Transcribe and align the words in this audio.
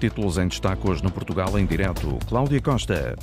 Títulos 0.00 0.38
em 0.38 0.48
destaque 0.48 0.88
hoje 0.88 1.04
no 1.04 1.10
Portugal 1.10 1.58
em 1.58 1.66
direto. 1.66 2.18
Cláudia 2.26 2.58
Costa. 2.62 3.16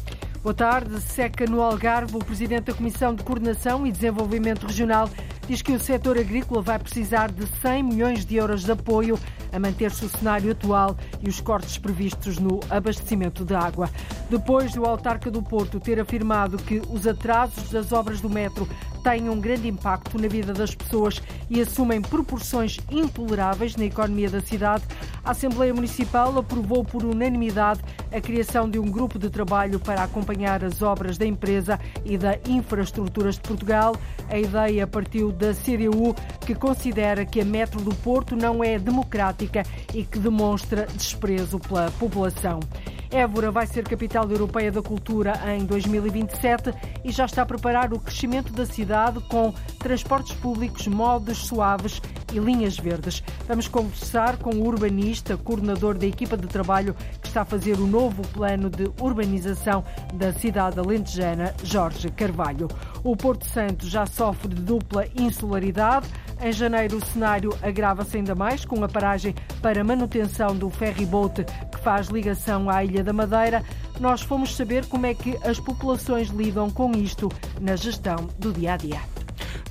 Boa 0.44 0.54
tarde. 0.54 1.02
Seca 1.02 1.46
no 1.48 1.60
Algarve. 1.60 2.16
O 2.16 2.20
presidente 2.20 2.66
da 2.66 2.74
Comissão 2.74 3.16
de 3.16 3.24
Coordenação 3.24 3.86
e 3.88 3.92
Desenvolvimento 3.92 4.68
Regional 4.68 5.10
diz 5.48 5.62
que 5.62 5.72
o 5.72 5.80
setor 5.80 6.18
agrícola 6.18 6.62
vai 6.62 6.78
precisar 6.78 7.32
de 7.32 7.48
100 7.62 7.84
milhões 7.84 8.26
de 8.26 8.36
euros 8.36 8.64
de 8.64 8.72
apoio 8.72 9.18
a 9.52 9.58
manter-se 9.58 10.04
o 10.04 10.10
cenário 10.10 10.52
atual 10.52 10.98
e 11.22 11.30
os 11.30 11.40
cortes 11.40 11.78
previstos 11.78 12.38
no 12.38 12.60
abastecimento 12.70 13.46
de 13.46 13.56
água. 13.56 13.90
Depois 14.30 14.74
do 14.74 14.86
autarca 14.86 15.32
do 15.32 15.42
Porto 15.42 15.80
ter 15.80 16.00
afirmado 16.00 16.58
que 16.58 16.82
os 16.90 17.08
atrasos 17.08 17.70
das 17.70 17.94
obras 17.94 18.20
do 18.20 18.30
metro 18.30 18.68
têm 19.04 19.30
um 19.30 19.40
grande 19.40 19.70
impacto 19.70 20.20
na 20.20 20.28
vida 20.28 20.54
das 20.54 20.76
pessoas 20.76 21.22
e 21.50 21.62
assumem 21.62 22.02
proporções 22.02 22.78
intoleráveis 22.92 23.78
na 23.78 23.86
economia 23.86 24.30
da 24.30 24.42
cidade, 24.42 24.84
a 25.28 25.32
Assembleia 25.32 25.74
Municipal 25.74 26.38
aprovou 26.40 26.86
por 26.86 27.04
unanimidade 27.04 27.82
a 28.14 28.22
criação 28.22 28.70
de 28.70 28.80
um 28.80 28.90
grupo 28.90 29.20
de 29.20 29.30
trabalho 29.30 29.78
para 29.78 30.02
acompanhar 30.02 30.64
as 30.64 30.82
obras 30.82 31.18
da 31.18 31.26
empresa 31.26 31.78
e 32.06 32.18
da 32.18 32.40
Infraestruturas 32.48 33.36
de 33.36 33.42
Portugal. 33.42 33.94
A 34.30 34.40
ideia 34.40 34.88
partiu 34.88 35.34
da 35.34 35.54
CDU, 35.54 36.16
que 36.46 36.56
considera 36.56 37.26
que 37.26 37.42
a 37.42 37.46
Metro 37.46 37.82
do 37.82 37.94
Porto 37.96 38.38
não 38.38 38.64
é 38.64 38.80
democrática 38.80 39.64
e 39.94 40.06
que 40.06 40.18
demonstra 40.18 40.88
desprezo 40.96 41.60
pela 41.60 41.92
população. 41.92 42.62
Évora 43.12 43.52
vai 43.52 43.66
ser 43.66 43.84
capital 43.84 44.30
europeia 44.30 44.72
da 44.72 44.82
cultura 44.82 45.34
em 45.56 45.66
2027 45.66 46.74
e 47.04 47.12
já 47.12 47.26
está 47.26 47.44
a 47.44 47.46
preparar 47.46 47.94
o 47.94 48.00
crescimento 48.00 48.52
da 48.52 48.66
cidade 48.66 49.20
com 49.30 49.54
transportes 49.80 50.34
públicos, 50.36 50.88
modos 50.88 51.48
suaves 51.48 52.02
e 52.34 52.40
linhas 52.40 52.78
verdes. 52.78 53.24
Vamos 53.48 53.68
conversar 53.68 54.38
com 54.38 54.50
o 54.50 54.66
urbanista, 54.66 55.38
coordenador 55.38 55.98
da 55.98 56.06
equipa 56.06 56.36
de 56.36 56.48
trabalho 56.48 56.96
que 57.22 57.28
está 57.28 57.42
a 57.42 57.46
fazer 57.46 57.80
o 57.80 57.88
novo 57.88 58.22
plano 58.30 58.70
de 58.70 58.92
urbanização 59.00 59.84
da 60.14 60.34
cidade 60.34 60.80
alentejana, 60.80 61.54
Jorge 61.64 62.10
Carvalho. 62.12 62.68
O 63.04 63.16
Porto 63.16 63.46
Santo 63.46 63.88
já 63.88 64.06
sofre 64.06 64.50
de 64.50 64.62
dupla 64.62 65.06
insularidade. 65.18 66.08
Em 66.42 66.52
janeiro, 66.52 66.98
o 66.98 67.06
cenário 67.06 67.58
agrava-se 67.62 68.18
ainda 68.18 68.36
mais 68.36 68.66
com 68.66 68.84
a 68.84 68.90
paragem 68.90 69.34
para 69.62 69.84
manutenção 69.84 70.56
do 70.56 70.70
ferry-boat 70.70 71.46
que 71.72 71.80
faz 71.80 72.08
ligação 72.08 72.70
à 72.70 72.84
Ilha 72.84 72.97
da 73.04 73.14
Madeira. 73.14 73.64
Nós 74.00 74.22
fomos 74.22 74.56
saber 74.56 74.86
como 74.86 75.06
é 75.06 75.14
que 75.14 75.38
as 75.44 75.60
populações 75.60 76.30
lidam 76.30 76.70
com 76.70 76.92
isto 76.92 77.30
na 77.60 77.76
gestão 77.76 78.30
do 78.38 78.52
dia 78.52 78.74
a 78.74 78.78
dia. 78.78 79.02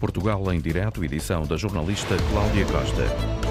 Portugal 0.01 0.53
em 0.53 0.61
direto, 0.61 1.05
edição 1.05 1.43
da 1.43 1.57
jornalista 1.57 2.17
Cláudia 2.31 2.67
Costa. 2.67 3.46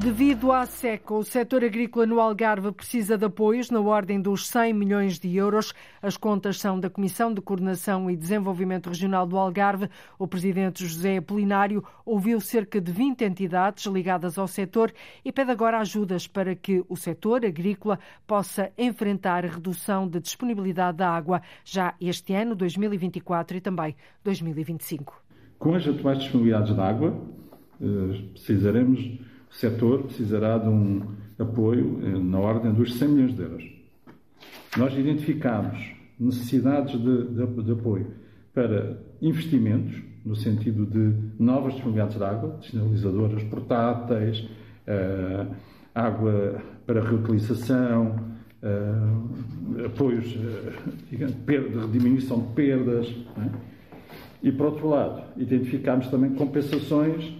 Devido 0.00 0.50
à 0.50 0.64
seca, 0.64 1.12
o 1.12 1.22
setor 1.22 1.62
agrícola 1.62 2.06
no 2.06 2.20
Algarve 2.20 2.72
precisa 2.72 3.18
de 3.18 3.26
apoios 3.26 3.70
na 3.70 3.80
ordem 3.80 4.18
dos 4.18 4.48
100 4.48 4.72
milhões 4.72 5.18
de 5.18 5.36
euros. 5.36 5.74
As 6.00 6.16
contas 6.16 6.58
são 6.58 6.80
da 6.80 6.88
Comissão 6.88 7.34
de 7.34 7.42
Coordenação 7.42 8.10
e 8.10 8.16
Desenvolvimento 8.16 8.88
Regional 8.88 9.26
do 9.26 9.36
Algarve. 9.36 9.90
O 10.18 10.26
presidente 10.26 10.86
José 10.86 11.18
Apolinário 11.18 11.84
ouviu 12.02 12.40
cerca 12.40 12.80
de 12.80 12.90
20 12.90 13.24
entidades 13.26 13.84
ligadas 13.84 14.38
ao 14.38 14.48
setor 14.48 14.90
e 15.22 15.30
pede 15.30 15.50
agora 15.50 15.78
ajudas 15.78 16.26
para 16.26 16.54
que 16.54 16.82
o 16.88 16.96
setor 16.96 17.44
agrícola 17.44 17.98
possa 18.26 18.72
enfrentar 18.78 19.44
a 19.44 19.48
redução 19.48 20.08
da 20.08 20.18
disponibilidade 20.18 20.96
da 20.96 21.10
água 21.10 21.42
já 21.62 21.94
este 22.00 22.32
ano, 22.32 22.54
2024 22.54 23.58
e 23.58 23.60
também 23.60 23.94
2025. 24.24 25.22
Com 25.58 25.74
as 25.74 25.86
atuais 25.86 26.20
disponibilidades 26.20 26.74
de 26.74 26.80
água, 26.80 27.20
eh, 27.82 28.22
precisaremos 28.32 29.20
o 29.50 29.54
setor 29.54 30.04
precisará 30.04 30.58
de 30.58 30.68
um 30.68 31.02
apoio 31.38 32.00
eh, 32.02 32.18
na 32.18 32.38
ordem 32.38 32.72
dos 32.72 32.96
100 32.98 33.08
milhões 33.08 33.34
de 33.34 33.42
euros. 33.42 33.64
Nós 34.76 34.96
identificamos 34.96 35.92
necessidades 36.18 36.92
de, 37.00 37.24
de, 37.28 37.62
de 37.64 37.72
apoio 37.72 38.06
para 38.54 38.98
investimentos, 39.20 40.00
no 40.24 40.36
sentido 40.36 40.86
de 40.86 41.14
novas 41.42 41.72
disponibilidades 41.74 42.16
de 42.16 42.24
água, 42.24 42.58
sinalizadoras 42.62 43.42
portáteis, 43.44 44.40
uh, 44.86 45.54
água 45.94 46.62
para 46.86 47.02
reutilização, 47.02 48.16
uh, 48.62 49.86
apoios 49.86 50.26
uh, 50.34 50.92
digamos, 51.10 51.34
de 51.46 51.98
diminuição 51.98 52.40
de 52.40 52.52
perdas. 52.52 53.08
É? 53.38 53.70
E, 54.42 54.52
por 54.52 54.66
outro 54.66 54.88
lado, 54.88 55.22
identificamos 55.36 56.08
também 56.08 56.34
compensações 56.34 57.39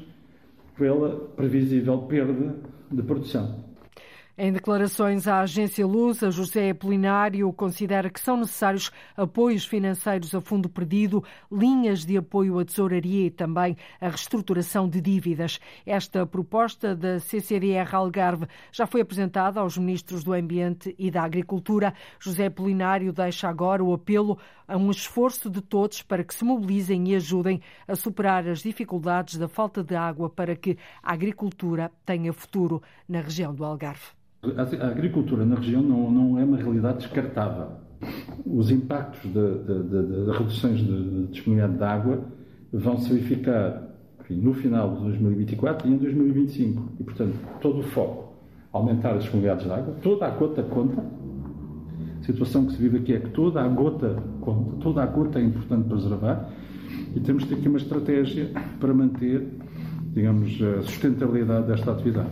pela 0.81 1.11
previsível 1.37 1.99
perda 2.09 2.57
de 2.91 3.03
produção. 3.03 3.70
Em 4.43 4.55
declarações 4.55 5.29
à 5.29 5.41
agência 5.41 5.87
Lusa, 5.87 6.31
José 6.31 6.71
Apolinário 6.71 7.53
considera 7.53 8.09
que 8.09 8.19
são 8.19 8.39
necessários 8.39 8.91
apoios 9.15 9.67
financeiros 9.67 10.35
a 10.35 10.41
fundo 10.41 10.67
perdido, 10.67 11.23
linhas 11.53 12.07
de 12.07 12.17
apoio 12.17 12.59
à 12.59 12.65
tesouraria 12.65 13.27
e 13.27 13.31
também 13.31 13.77
a 14.01 14.09
reestruturação 14.09 14.89
de 14.89 14.99
dívidas. 14.99 15.61
Esta 15.85 16.25
proposta 16.25 16.97
da 16.97 17.21
CCDR 17.21 17.95
Algarve 17.95 18.47
já 18.73 18.87
foi 18.87 19.03
apresentada 19.03 19.61
aos 19.61 19.77
ministros 19.77 20.25
do 20.25 20.33
Ambiente 20.33 20.95
e 20.99 21.11
da 21.11 21.23
Agricultura. 21.23 21.93
José 22.19 22.47
Apolinário 22.47 23.13
deixa 23.13 23.47
agora 23.47 23.85
o 23.85 23.93
apelo 23.93 24.39
a 24.67 24.75
um 24.75 24.91
esforço 24.91 25.51
de 25.51 25.61
todos 25.61 26.01
para 26.01 26.25
que 26.25 26.35
se 26.35 26.47
mobilizem 26.47 27.11
e 27.11 27.15
ajudem 27.15 27.61
a 27.87 27.95
superar 27.95 28.49
as 28.49 28.61
dificuldades 28.61 29.37
da 29.37 29.49
falta 29.49 29.85
de 29.85 29.95
água 29.95 30.31
para 30.31 30.57
que 30.57 30.79
a 31.03 31.13
agricultura 31.13 31.93
tenha 32.07 32.33
futuro 32.33 32.83
na 33.07 33.21
região 33.21 33.55
do 33.55 33.67
Algarve. 33.67 34.19
A 34.43 34.87
agricultura 34.87 35.45
na 35.45 35.57
região 35.57 35.83
não, 35.83 36.11
não 36.11 36.39
é 36.39 36.45
uma 36.45 36.57
realidade 36.57 36.99
descartável. 36.99 37.73
Os 38.47 38.71
impactos 38.71 39.31
das 39.33 40.39
reduções 40.39 40.79
de, 40.79 40.87
de 40.87 41.27
disponibilidade 41.27 41.77
de 41.77 41.85
água 41.85 42.25
vão 42.73 42.97
se 42.97 43.13
verificar 43.13 43.83
enfim, 44.21 44.41
no 44.41 44.55
final 44.55 44.95
de 44.95 45.03
2024 45.03 45.89
e 45.89 45.93
em 45.93 45.99
2025. 45.99 46.93
E, 46.99 47.05
portanto, 47.05 47.35
todo 47.61 47.81
o 47.81 47.83
foco, 47.83 48.33
aumentar 48.73 49.11
as 49.11 49.25
disponibilidades 49.25 49.67
de 49.67 49.73
água, 49.73 49.95
toda 50.03 50.27
a 50.27 50.31
gota 50.31 50.63
conta. 50.63 51.05
A 52.21 52.23
situação 52.25 52.65
que 52.65 52.73
se 52.73 52.79
vive 52.79 52.97
aqui 52.97 53.13
é 53.13 53.21
que 53.21 53.29
toda 53.31 53.61
a 53.61 53.69
gota 53.69 54.23
conta, 54.41 54.77
toda 54.81 55.03
a 55.03 55.07
gota 55.07 55.39
é 55.39 55.43
importante 55.43 55.87
preservar 55.87 56.51
e 57.15 57.21
temos 57.21 57.43
de 57.43 57.51
ter 57.51 57.57
aqui 57.57 57.69
uma 57.69 57.79
estratégia 57.79 58.51
para 58.79 58.95
manter, 58.95 59.47
digamos, 60.15 60.59
a 60.63 60.83
sustentabilidade 60.83 61.67
desta 61.67 61.93
atividade. 61.93 62.31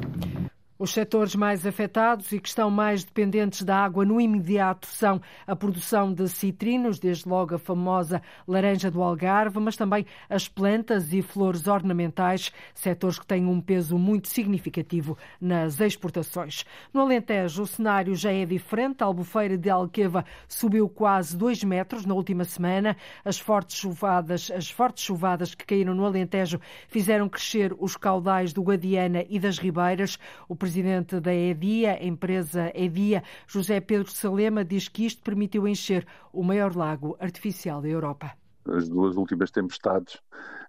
Os 0.80 0.92
setores 0.92 1.34
mais 1.34 1.66
afetados 1.66 2.30
e 2.30 2.38
que 2.38 2.48
estão 2.48 2.70
mais 2.70 3.02
dependentes 3.02 3.62
da 3.62 3.76
água 3.78 4.04
no 4.04 4.20
imediato 4.20 4.86
são 4.86 5.20
a 5.44 5.56
produção 5.56 6.14
de 6.14 6.28
citrinos, 6.28 7.00
desde 7.00 7.28
logo 7.28 7.56
a 7.56 7.58
famosa 7.58 8.22
laranja 8.46 8.88
do 8.88 9.02
Algarve, 9.02 9.58
mas 9.58 9.74
também 9.74 10.06
as 10.30 10.46
plantas 10.46 11.12
e 11.12 11.20
flores 11.20 11.66
ornamentais, 11.66 12.52
setores 12.72 13.18
que 13.18 13.26
têm 13.26 13.44
um 13.44 13.60
peso 13.60 13.98
muito 13.98 14.28
significativo 14.28 15.18
nas 15.40 15.80
exportações. 15.80 16.64
No 16.94 17.00
Alentejo, 17.00 17.62
o 17.62 17.66
cenário 17.66 18.14
já 18.14 18.32
é 18.32 18.46
diferente. 18.46 19.02
A 19.02 19.06
albufeira 19.06 19.58
de 19.58 19.68
Alqueva 19.68 20.24
subiu 20.46 20.88
quase 20.88 21.36
2 21.36 21.64
metros 21.64 22.06
na 22.06 22.14
última 22.14 22.44
semana. 22.44 22.96
As 23.24 23.36
fortes 23.36 23.76
chuvadas, 23.76 24.48
as 24.48 24.70
fortes 24.70 25.02
chuvadas 25.02 25.56
que 25.56 25.66
caíram 25.66 25.92
no 25.92 26.06
Alentejo 26.06 26.60
fizeram 26.86 27.28
crescer 27.28 27.74
os 27.80 27.96
caudais 27.96 28.52
do 28.52 28.62
Guadiana 28.62 29.24
e 29.28 29.40
das 29.40 29.58
Ribeiras. 29.58 30.20
O 30.48 30.54
presidente 30.68 31.18
da 31.18 31.32
EDIA, 31.32 32.04
empresa 32.04 32.70
EDIA, 32.74 33.22
José 33.46 33.80
Pedro 33.80 34.10
Salema, 34.10 34.62
diz 34.62 34.86
que 34.86 35.06
isto 35.06 35.22
permitiu 35.22 35.66
encher 35.66 36.06
o 36.30 36.44
maior 36.44 36.76
lago 36.76 37.16
artificial 37.18 37.80
da 37.80 37.88
Europa. 37.88 38.36
As 38.66 38.86
duas 38.86 39.16
últimas 39.16 39.50
tempestades 39.50 40.20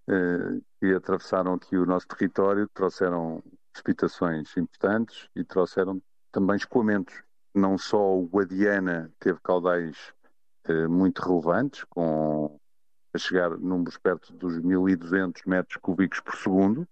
eh, 0.07 0.61
que 0.79 0.93
atravessaram 0.93 1.55
aqui 1.55 1.75
o 1.75 1.85
nosso 1.85 2.07
território 2.07 2.69
trouxeram 2.73 3.43
precipitações 3.73 4.55
importantes 4.55 5.27
e 5.35 5.43
trouxeram 5.43 6.01
também 6.31 6.55
escoamentos. 6.55 7.21
Não 7.53 7.77
só 7.77 8.17
o 8.17 8.25
Guadiana 8.25 9.11
teve 9.19 9.37
caudais 9.43 10.13
eh, 10.63 10.87
muito 10.87 11.21
relevantes, 11.21 11.83
com 11.89 12.57
a 13.13 13.17
chegar 13.17 13.49
números 13.57 13.97
perto 13.97 14.31
dos 14.31 14.57
1.200 14.61 15.41
metros 15.45 15.75
cúbicos 15.81 16.21
por 16.21 16.37
segundo, 16.37 16.87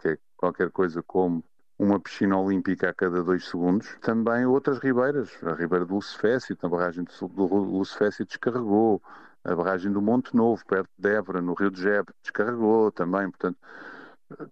que 0.00 0.08
é 0.08 0.18
qualquer 0.34 0.70
coisa 0.70 1.02
como 1.02 1.44
uma 1.78 2.00
piscina 2.00 2.36
olímpica 2.36 2.90
a 2.90 2.94
cada 2.94 3.22
dois 3.22 3.48
segundos. 3.48 3.96
Também 4.00 4.44
outras 4.44 4.78
ribeiras, 4.78 5.30
a 5.44 5.54
ribeira 5.54 5.84
do 5.84 5.94
Lucefécio, 5.94 6.56
a 6.60 6.68
barragem 6.68 7.04
do 7.04 7.36
Lucefécio 7.36 8.26
descarregou, 8.26 9.00
a 9.44 9.54
barragem 9.54 9.92
do 9.92 10.02
Monte 10.02 10.34
Novo, 10.34 10.62
perto 10.66 10.90
de 10.98 11.08
Évora, 11.08 11.40
no 11.40 11.54
Rio 11.54 11.70
de 11.70 11.80
Jebe, 11.80 12.12
descarregou 12.22 12.90
também, 12.90 13.30
portanto, 13.30 13.58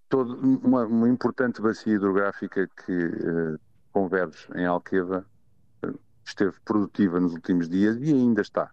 todo, 0.09 0.37
uma, 0.37 0.87
uma 0.87 1.09
importante 1.09 1.61
bacia 1.61 1.95
hidrográfica 1.95 2.69
que 2.85 3.07
uh, 3.07 3.59
converge 3.93 4.49
em 4.55 4.65
Alqueva 4.65 5.27
uh, 5.85 5.99
esteve 6.25 6.57
produtiva 6.65 7.19
nos 7.21 7.33
últimos 7.33 7.69
dias 7.69 7.97
e 8.01 8.13
ainda 8.13 8.41
está. 8.41 8.71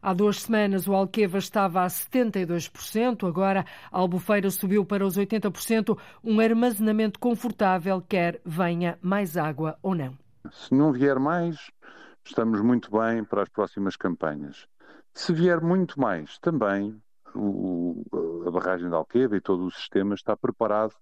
Há 0.00 0.12
duas 0.12 0.42
semanas 0.42 0.88
o 0.88 0.94
Alqueva 0.94 1.38
estava 1.38 1.82
a 1.82 1.86
72%, 1.86 3.28
agora 3.28 3.64
a 3.90 3.98
Albufeira 3.98 4.50
subiu 4.50 4.84
para 4.84 5.06
os 5.06 5.16
80%, 5.16 5.98
um 6.22 6.40
armazenamento 6.40 7.18
confortável, 7.18 8.02
quer 8.02 8.40
venha 8.44 8.98
mais 9.00 9.36
água 9.36 9.78
ou 9.82 9.94
não. 9.94 10.16
Se 10.50 10.74
não 10.74 10.92
vier 10.92 11.18
mais, 11.18 11.70
estamos 12.24 12.60
muito 12.60 12.90
bem 12.90 13.24
para 13.24 13.42
as 13.42 13.48
próximas 13.48 13.96
campanhas. 13.96 14.66
Se 15.14 15.32
vier 15.32 15.60
muito 15.60 16.00
mais, 16.00 16.38
também 16.38 17.00
o, 17.34 18.02
a 18.46 18.50
barragem 18.50 18.88
de 18.88 18.94
Alqueva 18.94 19.36
e 19.36 19.40
todo 19.40 19.64
o 19.64 19.70
sistema 19.70 20.14
está 20.14 20.36
preparado 20.36 20.94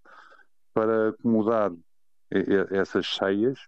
para 0.73 1.11
acomodar 1.11 1.73
essas 2.70 3.06
cheias 3.06 3.58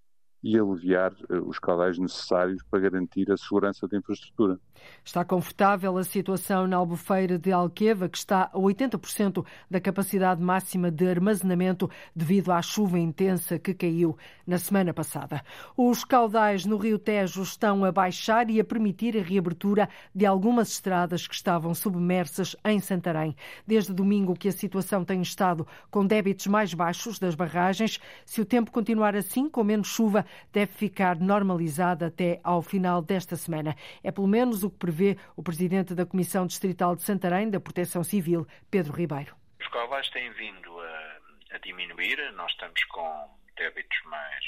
e 0.42 0.58
aliviar 0.58 1.12
eh, 1.30 1.36
os 1.38 1.58
caudais 1.58 1.98
necessários 1.98 2.62
para 2.70 2.80
garantir 2.80 3.30
a 3.30 3.36
segurança 3.36 3.86
da 3.86 3.96
infraestrutura. 3.96 4.58
Está 5.04 5.24
confortável 5.24 5.96
a 5.96 6.04
situação 6.04 6.66
na 6.66 6.76
albufeira 6.76 7.38
de 7.38 7.52
Alqueva, 7.52 8.08
que 8.08 8.18
está 8.18 8.50
a 8.52 8.58
80% 8.58 9.44
da 9.70 9.80
capacidade 9.80 10.42
máxima 10.42 10.90
de 10.90 11.06
armazenamento 11.06 11.88
devido 12.14 12.50
à 12.50 12.60
chuva 12.60 12.98
intensa 12.98 13.58
que 13.58 13.74
caiu 13.74 14.16
na 14.46 14.58
semana 14.58 14.92
passada. 14.92 15.42
Os 15.76 16.04
caudais 16.04 16.64
no 16.64 16.76
Rio 16.76 16.98
Tejo 16.98 17.42
estão 17.42 17.84
a 17.84 17.92
baixar 17.92 18.50
e 18.50 18.60
a 18.60 18.64
permitir 18.64 19.16
a 19.16 19.22
reabertura 19.22 19.88
de 20.14 20.26
algumas 20.26 20.70
estradas 20.72 21.26
que 21.26 21.34
estavam 21.34 21.74
submersas 21.74 22.56
em 22.64 22.80
Santarém. 22.80 23.36
Desde 23.66 23.92
domingo 23.92 24.34
que 24.34 24.48
a 24.48 24.52
situação 24.52 25.04
tem 25.04 25.22
estado 25.22 25.66
com 25.90 26.04
débitos 26.04 26.46
mais 26.46 26.74
baixos 26.74 27.18
das 27.18 27.34
barragens. 27.34 28.00
Se 28.24 28.40
o 28.40 28.44
tempo 28.44 28.70
continuar 28.70 29.14
assim, 29.14 29.48
com 29.48 29.62
menos 29.62 29.88
chuva, 29.88 30.24
deve 30.52 30.72
ficar 30.72 31.16
normalizada 31.16 32.06
até 32.06 32.40
ao 32.42 32.62
final 32.62 33.02
desta 33.02 33.36
semana. 33.36 33.74
É 34.02 34.10
pelo 34.10 34.26
menos 34.26 34.62
o 34.62 34.70
que 34.70 34.78
prevê 34.78 35.16
o 35.36 35.42
presidente 35.42 35.94
da 35.94 36.06
Comissão 36.06 36.46
Distrital 36.46 36.96
de 36.96 37.02
Santarém 37.02 37.50
da 37.50 37.60
Proteção 37.60 38.02
Civil, 38.04 38.46
Pedro 38.70 38.92
Ribeiro. 38.92 39.34
Os 39.60 39.68
caudais 39.68 40.08
têm 40.10 40.30
vindo 40.32 40.80
a, 40.80 41.18
a 41.52 41.58
diminuir, 41.58 42.32
nós 42.32 42.50
estamos 42.52 42.82
com 42.84 43.42
débitos 43.56 44.02
mais, 44.06 44.44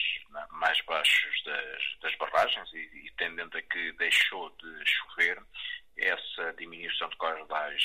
mais 0.51 0.81
baixos 0.87 1.43
das, 1.45 2.01
das 2.03 2.15
barragens 2.17 2.73
e, 2.73 3.07
e 3.07 3.11
tendendo 3.17 3.57
a 3.57 3.63
que 3.63 3.93
deixou 3.93 4.51
de 4.51 4.85
chover, 4.85 5.41
essa 5.97 6.53
diminuição 6.59 7.09
de 7.09 7.17
caudais 7.19 7.83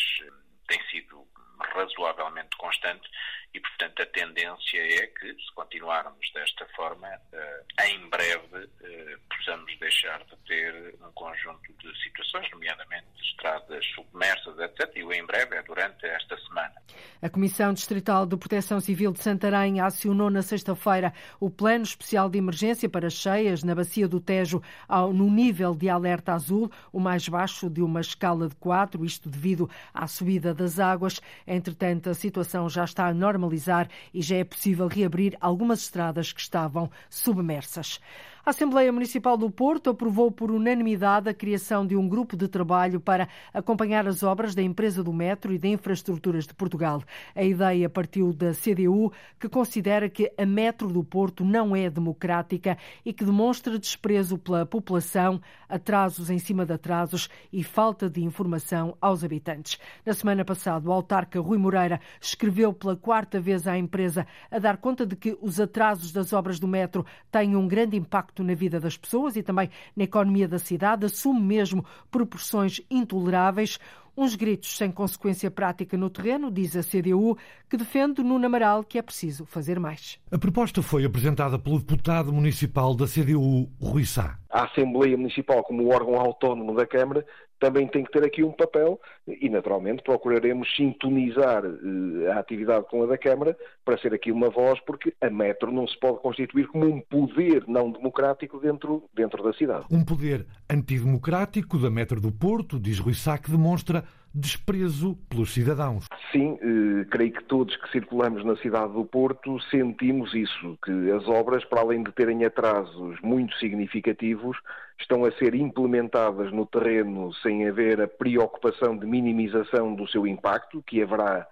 tem 0.70 0.82
sido 0.90 1.28
razoavelmente 1.74 2.56
constante 2.58 3.10
e, 3.54 3.60
portanto, 3.60 4.02
a 4.02 4.06
tendência 4.06 4.80
é 4.80 5.08
que, 5.08 5.34
se 5.34 5.52
continuarmos 5.56 6.32
desta 6.34 6.66
forma, 6.76 7.08
eh, 7.34 7.64
em 7.88 8.08
breve 8.08 8.70
eh, 8.82 9.18
possamos 9.28 9.76
deixar 9.80 10.24
de 10.26 10.36
ter 10.48 10.96
um 11.02 11.12
conjunto 11.14 11.74
de 11.74 12.04
situações, 12.04 12.50
nomeadamente 12.52 13.08
estradas 13.22 13.84
submersas, 13.96 14.60
etc. 14.60 14.92
E 14.98 15.04
o 15.04 15.12
em 15.12 15.26
breve 15.26 15.56
é 15.56 15.64
durante 15.64 16.06
esta 16.06 16.38
semana. 16.42 16.76
A 17.22 17.30
Comissão 17.30 17.74
Distrital 17.74 18.26
de 18.26 18.38
Proteção 18.38 18.80
Civil 18.80 19.12
de 19.12 19.20
Santarém 19.20 19.82
acionou 19.82 20.30
na 20.30 20.44
sexta-feira 20.44 21.12
o 21.40 21.50
Plano 21.50 21.84
Especial 21.84 22.30
de 22.30 22.38
Emergência 22.38 22.88
para 22.88 23.10
cheias 23.10 23.64
na 23.64 23.74
Bacia 23.74 24.08
do 24.08 24.20
Tejo 24.20 24.62
ao, 24.88 25.12
no 25.12 25.30
nível 25.30 25.74
de 25.74 25.90
alerta 25.90 26.34
azul, 26.34 26.72
o 26.94 27.00
mais 27.00 27.28
baixo 27.28 27.70
de 27.70 27.82
uma 27.82 28.02
escala 28.02 28.48
de 28.48 28.56
4, 28.56 29.04
isto 29.04 29.28
devido 29.28 29.70
à 29.92 30.06
subida 30.06 30.54
das 30.60 30.80
águas. 30.80 31.22
Entretanto, 31.48 32.10
a 32.10 32.14
situação 32.14 32.70
já 32.70 32.84
está 32.84 33.08
a 33.08 33.14
normalizar 33.14 33.90
e 34.14 34.22
já 34.22 34.36
é 34.36 34.44
possível 34.44 34.88
reabrir 34.88 35.38
algumas 35.40 35.82
estradas 35.82 36.32
que 36.32 36.42
estavam 36.42 36.90
submersas. 37.10 38.00
A 38.50 38.52
Assembleia 38.52 38.92
Municipal 38.92 39.38
do 39.38 39.52
Porto 39.52 39.92
aprovou 39.92 40.32
por 40.32 40.50
unanimidade 40.50 41.30
a 41.30 41.36
criação 41.36 41.86
de 41.86 41.96
um 41.96 42.10
grupo 42.10 42.36
de 42.36 42.48
trabalho 42.48 43.00
para 43.00 43.30
acompanhar 43.54 44.08
as 44.08 44.24
obras 44.24 44.56
da 44.56 44.64
empresa 44.64 45.04
do 45.04 45.14
metro 45.14 45.54
e 45.54 45.60
de 45.60 45.68
infraestruturas 45.68 46.48
de 46.48 46.56
Portugal. 46.56 47.04
A 47.36 47.44
ideia 47.44 47.88
partiu 47.88 48.34
da 48.34 48.52
CDU, 48.52 49.14
que 49.40 49.48
considera 49.48 50.10
que 50.10 50.34
a 50.36 50.48
metro 50.48 50.88
do 50.88 51.04
Porto 51.04 51.46
não 51.46 51.76
é 51.76 51.92
democrática 51.92 52.76
e 53.06 53.14
que 53.14 53.24
demonstra 53.24 53.78
desprezo 53.78 54.36
pela 54.36 54.66
população, 54.66 55.40
atrasos 55.70 56.32
em 56.32 56.40
cima 56.40 56.66
de 56.66 56.74
atrasos 56.74 57.30
e 57.54 57.64
falta 57.64 58.10
de 58.10 58.24
informação 58.24 58.98
aos 59.00 59.24
habitantes. 59.24 59.78
Na 60.04 60.16
semana 60.16 60.44
passada, 60.44 60.90
o 60.90 60.92
autarca 60.92 61.40
Rui 61.40 61.60
Moreira 61.60 62.02
escreveu 62.20 62.74
pela 62.74 62.96
quarta 62.96 63.40
vez 63.40 63.68
à 63.68 63.78
empresa 63.78 64.26
a 64.50 64.58
dar 64.58 64.78
conta 64.78 65.06
de 65.06 65.16
que 65.16 65.38
os 65.40 65.60
atrasos 65.60 66.12
das 66.12 66.34
obras 66.34 66.60
do 66.60 66.68
metro 66.68 67.06
têm 67.30 67.56
um 67.56 67.68
grande 67.68 67.96
impacto 67.96 68.39
impacto 68.40 68.44
na 68.44 68.54
vida 68.54 68.80
das 68.80 68.98
pessoas 68.98 69.36
e 69.36 69.44
também 69.44 69.70
na 69.96 70.04
economia 70.04 70.48
da 70.48 70.60
cidade, 70.60 71.06
assume 71.06 71.42
mesmo 71.42 71.86
proporções 72.10 72.82
intoleráveis. 72.90 73.80
Uns 74.18 74.36
gritos 74.36 74.76
sem 74.76 74.92
consequência 74.92 75.50
prática 75.50 75.96
no 75.96 76.10
terreno, 76.10 76.52
diz 76.52 76.76
a 76.76 76.84
CDU, 76.84 77.38
que 77.70 77.78
defende 77.78 78.22
Nuno 78.22 78.46
Amaral 78.46 78.84
que 78.84 78.98
é 78.98 79.02
preciso 79.02 79.46
fazer 79.46 79.80
mais. 79.80 80.20
A 80.30 80.38
proposta 80.38 80.82
foi 80.82 81.06
apresentada 81.06 81.58
pelo 81.58 81.80
deputado 81.80 82.34
municipal 82.34 82.94
da 82.94 83.06
CDU, 83.06 83.70
Rui 83.82 84.06
Sá. 84.06 84.38
A 84.50 84.66
Assembleia 84.66 85.16
Municipal, 85.16 85.64
como 85.64 85.88
órgão 85.88 86.16
autónomo 86.16 86.76
da 86.76 86.86
Câmara, 86.86 87.26
também 87.60 87.88
tem 87.88 88.04
que 88.04 88.12
ter 88.12 88.24
aqui 88.24 88.44
um 88.44 88.52
papel 88.52 89.00
e, 89.28 89.50
naturalmente, 89.50 90.02
procuraremos 90.04 90.68
sintonizar 90.76 91.64
eh, 91.66 92.32
a 92.32 92.40
atividade 92.40 92.86
com 92.90 93.04
a 93.04 93.06
da 93.06 93.18
Câmara 93.18 93.58
para 93.84 93.98
ser 93.98 94.14
aqui 94.14 94.32
uma 94.32 94.50
voz, 94.50 94.80
porque 94.86 95.14
a 95.22 95.30
Metro 95.30 95.72
não 95.72 95.88
se 95.88 96.00
pode 96.00 96.20
constituir 96.20 96.68
como 96.68 96.86
um 96.86 97.02
poder 97.02 97.64
não 97.68 97.92
democrático 97.92 98.60
dentro, 98.60 99.04
dentro 99.14 99.44
da 99.44 99.54
cidade. 99.54 99.86
Um 99.92 100.04
poder 100.04 100.46
antidemocrático 100.70 101.78
da 101.78 101.90
Metro 101.90 102.22
do 102.22 102.32
Porto, 102.32 102.80
diz 102.80 103.00
Rui 103.00 103.14
Sá, 103.14 103.38
que 103.38 103.52
demonstra 103.52 104.04
desprezo 104.34 105.16
pelos 105.30 105.54
cidadãos. 105.54 106.06
Sim, 106.32 106.58
eh, 106.62 107.06
creio 107.10 107.34
que 107.34 107.44
todos 107.44 107.76
que 107.76 107.92
circulamos 107.92 108.46
na 108.46 108.56
cidade 108.58 108.94
do 108.94 109.04
Porto 109.04 109.60
sentimos 109.70 110.34
isso, 110.34 110.78
que 110.84 111.12
as 111.12 111.28
obras, 111.28 111.66
para 111.66 111.82
além 111.82 112.04
de 112.04 112.12
terem 112.12 112.46
atrasos 112.46 113.20
muito 113.22 113.56
significativos, 113.56 114.58
estão 115.00 115.26
a 115.26 115.32
ser 115.32 115.56
implementadas 115.56 116.52
no 116.52 116.66
terreno 116.66 117.34
sem 117.36 117.68
haver 117.68 118.02
a 118.02 118.08
preocupação 118.08 118.98
de 118.98 119.06
minimização 119.06 119.96
do 119.96 120.08
seu 120.08 120.28
impacto, 120.28 120.84
que 120.86 121.02
haverá 121.02 121.48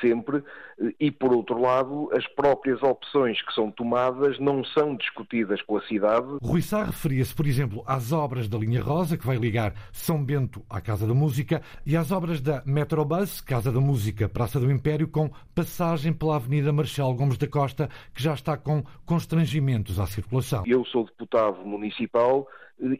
sempre, 0.00 0.42
e 1.00 1.10
por 1.10 1.32
outro 1.32 1.60
lado, 1.60 2.10
as 2.12 2.26
próprias 2.28 2.82
opções 2.82 3.40
que 3.42 3.52
são 3.52 3.70
tomadas 3.70 4.38
não 4.38 4.64
são 4.64 4.96
discutidas 4.96 5.60
com 5.62 5.76
a 5.76 5.82
cidade. 5.82 6.26
Rui 6.42 6.60
Sá 6.60 6.84
referia-se, 6.84 7.34
por 7.34 7.46
exemplo, 7.46 7.82
às 7.86 8.12
obras 8.12 8.48
da 8.48 8.58
linha 8.58 8.82
Rosa, 8.82 9.16
que 9.16 9.26
vai 9.26 9.36
ligar 9.36 9.74
São 9.92 10.22
Bento 10.22 10.62
à 10.68 10.80
Casa 10.80 11.06
da 11.06 11.14
Música, 11.14 11.62
e 11.86 11.96
às 11.96 12.12
obras 12.12 12.40
da 12.40 12.62
Metrobus, 12.66 13.40
Casa 13.40 13.72
da 13.72 13.80
Música, 13.80 14.28
Praça 14.28 14.60
do 14.60 14.70
Império, 14.70 15.08
com 15.08 15.30
passagem 15.54 16.12
pela 16.12 16.36
Avenida 16.36 16.72
Marchal 16.72 17.14
Gomes 17.14 17.38
da 17.38 17.46
Costa, 17.46 17.88
que 18.14 18.22
já 18.22 18.34
está 18.34 18.56
com 18.56 18.82
constrangimentos 19.06 19.98
à 19.98 20.06
circulação. 20.06 20.64
Eu 20.66 20.84
sou 20.84 21.04
deputado 21.04 21.64
municipal 21.64 22.46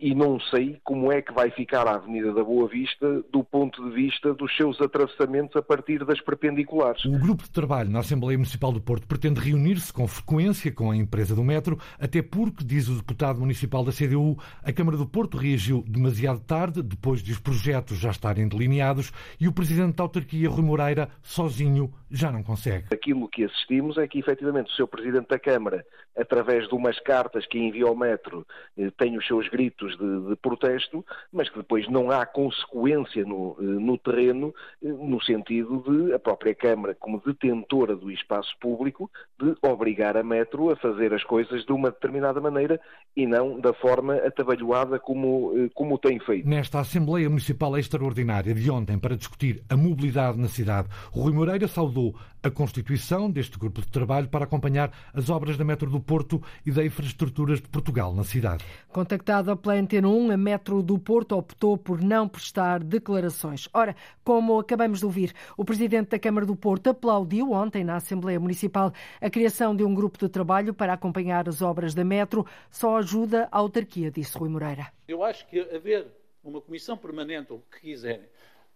e 0.01 0.15
não 0.15 0.39
sei 0.39 0.81
como 0.85 1.11
é 1.11 1.21
que 1.21 1.33
vai 1.33 1.51
ficar 1.51 1.87
a 1.89 1.97
Avenida 1.97 2.33
da 2.33 2.45
Boa 2.45 2.69
Vista 2.69 3.23
do 3.33 3.43
ponto 3.43 3.83
de 3.85 3.95
vista 3.95 4.33
dos 4.33 4.55
seus 4.57 4.81
atravessamentos 4.81 5.57
a 5.57 5.63
partir 5.63 6.05
das 6.05 6.21
perpendiculares. 6.21 7.05
O 7.05 7.19
grupo 7.19 7.43
de 7.43 7.51
trabalho 7.51 7.91
na 7.91 7.99
Assembleia 7.99 8.39
Municipal 8.39 8.71
do 8.71 8.81
Porto 8.81 9.07
pretende 9.07 9.41
reunir-se 9.41 9.93
com 9.93 10.07
frequência 10.07 10.71
com 10.71 10.91
a 10.91 10.97
empresa 10.97 11.35
do 11.35 11.43
metro, 11.43 11.79
até 11.99 12.23
porque, 12.23 12.65
diz 12.65 12.89
o 12.89 12.95
deputado 12.95 13.41
municipal 13.41 13.85
da 13.85 13.93
CDU, 13.93 14.39
a 14.63 14.73
Câmara 14.73 14.97
do 14.97 15.07
Porto 15.07 15.37
reagiu 15.37 15.85
demasiado 15.87 16.41
tarde, 16.41 16.83
depois 16.83 17.23
de 17.23 17.33
os 17.33 17.41
projetos 17.41 17.99
já 17.99 18.11
estarem 18.11 18.47
delineados, 18.47 19.13
e 19.41 19.49
o 19.49 19.53
presidente 19.53 19.97
da 19.97 20.05
autarquia, 20.05 20.49
Rui 20.49 20.63
Moreira, 20.63 21.09
sozinho 21.23 21.93
já 22.11 22.31
não 22.31 22.43
consegue. 22.43 22.87
Aquilo 22.93 23.29
que 23.29 23.45
assistimos 23.45 23.99
é 23.99 24.07
que, 24.07 24.19
efetivamente, 24.19 24.71
o 24.71 24.77
seu 24.77 24.87
presidente 24.87 25.29
da 25.29 25.39
Câmara, 25.39 25.85
através 26.17 26.69
de 26.69 26.75
umas 26.75 26.99
cartas 27.01 27.47
que 27.47 27.59
envia 27.59 27.87
ao 27.87 27.97
metro, 27.97 28.47
eh, 28.79 28.91
tem 28.97 29.17
os 29.17 29.27
seus 29.27 29.49
gritos 29.49 29.72
gritos 29.73 29.97
de, 29.99 30.29
de, 30.29 30.37
protesto, 30.37 31.05
mas 31.33 31.49
que 31.49 31.59
depois 31.59 31.89
não 31.89 32.11
há 32.11 32.25
consequência 32.27 33.25
no, 33.25 33.57
eh, 33.59 33.63
no 33.63 33.99
terreno, 33.99 34.55
eh, 34.83 34.89
no 34.89 35.23
sentido 35.23 35.83
de 35.87 36.13
a 36.13 36.19
própria 36.19 36.55
Câmara, 36.55 36.95
como 36.95 37.23
detentora 37.25 37.97
do 37.97 38.11
espaço 38.11 38.55
público, 38.61 39.11
de 39.41 39.55
obrigar 39.63 40.17
a 40.17 40.23
Metro 40.23 40.71
a 40.71 40.77
fazer 40.77 41.13
as 41.15 41.25
coisas 41.25 41.65
de 41.65 41.73
uma 41.73 41.91
determinada 41.91 42.41
maneira 42.41 42.81
e 43.17 43.27
não 43.27 43.59
da 43.59 43.73
forma 43.73 44.17
atabalhoada 44.17 44.99
como, 44.99 45.53
eh, 45.57 45.71
como 45.75 45.99
tem 45.99 46.19
feito. 46.21 46.49
Nesta 46.49 46.81
Assembleia 46.81 47.29
Municipal 47.29 47.77
Extraordinária 47.77 48.55
de 48.55 48.71
ontem, 48.71 48.99
para 48.99 49.17
discutir 49.17 49.63
a 49.69 49.77
mobilidade 49.77 50.39
na 50.39 50.49
cidade, 50.49 50.89
Rui 51.11 51.33
Moreira 51.33 51.67
saudou 51.67 52.15
a 52.43 52.51
constituição 52.51 53.31
deste 53.31 53.57
grupo 53.57 53.81
de 53.81 53.89
trabalho 53.89 54.29
para 54.29 54.45
acompanhar 54.45 54.91
as 55.15 55.31
obras 55.31 55.57
da 55.57 55.65
Metro 55.65 55.89
do 55.89 56.01
Porto 56.01 56.43
e 56.67 56.73
da 56.73 56.85
infraestruturas 56.85 57.61
de 57.61 57.69
Portugal 57.69 58.13
na 58.13 58.25
cidade. 58.25 58.65
Contactado 58.89 59.52
Escutada 59.53 59.57
pela 59.57 59.75
Antena 59.75 60.09
1, 60.09 60.31
a 60.31 60.37
Metro 60.37 60.83
do 60.83 60.99
Porto 60.99 61.37
optou 61.37 61.77
por 61.77 62.01
não 62.01 62.29
prestar 62.29 62.83
declarações. 62.83 63.69
Ora, 63.73 63.95
como 64.25 64.59
acabamos 64.59 65.01
de 65.01 65.05
ouvir, 65.05 65.35
o 65.57 65.65
Presidente 65.65 66.11
da 66.11 66.19
Câmara 66.19 66.47
do 66.47 66.57
Porto 66.57 66.89
aplaudiu 66.89 67.53
ontem 67.53 67.85
na 67.85 67.97
Assembleia 67.97 68.41
Municipal 68.41 68.93
a 69.21 69.31
criação 69.31 69.77
de 69.77 69.85
um 69.85 69.95
grupo 69.95 70.19
de 70.19 70.29
trabalho 70.29 70.73
para 70.73 70.93
acompanhar 70.93 71.49
as 71.49 71.61
obras 71.61 71.95
da 71.95 72.05
Metro. 72.05 72.47
Só 72.71 72.97
ajuda 72.97 73.49
a 73.51 73.59
autarquia, 73.59 74.11
disse 74.11 74.37
Rui 74.39 74.49
Moreira. 74.49 74.93
Eu 75.07 75.23
acho 75.23 75.47
que 75.47 75.61
haver 75.61 76.07
uma 76.43 76.61
comissão 76.61 76.97
permanente, 76.97 77.53
ou 77.53 77.59
o 77.59 77.63
que 77.71 77.81
quiserem, 77.81 78.27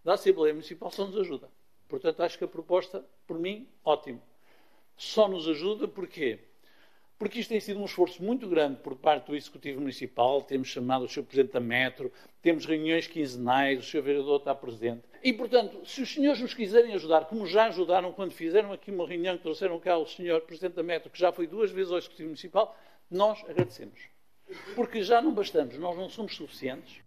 da 0.04 0.14
Assembleia 0.14 0.52
Municipal 0.52 0.90
só 0.90 1.06
nos 1.06 1.16
ajuda. 1.16 1.48
Portanto, 1.88 2.22
acho 2.22 2.36
que 2.36 2.44
a 2.44 2.48
proposta, 2.48 3.04
por 3.26 3.38
mim, 3.38 3.66
ótimo. 3.84 4.20
Só 4.96 5.28
nos 5.28 5.48
ajuda 5.48 5.88
porque 5.88 6.40
porque 7.18 7.40
isto 7.40 7.48
tem 7.48 7.60
sido 7.60 7.80
um 7.80 7.84
esforço 7.84 8.22
muito 8.22 8.46
grande 8.48 8.76
por 8.80 8.94
parte 8.94 9.26
do 9.26 9.36
Executivo 9.36 9.80
Municipal. 9.80 10.42
Temos 10.42 10.68
chamado 10.68 11.04
o 11.04 11.08
Sr. 11.08 11.22
Presidente 11.22 11.52
da 11.52 11.60
Metro, 11.60 12.12
temos 12.42 12.66
reuniões 12.66 13.06
quinzenais, 13.06 13.80
o 13.80 13.82
Sr. 13.82 14.02
Vereador 14.02 14.38
está 14.38 14.54
presente. 14.54 15.02
E, 15.22 15.32
portanto, 15.32 15.84
se 15.86 16.02
os 16.02 16.12
senhores 16.12 16.40
nos 16.40 16.54
quiserem 16.54 16.92
ajudar, 16.94 17.24
como 17.24 17.46
já 17.46 17.66
ajudaram 17.66 18.12
quando 18.12 18.32
fizeram 18.32 18.72
aqui 18.72 18.90
uma 18.90 19.08
reunião 19.08 19.36
que 19.36 19.42
trouxeram 19.42 19.80
cá 19.80 19.96
o 19.96 20.06
Sr. 20.06 20.40
Presidente 20.46 20.74
da 20.74 20.82
Metro, 20.82 21.10
que 21.10 21.18
já 21.18 21.32
foi 21.32 21.46
duas 21.46 21.70
vezes 21.70 21.90
ao 21.90 21.98
Executivo 21.98 22.28
Municipal, 22.28 22.76
nós 23.10 23.42
agradecemos. 23.48 24.00
Porque 24.74 25.02
já 25.02 25.20
não 25.20 25.32
bastamos, 25.32 25.76
nós 25.78 25.96
não 25.96 26.08
somos 26.08 26.36
suficientes. 26.36 27.00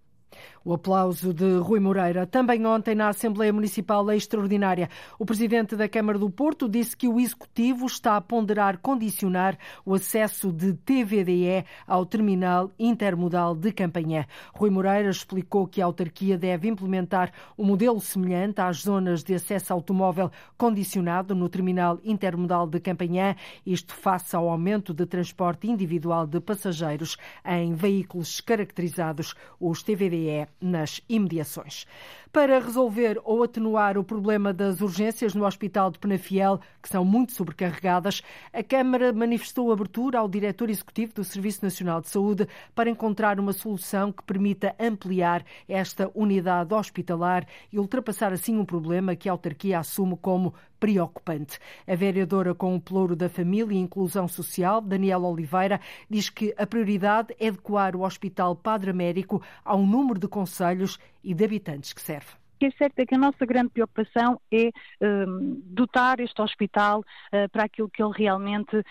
O 0.64 0.74
aplauso 0.74 1.34
de 1.34 1.58
Rui 1.60 1.80
Moreira. 1.80 2.28
Também 2.28 2.66
ontem, 2.66 2.94
na 2.94 3.10
Assembleia 3.10 3.54
Municipal 3.54 4.12
Extraordinária, 4.12 4.90
o 5.18 5.26
Presidente 5.26 5.76
da 5.76 5.88
Câmara 5.88 6.20
do 6.20 6.30
Porto 6.30 6.68
disse 6.68 6.98
que 6.98 7.08
o 7.08 7.20
Executivo 7.20 7.86
está 7.86 8.18
a 8.18 8.22
ponderar 8.22 8.78
condicionar 8.78 9.58
o 9.86 9.94
acesso 9.94 10.52
de 10.52 10.74
TVDE 10.74 11.64
ao 11.88 12.06
terminal 12.06 12.72
intermodal 12.78 13.56
de 13.56 13.72
Campanhã. 13.72 14.26
Rui 14.54 14.70
Moreira 14.70 15.10
explicou 15.10 15.66
que 15.66 15.82
a 15.82 15.86
autarquia 15.86 16.38
deve 16.38 16.68
implementar 16.68 17.32
um 17.58 17.64
modelo 17.64 18.00
semelhante 18.00 18.62
às 18.62 18.82
zonas 18.82 19.24
de 19.24 19.36
acesso 19.36 19.72
automóvel 19.72 20.32
condicionado 20.58 21.34
no 21.34 21.48
terminal 21.48 22.00
intermodal 22.04 22.68
de 22.68 22.80
Campanhã, 22.80 23.36
isto 23.66 23.94
face 23.94 24.36
ao 24.36 24.50
aumento 24.50 24.94
de 24.94 25.06
transporte 25.06 25.68
individual 25.68 26.28
de 26.28 26.40
passageiros 26.40 27.18
em 27.46 27.74
veículos 27.74 28.42
caracterizados, 28.42 29.36
os 29.60 29.84
TVDE 29.84 30.48
nas 30.62 31.02
imediações 31.10 31.86
para 32.32 32.60
resolver 32.60 33.20
ou 33.24 33.44
atenuar 33.44 33.98
o 33.98 34.04
problema 34.04 34.54
das 34.54 34.82
urgências 34.82 35.34
no 35.34 35.46
Hospital 35.46 35.90
de 35.90 35.98
Penafiel, 35.98 36.60
que 36.82 36.88
são 36.88 37.04
muito 37.04 37.32
sobrecarregadas, 37.34 38.22
a 38.54 38.62
Câmara 38.62 39.12
manifestou 39.12 39.72
abertura 39.72 40.20
ao 40.20 40.30
diretor 40.30 40.70
executivo 40.70 41.14
do 41.14 41.24
Serviço 41.24 41.64
Nacional 41.64 42.02
de 42.02 42.10
Saúde 42.10 42.48
para 42.76 42.90
encontrar 42.90 43.40
uma 43.40 43.52
solução 43.52 44.12
que 44.12 44.24
permita 44.24 44.76
ampliar 44.80 45.44
esta 45.68 46.12
unidade 46.14 46.74
hospitalar 46.74 47.48
e 47.74 47.80
ultrapassar 47.80 48.32
assim 48.32 48.58
um 48.58 48.66
problema 48.66 49.16
que 49.16 49.28
a 49.28 49.32
autarquia 49.32 49.80
assume 49.80 50.16
como 50.16 50.54
preocupante. 50.80 51.60
A 51.86 51.96
vereadora 51.96 52.56
com 52.56 52.76
o 52.76 52.82
ploro 52.82 53.16
da 53.16 53.28
família 53.28 53.76
e 53.76 53.82
inclusão 53.82 54.28
social, 54.28 54.82
Daniela 54.82 55.28
Oliveira, 55.28 55.82
diz 56.10 56.30
que 56.30 56.54
a 56.58 56.66
prioridade 56.66 57.36
é 57.40 57.50
adequar 57.50 57.96
o 57.96 58.04
Hospital 58.04 58.56
Padre 58.56 58.92
Américo 58.92 59.42
ao 59.66 59.80
número 59.80 60.20
de 60.20 60.28
conselhos 60.28 60.98
e 61.24 61.34
de 61.34 61.44
habitantes 61.44 61.92
que 61.92 62.02
serve. 62.02 62.19
Que 62.60 62.66
é 62.66 62.72
certo 62.72 63.00
é 63.00 63.06
que 63.06 63.16
a 63.16 63.18
nossa 63.18 63.46
grande 63.46 63.70
preocupação 63.70 64.40
é 64.52 64.70
um, 65.02 65.62
dotar 65.66 66.20
este 66.20 66.42
hospital 66.42 67.00
uh, 67.00 67.50
para 67.52 67.64
aquilo 67.64 67.90
que 67.90 68.04
ele 68.04 68.12
realmente 68.16 68.76
uh, 68.76 68.84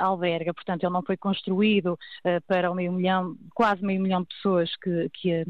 alberga. 0.00 0.52
Portanto, 0.52 0.82
ele 0.82 0.92
não 0.92 1.02
foi 1.02 1.16
construído 1.16 1.92
uh, 1.92 2.40
para 2.46 2.74
meio 2.74 2.92
milhão, 2.92 3.36
quase 3.54 3.84
meio 3.84 4.00
milhão 4.02 4.22
de 4.22 4.28
pessoas 4.28 4.74
que, 4.76 5.08
que 5.10 5.46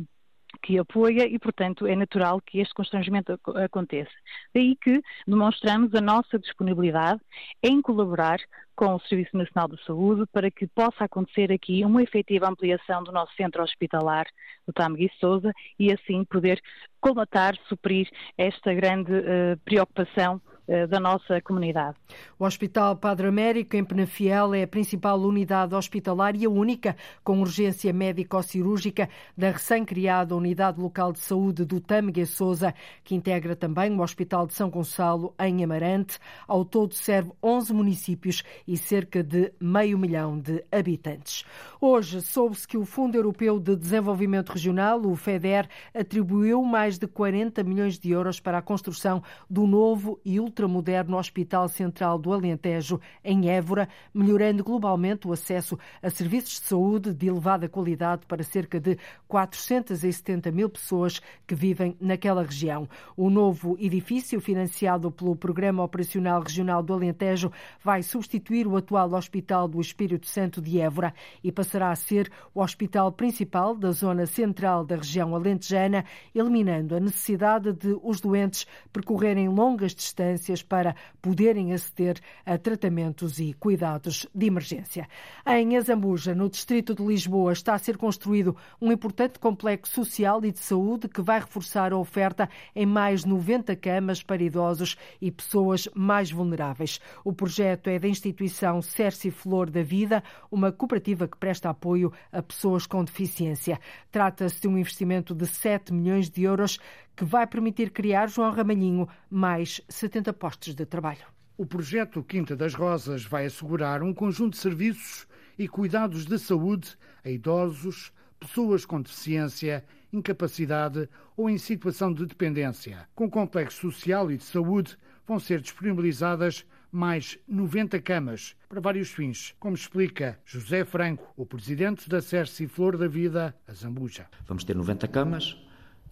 que 0.62 0.78
apoia 0.78 1.26
e, 1.26 1.38
portanto, 1.38 1.86
é 1.86 1.96
natural 1.96 2.40
que 2.40 2.60
este 2.60 2.74
constrangimento 2.74 3.38
aconteça. 3.64 4.12
Daí 4.54 4.76
que 4.76 5.02
demonstramos 5.26 5.94
a 5.94 6.00
nossa 6.00 6.38
disponibilidade 6.38 7.20
em 7.62 7.80
colaborar 7.80 8.38
com 8.74 8.94
o 8.94 9.00
Serviço 9.00 9.36
Nacional 9.36 9.68
de 9.68 9.84
Saúde 9.84 10.24
para 10.32 10.50
que 10.50 10.66
possa 10.66 11.04
acontecer 11.04 11.52
aqui 11.52 11.84
uma 11.84 12.02
efetiva 12.02 12.48
ampliação 12.48 13.02
do 13.02 13.12
nosso 13.12 13.34
centro 13.34 13.62
hospitalar 13.62 14.26
do 14.66 14.72
Tamegui 14.72 15.10
Souza 15.20 15.52
e 15.78 15.92
assim 15.92 16.24
poder 16.24 16.60
colmatar, 17.00 17.54
suprir 17.68 18.08
esta 18.36 18.72
grande 18.72 19.12
uh, 19.12 19.58
preocupação 19.64 20.40
da 20.88 21.00
nossa 21.00 21.40
comunidade. 21.40 21.96
O 22.38 22.44
Hospital 22.44 22.96
Padre 22.96 23.26
Américo, 23.26 23.76
em 23.76 23.84
Penafiel, 23.84 24.54
é 24.54 24.62
a 24.62 24.66
principal 24.66 25.20
unidade 25.20 25.74
hospitalar 25.74 26.36
e 26.36 26.44
a 26.44 26.50
única 26.50 26.96
com 27.24 27.40
urgência 27.40 27.92
médico-cirúrgica 27.92 29.08
da 29.36 29.50
recém-criada 29.50 30.36
Unidade 30.36 30.80
Local 30.80 31.12
de 31.12 31.18
Saúde 31.18 31.64
do 31.64 31.80
Tâmega 31.80 32.24
Souza, 32.26 32.74
que 33.04 33.14
integra 33.14 33.56
também 33.56 33.92
o 33.92 34.02
Hospital 34.02 34.46
de 34.46 34.54
São 34.54 34.70
Gonçalo, 34.70 35.34
em 35.38 35.62
Amarante. 35.64 36.18
Ao 36.46 36.64
todo 36.64 36.94
serve 36.94 37.32
11 37.42 37.72
municípios 37.72 38.42
e 38.66 38.76
cerca 38.76 39.22
de 39.22 39.52
meio 39.60 39.98
milhão 39.98 40.38
de 40.38 40.64
habitantes. 40.70 41.44
Hoje 41.80 42.20
soube-se 42.22 42.66
que 42.66 42.76
o 42.76 42.84
Fundo 42.84 43.16
Europeu 43.16 43.58
de 43.58 43.74
Desenvolvimento 43.76 44.50
Regional, 44.50 45.00
o 45.04 45.16
FEDER, 45.16 45.68
atribuiu 45.94 46.62
mais 46.62 46.98
de 46.98 47.06
40 47.06 47.62
milhões 47.64 47.98
de 47.98 48.10
euros 48.10 48.40
para 48.40 48.58
a 48.58 48.62
construção 48.62 49.22
do 49.48 49.66
novo 49.66 50.20
e 50.24 50.38
ultramoderno 50.52 51.16
Hospital 51.16 51.68
Central 51.68 52.18
do 52.18 52.32
Alentejo, 52.32 53.00
em 53.24 53.48
Évora, 53.48 53.88
melhorando 54.12 54.62
globalmente 54.62 55.26
o 55.26 55.32
acesso 55.32 55.78
a 56.02 56.10
serviços 56.10 56.60
de 56.60 56.66
saúde 56.66 57.14
de 57.14 57.26
elevada 57.26 57.68
qualidade 57.68 58.26
para 58.26 58.42
cerca 58.42 58.78
de 58.78 58.98
470 59.26 60.52
mil 60.52 60.68
pessoas 60.68 61.20
que 61.46 61.54
vivem 61.54 61.96
naquela 61.98 62.42
região. 62.42 62.86
O 63.16 63.30
novo 63.30 63.76
edifício, 63.80 64.40
financiado 64.40 65.10
pelo 65.10 65.34
Programa 65.34 65.82
Operacional 65.82 66.42
Regional 66.42 66.82
do 66.82 66.92
Alentejo, 66.92 67.50
vai 67.82 68.02
substituir 68.02 68.66
o 68.66 68.76
atual 68.76 69.12
Hospital 69.14 69.66
do 69.66 69.80
Espírito 69.80 70.26
Santo 70.26 70.60
de 70.60 70.78
Évora 70.78 71.14
e 71.42 71.50
passará 71.50 71.90
a 71.90 71.96
ser 71.96 72.30
o 72.54 72.60
hospital 72.60 73.10
principal 73.10 73.74
da 73.74 73.90
zona 73.90 74.26
central 74.26 74.84
da 74.84 74.96
região 74.96 75.34
alentejana, 75.34 76.04
eliminando 76.34 76.94
a 76.94 77.00
necessidade 77.00 77.72
de 77.72 77.96
os 78.02 78.20
doentes 78.20 78.66
percorrerem 78.92 79.48
longas 79.48 79.94
distâncias 79.94 80.41
para 80.62 80.96
poderem 81.20 81.72
aceder 81.72 82.18
a 82.44 82.58
tratamentos 82.58 83.38
e 83.38 83.52
cuidados 83.52 84.26
de 84.34 84.46
emergência. 84.46 85.06
Em 85.46 85.76
Azambuja, 85.76 86.34
no 86.34 86.48
distrito 86.48 86.94
de 86.94 87.04
Lisboa, 87.04 87.52
está 87.52 87.74
a 87.74 87.78
ser 87.78 87.96
construído 87.96 88.56
um 88.80 88.90
importante 88.90 89.38
complexo 89.38 89.94
social 89.94 90.44
e 90.44 90.50
de 90.50 90.58
saúde 90.58 91.08
que 91.08 91.22
vai 91.22 91.38
reforçar 91.38 91.92
a 91.92 91.98
oferta 91.98 92.48
em 92.74 92.86
mais 92.86 93.24
90 93.24 93.76
camas 93.76 94.22
para 94.22 94.42
idosos 94.42 94.96
e 95.20 95.30
pessoas 95.30 95.88
mais 95.94 96.30
vulneráveis. 96.30 96.98
O 97.24 97.32
projeto 97.32 97.88
é 97.88 97.98
da 97.98 98.08
instituição 98.08 98.80
Cerci 98.80 99.30
Flor 99.30 99.70
da 99.70 99.82
Vida, 99.82 100.24
uma 100.50 100.72
cooperativa 100.72 101.28
que 101.28 101.36
presta 101.36 101.70
apoio 101.70 102.12
a 102.32 102.42
pessoas 102.42 102.86
com 102.86 103.04
deficiência. 103.04 103.78
Trata-se 104.10 104.60
de 104.62 104.68
um 104.68 104.78
investimento 104.78 105.34
de 105.34 105.46
7 105.46 105.92
milhões 105.92 106.30
de 106.30 106.42
euros 106.42 106.78
que 107.16 107.24
vai 107.24 107.46
permitir 107.46 107.90
criar, 107.90 108.28
João 108.28 108.52
Ramalhinho, 108.52 109.08
mais 109.30 109.80
70 109.88 110.32
postos 110.32 110.74
de 110.74 110.86
trabalho. 110.86 111.24
O 111.56 111.66
projeto 111.66 112.22
Quinta 112.22 112.56
das 112.56 112.74
Rosas 112.74 113.24
vai 113.24 113.46
assegurar 113.46 114.02
um 114.02 114.14
conjunto 114.14 114.54
de 114.54 114.58
serviços 114.58 115.26
e 115.58 115.68
cuidados 115.68 116.24
de 116.24 116.38
saúde 116.38 116.96
a 117.24 117.30
idosos, 117.30 118.12
pessoas 118.40 118.84
com 118.84 119.00
deficiência, 119.00 119.84
incapacidade 120.12 121.08
ou 121.36 121.48
em 121.48 121.58
situação 121.58 122.12
de 122.12 122.26
dependência. 122.26 123.08
Com 123.14 123.26
o 123.26 123.30
complexo 123.30 123.80
social 123.92 124.30
e 124.30 124.36
de 124.36 124.44
saúde 124.44 124.96
vão 125.26 125.38
ser 125.38 125.60
disponibilizadas 125.60 126.66
mais 126.90 127.38
90 127.48 127.98
camas 128.00 128.54
para 128.68 128.80
vários 128.80 129.10
fins, 129.10 129.54
como 129.58 129.74
explica 129.74 130.38
José 130.44 130.84
Franco, 130.84 131.32
o 131.36 131.46
presidente 131.46 132.08
da 132.08 132.20
Cerci 132.20 132.66
Flor 132.66 132.98
da 132.98 133.08
Vida, 133.08 133.54
a 133.66 133.72
Zambuja. 133.72 134.26
Vamos 134.46 134.62
ter 134.62 134.76
90 134.76 135.08
camas, 135.08 135.56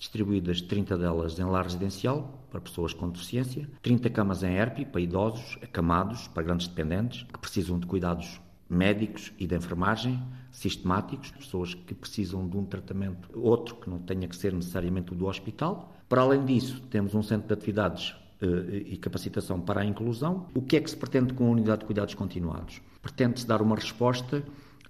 distribuídas 0.00 0.62
30 0.62 0.96
delas 0.96 1.38
em 1.38 1.44
lar 1.44 1.64
residencial 1.64 2.42
para 2.50 2.60
pessoas 2.60 2.94
com 2.94 3.08
deficiência, 3.10 3.68
30 3.82 4.08
camas 4.10 4.42
em 4.42 4.56
ERP 4.56 4.86
para 4.90 5.00
idosos, 5.00 5.58
acamados, 5.62 6.26
para 6.26 6.42
grandes 6.42 6.66
dependentes, 6.66 7.22
que 7.24 7.38
precisam 7.38 7.78
de 7.78 7.86
cuidados 7.86 8.40
médicos 8.68 9.30
e 9.38 9.46
de 9.46 9.54
enfermagem 9.54 10.20
sistemáticos, 10.50 11.30
pessoas 11.32 11.74
que 11.74 11.94
precisam 11.94 12.48
de 12.48 12.56
um 12.56 12.64
tratamento, 12.64 13.28
outro 13.38 13.76
que 13.76 13.90
não 13.90 13.98
tenha 13.98 14.26
que 14.26 14.34
ser 14.34 14.54
necessariamente 14.54 15.12
o 15.12 15.14
do 15.14 15.26
hospital. 15.26 15.92
Para 16.08 16.22
além 16.22 16.44
disso, 16.44 16.80
temos 16.88 17.14
um 17.14 17.22
centro 17.22 17.48
de 17.48 17.54
atividades 17.54 18.16
eh, 18.40 18.84
e 18.86 18.96
capacitação 18.96 19.60
para 19.60 19.82
a 19.82 19.84
inclusão. 19.84 20.46
O 20.54 20.62
que 20.62 20.76
é 20.76 20.80
que 20.80 20.88
se 20.88 20.96
pretende 20.96 21.34
com 21.34 21.46
a 21.46 21.50
unidade 21.50 21.80
de 21.80 21.86
cuidados 21.86 22.14
continuados? 22.14 22.80
Pretende-se 23.02 23.46
dar 23.46 23.60
uma 23.60 23.76
resposta 23.76 24.42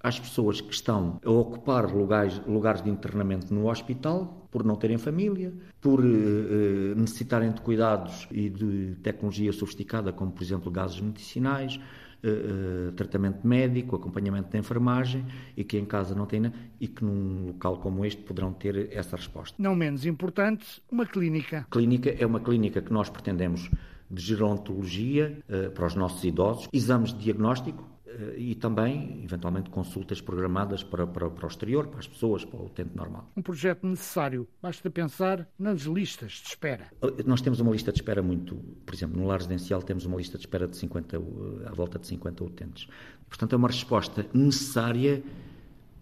às 0.03 0.19
pessoas 0.19 0.61
que 0.61 0.73
estão 0.73 1.21
a 1.25 1.31
ocupar 1.31 1.93
lugares, 1.93 2.41
lugares 2.47 2.83
de 2.83 2.91
internamento 2.91 3.53
no 3.53 3.69
hospital 3.69 4.49
por 4.51 4.65
não 4.65 4.75
terem 4.77 4.99
família, 4.99 5.53
por 5.81 6.01
uh, 6.01 6.95
necessitarem 6.97 7.53
de 7.53 7.61
cuidados 7.61 8.27
e 8.31 8.49
de 8.49 8.97
tecnologia 9.03 9.53
sofisticada, 9.53 10.13
como 10.13 10.33
por 10.33 10.43
exemplo 10.43 10.71
gases 10.71 11.01
medicinais, 11.01 11.79
uh, 12.25 12.93
tratamento 12.93 13.47
médico, 13.47 13.97
acompanhamento 13.97 14.51
de 14.51 14.59
enfermagem 14.59 15.25
e 15.57 15.65
que 15.65 15.79
em 15.79 15.85
casa 15.85 16.15
não 16.15 16.27
têm 16.27 16.53
e 16.81 16.89
que 16.89 17.05
num 17.05 17.47
local 17.49 17.79
como 17.79 18.05
este 18.05 18.23
poderão 18.23 18.53
ter 18.53 18.89
essa 18.93 19.17
resposta. 19.17 19.55
Não 19.59 19.77
menos 19.77 20.05
importante, 20.07 20.83
uma 20.91 21.07
clínica. 21.07 21.67
Clínica 21.71 22.11
é 22.11 22.27
uma 22.27 22.41
clínica 22.41 22.81
que 22.81 22.93
nós 22.93 23.09
pretendemos 23.09 23.71
de 24.11 24.23
gerontologia 24.23 25.39
uh, 25.49 25.71
para 25.71 25.87
os 25.87 25.95
nossos 25.95 26.25
idosos, 26.25 26.69
exames 26.73 27.13
de 27.13 27.21
diagnóstico, 27.21 27.85
eh, 27.85 27.90
e 28.37 28.55
também, 28.55 29.23
eventualmente, 29.25 29.71
consultas 29.71 30.21
programadas 30.21 30.83
para, 30.83 31.07
para, 31.07 31.31
para 31.31 31.45
o 31.45 31.49
exterior, 31.49 31.87
para 31.87 32.01
as 32.01 32.09
pessoas, 32.09 32.45
para 32.45 32.59
o 32.59 32.67
utente 32.67 32.91
normal. 32.95 33.31
Um 33.37 33.43
projeto 33.43 33.87
necessário. 33.87 34.49
Basta 34.61 34.91
pensar 34.91 35.47
nas 35.59 35.83
listas 35.83 36.33
de 36.33 36.49
espera. 36.49 36.89
Eh, 37.03 37.23
nós 37.25 37.41
temos 37.41 37.61
uma 37.61 37.73
lista 37.73 37.93
de 37.93 37.99
espera 37.99 38.23
muito... 38.23 38.57
Por 38.85 38.95
exemplo, 38.95 39.21
no 39.21 39.27
lar 39.27 39.39
residencial 39.39 39.83
temos 39.83 40.05
uma 40.05 40.17
lista 40.17 40.37
de 40.37 40.45
espera 40.45 40.67
de 40.67 40.77
50, 40.77 41.17
eh, 41.17 41.21
à 41.67 41.73
volta 41.73 41.99
de 41.99 42.07
50 42.07 42.45
utentes. 42.45 42.89
Portanto, 43.29 43.53
é 43.53 43.57
uma 43.57 43.69
resposta 43.69 44.27
necessária 44.35 45.23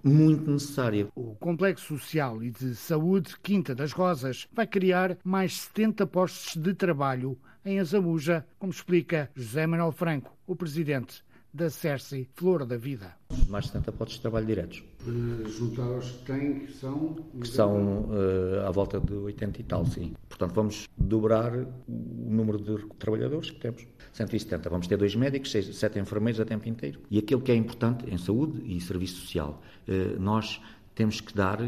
muito 0.03 0.51
necessária. 0.51 1.09
O 1.15 1.35
Complexo 1.35 1.99
Social 1.99 2.43
e 2.43 2.51
de 2.51 2.75
Saúde 2.75 3.35
Quinta 3.43 3.75
das 3.75 3.93
Rosas 3.93 4.49
vai 4.53 4.67
criar 4.67 5.19
mais 5.25 5.61
70 5.63 6.07
postos 6.07 6.57
de 6.57 6.73
trabalho 6.73 7.39
em 7.65 7.81
Azamuja, 7.81 8.47
como 8.59 8.73
explica 8.73 9.31
José 9.35 9.67
Manuel 9.67 9.93
Franco, 9.93 10.35
o 10.47 10.57
presidente 10.57 11.23
da 11.53 11.71
Cersei 11.71 12.29
Flor 12.35 12.65
da 12.65 12.77
Vida. 12.77 13.17
Mais 13.49 13.65
de 13.65 13.73
70 13.73 13.93
postos 13.93 14.17
de 14.17 14.23
trabalho 14.23 14.47
diretos. 14.47 14.83
Uh, 15.07 15.49
juntar 15.49 15.85
aos 15.85 16.11
que 16.11 16.25
têm, 16.25 16.61
que 16.61 16.73
são? 16.73 17.17
Que 17.41 17.49
são 17.49 18.03
uh, 18.05 18.67
à 18.67 18.71
volta 18.71 19.01
de 19.01 19.15
80 19.15 19.61
e 19.61 19.65
tal, 19.65 19.87
sim. 19.87 20.15
Portanto, 20.29 20.53
vamos 20.55 20.89
dobrar 20.97 21.55
o 21.57 21.67
número 21.89 22.59
de 22.59 22.87
trabalhadores 22.97 23.51
que 23.51 23.59
temos. 23.59 23.87
170. 24.13 24.69
Vamos 24.69 24.87
ter 24.87 24.97
dois 24.97 25.15
médicos, 25.15 25.51
seis, 25.51 25.75
sete 25.77 25.99
enfermeiros 25.99 26.41
a 26.41 26.45
tempo 26.45 26.69
inteiro. 26.69 27.01
E 27.11 27.19
aquilo 27.19 27.41
que 27.41 27.53
é 27.53 27.55
importante 27.55 28.05
em 28.09 28.19
saúde 28.19 28.63
e 28.65 28.81
serviço 28.81 29.21
social, 29.21 29.63
uh, 29.89 30.21
nós 30.21 30.61
temos 30.95 31.21
que 31.21 31.33
dar, 31.33 31.61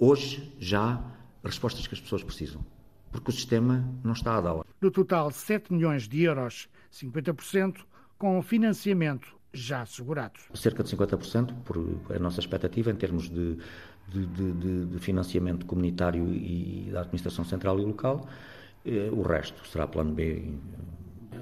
hoje, 0.00 0.50
já, 0.58 1.04
respostas 1.44 1.86
que 1.86 1.94
as 1.94 2.00
pessoas 2.00 2.22
precisam. 2.22 2.64
Porque 3.12 3.30
o 3.30 3.32
sistema 3.32 3.86
não 4.02 4.12
está 4.12 4.38
a 4.38 4.40
dar. 4.40 4.64
No 4.80 4.90
total, 4.90 5.30
7 5.30 5.70
milhões 5.70 6.08
de 6.08 6.22
euros, 6.22 6.66
50% 6.90 7.84
com 8.18 8.42
financiamento 8.42 9.36
já 9.52 9.82
assegurado. 9.82 10.40
Cerca 10.54 10.82
de 10.82 10.94
50% 10.94 11.54
por 11.64 11.78
a 12.14 12.18
nossa 12.18 12.40
expectativa 12.40 12.90
em 12.90 12.96
termos 12.96 13.30
de, 13.30 13.56
de, 14.08 14.26
de, 14.26 14.86
de 14.86 14.98
financiamento 14.98 15.64
comunitário 15.64 16.32
e 16.32 16.90
da 16.92 17.00
administração 17.00 17.44
central 17.44 17.78
e 17.78 17.84
local. 17.84 18.28
Eh, 18.84 19.10
o 19.12 19.22
resto 19.22 19.66
será 19.66 19.86
plano 19.86 20.12
B, 20.12 20.54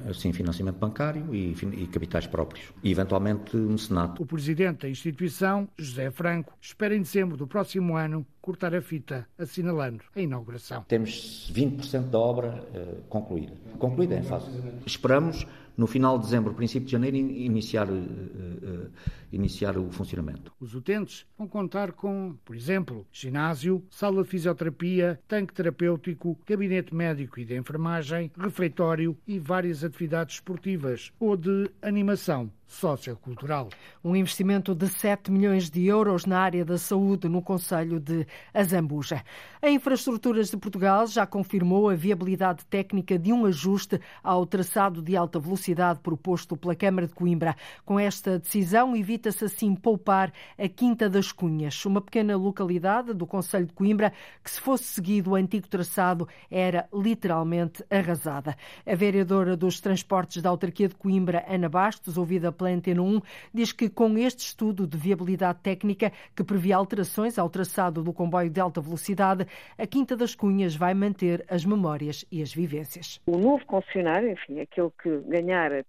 assim, 0.09 0.33
financiamento 0.33 0.77
bancário 0.77 1.35
e, 1.35 1.53
e 1.53 1.87
capitais 1.89 2.27
próprios. 2.27 2.73
E, 2.83 2.91
eventualmente, 2.91 3.57
mecenato. 3.57 4.23
O 4.23 4.27
presidente 4.27 4.83
da 4.83 4.89
instituição, 4.89 5.69
José 5.77 6.11
Franco, 6.11 6.55
espera 6.61 6.95
em 6.95 7.03
dezembro 7.03 7.37
do 7.37 7.47
próximo 7.47 7.97
ano 7.97 8.27
cortar 8.41 8.75
a 8.75 8.81
fita, 8.81 9.27
assinalando 9.39 10.05
a 10.15 10.21
inauguração. 10.21 10.85
Temos 10.87 11.51
20% 11.53 12.11
da 12.11 12.19
obra 12.19 12.65
uh, 12.75 13.03
concluída. 13.09 13.53
Concluída 13.79 14.17
em 14.17 14.23
fase. 14.23 14.49
Esperamos 14.87 15.47
no 15.77 15.87
final 15.87 16.19
de 16.19 16.25
dezembro, 16.25 16.55
princípio 16.55 16.87
de 16.87 16.93
janeiro, 16.93 17.17
iniciar, 17.17 17.91
uh, 17.91 17.95
uh, 17.95 18.91
iniciar 19.33 19.77
o 19.77 19.91
funcionamento. 19.91 20.53
Os 20.61 20.75
utentes 20.75 21.27
vão 21.37 21.47
contar 21.49 21.93
com, 21.93 22.37
por 22.45 22.55
exemplo, 22.55 23.07
ginásio, 23.13 23.85
sala 23.91 24.23
de 24.23 24.29
fisioterapia, 24.29 25.21
tanque 25.27 25.55
terapêutico, 25.55 26.39
gabinete 26.47 26.95
médico 26.95 27.41
e 27.41 27.45
de 27.45 27.57
enfermagem, 27.57 28.31
refeitório 28.39 29.17
e 29.27 29.39
várias 29.39 29.85
atividades 29.85 30.37
esportivas 30.37 31.13
ou 31.19 31.37
de 31.37 31.71
animação 31.83 32.51
sociocultural. 32.67 33.69
Um 34.03 34.17
investimento 34.17 34.75
de 34.75 34.89
7 34.89 35.31
milhões 35.31 35.71
de 35.71 35.87
euros 35.87 36.27
na 36.27 36.41
área 36.41 36.65
da 36.65 36.77
saúde 36.77 37.29
no 37.29 37.41
Conselho 37.41 38.01
de 38.01 38.27
Azambuja. 38.53 39.23
A 39.63 39.71
Infraestruturas 39.71 40.51
de 40.51 40.57
Portugal 40.57 41.07
já 41.07 41.27
confirmou 41.27 41.89
a 41.89 41.95
viabilidade 41.95 42.65
técnica 42.67 43.19
de 43.19 43.33
um 43.33 43.47
ajuste 43.47 44.01
ao 44.23 44.45
traçado 44.45 45.01
de 45.01 45.17
alta 45.17 45.39
velocidade 45.39 46.01
proposto 46.01 46.57
pela 46.57 46.75
Câmara 46.75 47.07
de 47.07 47.15
Coimbra. 47.15 47.57
Com 47.85 47.99
esta 47.99 48.39
decisão, 48.39 48.97
evita-se 49.17 49.47
assim 49.47 49.75
poupar 49.75 50.31
a 50.59 50.69
Quinta 50.69 51.09
das 51.09 51.33
Cunhas, 51.33 51.85
uma 51.87 52.03
pequena 52.03 52.37
localidade 52.37 53.15
do 53.15 53.27
Conselho 53.27 53.65
de 53.67 53.73
Coimbra 53.73 54.13
que, 54.45 54.51
se 54.51 54.61
fosse 54.61 54.85
seguido 54.85 55.31
o 55.31 55.35
antigo 55.35 55.67
traçado, 55.67 56.29
era 56.51 56.87
literalmente 56.93 57.83
arrasada. 57.91 58.55
A 58.87 58.95
vereadora 58.95 59.57
dos 59.57 59.81
Transportes 59.81 60.43
da 60.43 60.51
Autarquia 60.51 60.89
de 60.89 60.95
Coimbra, 60.95 61.45
Ana 61.49 61.69
Bastos, 61.69 62.19
ouvida 62.19 62.53
pela 62.53 62.71
Antena 62.71 63.01
1, 63.01 63.21
diz 63.55 63.73
que 63.73 63.89
com 63.89 64.19
este 64.19 64.41
estudo 64.41 64.87
de 64.87 64.99
viabilidade 64.99 65.61
técnica 65.63 66.13
que 66.35 66.45
prevê 66.45 66.73
alterações 66.73 67.39
ao 67.39 67.49
traçado 67.49 68.03
do 68.03 68.13
comboio 68.13 68.51
de 68.51 68.61
alta 68.61 68.83
velocidade, 68.83 69.47
a 69.79 69.87
Quinta 69.87 70.15
das 70.15 70.35
Cunhas 70.35 70.77
vai 70.77 70.93
manter 70.93 71.43
as 71.49 71.65
memórias 71.65 72.25
e 72.31 72.43
as 72.43 72.53
vivências. 72.53 73.19
O 73.27 73.39
novo 73.39 73.65
concessionário, 73.65 74.31
enfim, 74.31 74.61
aquele 74.61 74.91
que 75.03 75.19
ganhar 75.29 75.73
a 75.73 75.85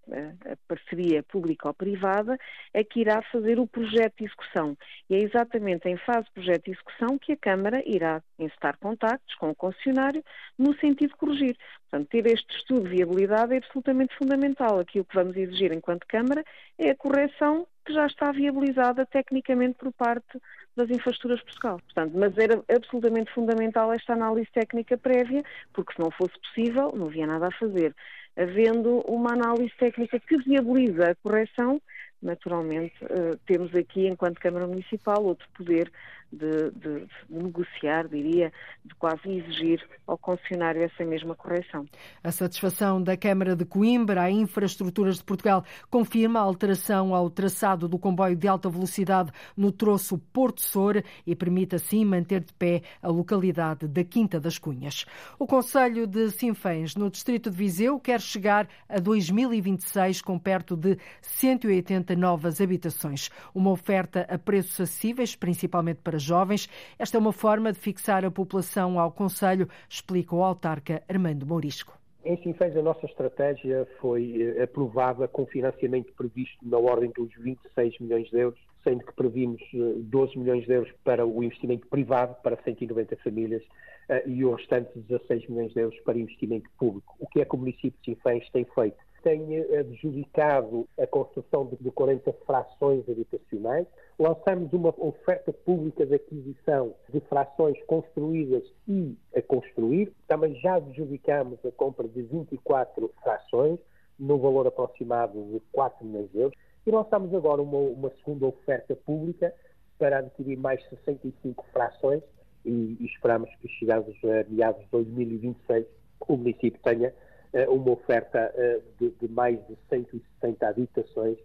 parceria 0.68 1.22
pública 1.24 1.68
ou 1.68 1.74
privada, 1.74 2.38
é 2.74 2.84
que 2.84 3.02
irá 3.02 3.17
fazer 3.24 3.60
o 3.60 3.68
projeto 3.68 4.18
de 4.18 4.26
execução. 4.26 4.78
E 5.10 5.16
é 5.16 5.20
exatamente 5.20 5.88
em 5.88 5.98
fase 5.98 6.26
de 6.26 6.32
projeto 6.32 6.66
de 6.66 6.72
execução 6.72 7.18
que 7.18 7.34
a 7.34 7.38
Câmara 7.38 7.82
irá 7.86 8.22
encetar 8.40 8.78
contactos 8.78 9.36
com 9.36 9.50
o 9.50 9.56
concessionário 9.56 10.24
no 10.58 10.78
sentido 10.80 11.12
de 11.12 11.18
corrigir. 11.18 11.58
Portanto, 11.90 12.10
ter 12.10 12.26
este 12.28 12.58
estudo 12.58 12.90
de 12.90 12.96
viabilidade 12.98 13.54
é 13.54 13.58
absolutamente 13.58 14.16
fundamental. 14.18 14.80
Aqui 14.80 15.00
o 15.00 15.06
que 15.06 15.16
vamos 15.16 15.36
exigir 15.36 15.72
enquanto 15.72 16.08
Câmara 16.08 16.44
é 16.78 16.90
a 16.90 16.96
correção 16.96 17.68
que 17.86 17.94
já 17.94 18.06
está 18.06 18.32
viabilizada 18.34 19.06
tecnicamente 19.06 19.76
por 19.76 19.94
parte 19.94 20.38
das 20.76 20.90
infraestruturas 20.90 21.40
de 21.40 21.46
Portugal. 21.46 21.80
Portanto, 21.86 22.12
mas 22.16 22.38
era 22.38 22.62
absolutamente 22.70 23.32
fundamental 23.34 23.94
esta 23.94 24.14
análise 24.14 24.50
técnica 24.52 24.98
prévia, 24.98 25.42
porque 25.74 25.94
se 25.94 26.00
não 26.00 26.12
fosse 26.12 26.34
possível, 26.40 26.92
não 26.94 27.08
havia 27.08 27.26
nada 27.26 27.48
a 27.48 27.52
fazer. 27.52 27.96
Havendo 28.36 29.00
uma 29.08 29.34
análise 29.34 29.74
técnica 29.80 30.20
que 30.20 30.38
viabiliza 30.38 31.12
a 31.12 31.16
correção, 31.16 31.82
naturalmente, 32.22 32.94
uh, 33.06 33.38
temos 33.46 33.74
aqui, 33.76 34.08
enquanto 34.08 34.40
Câmara 34.40 34.68
Municipal, 34.68 35.24
outro 35.24 35.48
poder 35.56 35.92
de, 36.32 36.72
de, 36.72 37.06
de, 37.06 37.08
negociar, 37.30 38.08
diria, 38.08 38.52
de 38.84 38.94
quase 38.96 39.30
exigir 39.30 39.84
ao 40.06 40.18
concessionário 40.18 40.84
essa 40.84 41.06
mesma 41.06 41.36
correção. 41.36 41.86
A 42.24 42.32
satisfação 42.32 43.02
da 43.02 43.16
Câmara 43.16 43.56
de 43.56 43.66
Coimbra 43.66 44.24
à 44.24 44.32
Infraestruturas 44.32 45.18
de 45.18 45.24
Portugal 45.24 45.64
confirma 45.90 46.40
a 46.40 46.44
alteração 46.44 47.14
ao 47.14 47.30
traçado 47.30 47.88
do 47.88 47.98
comboio 47.98 48.36
de 48.36 48.48
alta 48.48 48.70
velocidade 48.70 49.32
no 49.56 49.72
troço 49.72 50.18
Porto 50.34 50.62
Sor 50.62 51.04
e 51.26 51.36
permite 51.36 51.76
assim 51.76 52.04
manter 52.04 52.42
de 52.42 52.54
pé 52.54 52.82
a 53.02 53.08
localidade 53.08 53.88
da 53.88 54.04
Quinta 54.04 54.40
das 54.40 54.58
Cunhas. 54.58 55.06
O 55.40 55.48
Conselho 55.48 56.06
de 56.06 56.32
Sinfãs, 56.32 56.96
no 56.96 57.10
distrito 57.10 57.50
de 57.50 57.58
Viseu, 57.58 58.00
quer 58.00 58.20
chegar 58.20 58.68
a 58.90 59.00
2026 59.00 60.22
com 60.22 60.38
perto 60.38 60.76
de 60.76 60.98
180 61.22 62.16
novas 62.16 62.60
habitações. 62.60 63.30
Uma 63.54 63.72
oferta 63.72 64.26
a 64.30 64.38
preços 64.38 64.82
acessíveis, 64.82 65.36
principalmente 65.36 66.00
para 66.04 66.17
para 66.18 66.20
jovens. 66.20 66.68
Esta 66.98 67.18
é 67.18 67.20
uma 67.20 67.32
forma 67.32 67.72
de 67.72 67.80
fixar 67.80 68.26
a 68.26 68.32
população 68.32 69.00
ao 69.00 69.12
Conselho, 69.12 69.70
explica 69.88 70.36
o 70.36 70.44
autarca 70.44 71.04
Armando 71.08 71.46
Mourisco. 71.46 71.98
Em 72.26 72.36
Sinfãs, 72.42 72.76
a 72.76 72.82
nossa 72.82 73.06
estratégia 73.06 73.88
foi 74.02 74.56
eh, 74.58 74.64
aprovada 74.64 75.30
com 75.30 75.46
financiamento 75.46 76.12
previsto 76.14 76.58
na 76.62 76.78
ordem 76.78 77.10
dos 77.16 77.30
26 77.38 78.00
milhões 78.00 78.30
de 78.30 78.38
euros, 78.38 78.60
sendo 78.84 79.06
que 79.06 79.14
previmos 79.14 79.62
12 79.72 80.34
eh, 80.34 80.40
milhões 80.40 80.66
de 80.66 80.74
euros 80.74 80.92
para 81.06 81.26
o 81.26 81.42
investimento 81.42 81.88
privado, 81.88 82.36
para 82.44 82.58
190 82.62 83.16
famílias, 83.18 83.64
eh, 84.10 84.24
e 84.28 84.44
o 84.44 84.56
restante 84.56 84.90
16 84.96 85.48
milhões 85.48 85.74
de 85.74 85.80
euros 85.80 85.98
para 86.02 86.18
investimento 86.18 86.70
público. 86.78 87.16
O 87.18 87.28
que 87.28 87.40
é 87.40 87.46
que 87.46 87.56
o 87.56 87.58
município 87.58 87.94
de 88.02 88.14
Sinfãs 88.14 88.50
tem 88.50 88.66
feito? 88.76 88.98
Tem 89.24 89.62
adjudicado 89.80 90.88
a 91.00 91.08
construção 91.08 91.70
de 91.80 91.92
40 91.92 92.34
frações 92.46 93.08
habitacionais, 93.08 93.88
lançamos 94.20 94.74
uma 94.74 94.94
oferta 94.98 95.54
pública 95.54 96.06
de 96.06 96.16
aquisição 96.16 96.96
de 97.10 97.20
frações 97.22 97.78
construídas 97.86 98.64
e 98.88 99.16
a 99.36 99.42
construir. 99.42 100.12
Também 100.28 100.56
já 100.56 100.76
adjudicamos 100.76 101.60
a 101.66 101.72
compra 101.72 102.08
de 102.08 102.24
24 102.24 103.14
frações, 103.22 103.80
no 104.18 104.40
valor 104.40 104.66
aproximado 104.66 105.44
de 105.52 105.60
4 105.72 106.04
milhões 106.04 106.32
de 106.32 106.40
euros. 106.40 106.58
E 106.86 106.92
lançamos 106.92 107.34
agora 107.34 107.62
uma, 107.62 107.78
uma 107.78 108.10
segunda 108.16 108.48
oferta 108.48 108.96
pública 108.96 109.54
para 110.00 110.20
adquirir 110.20 110.58
mais 110.58 110.84
65 110.90 111.66
frações 111.72 112.24
e, 112.66 112.98
e 113.00 113.06
esperamos 113.06 113.50
que, 113.58 113.68
chegados 113.68 114.16
a 114.24 114.50
meados 114.50 114.82
de 114.84 114.88
2026, 114.92 115.86
o 116.28 116.38
município 116.38 116.80
tenha 116.84 117.14
uh, 117.54 117.72
uma 117.72 117.92
oferta 117.92 118.52
uh, 118.56 118.84
de, 119.00 119.12
de 119.12 119.28
mais 119.32 119.60
de 119.68 119.78
160 119.90 120.68
habitações 120.68 121.38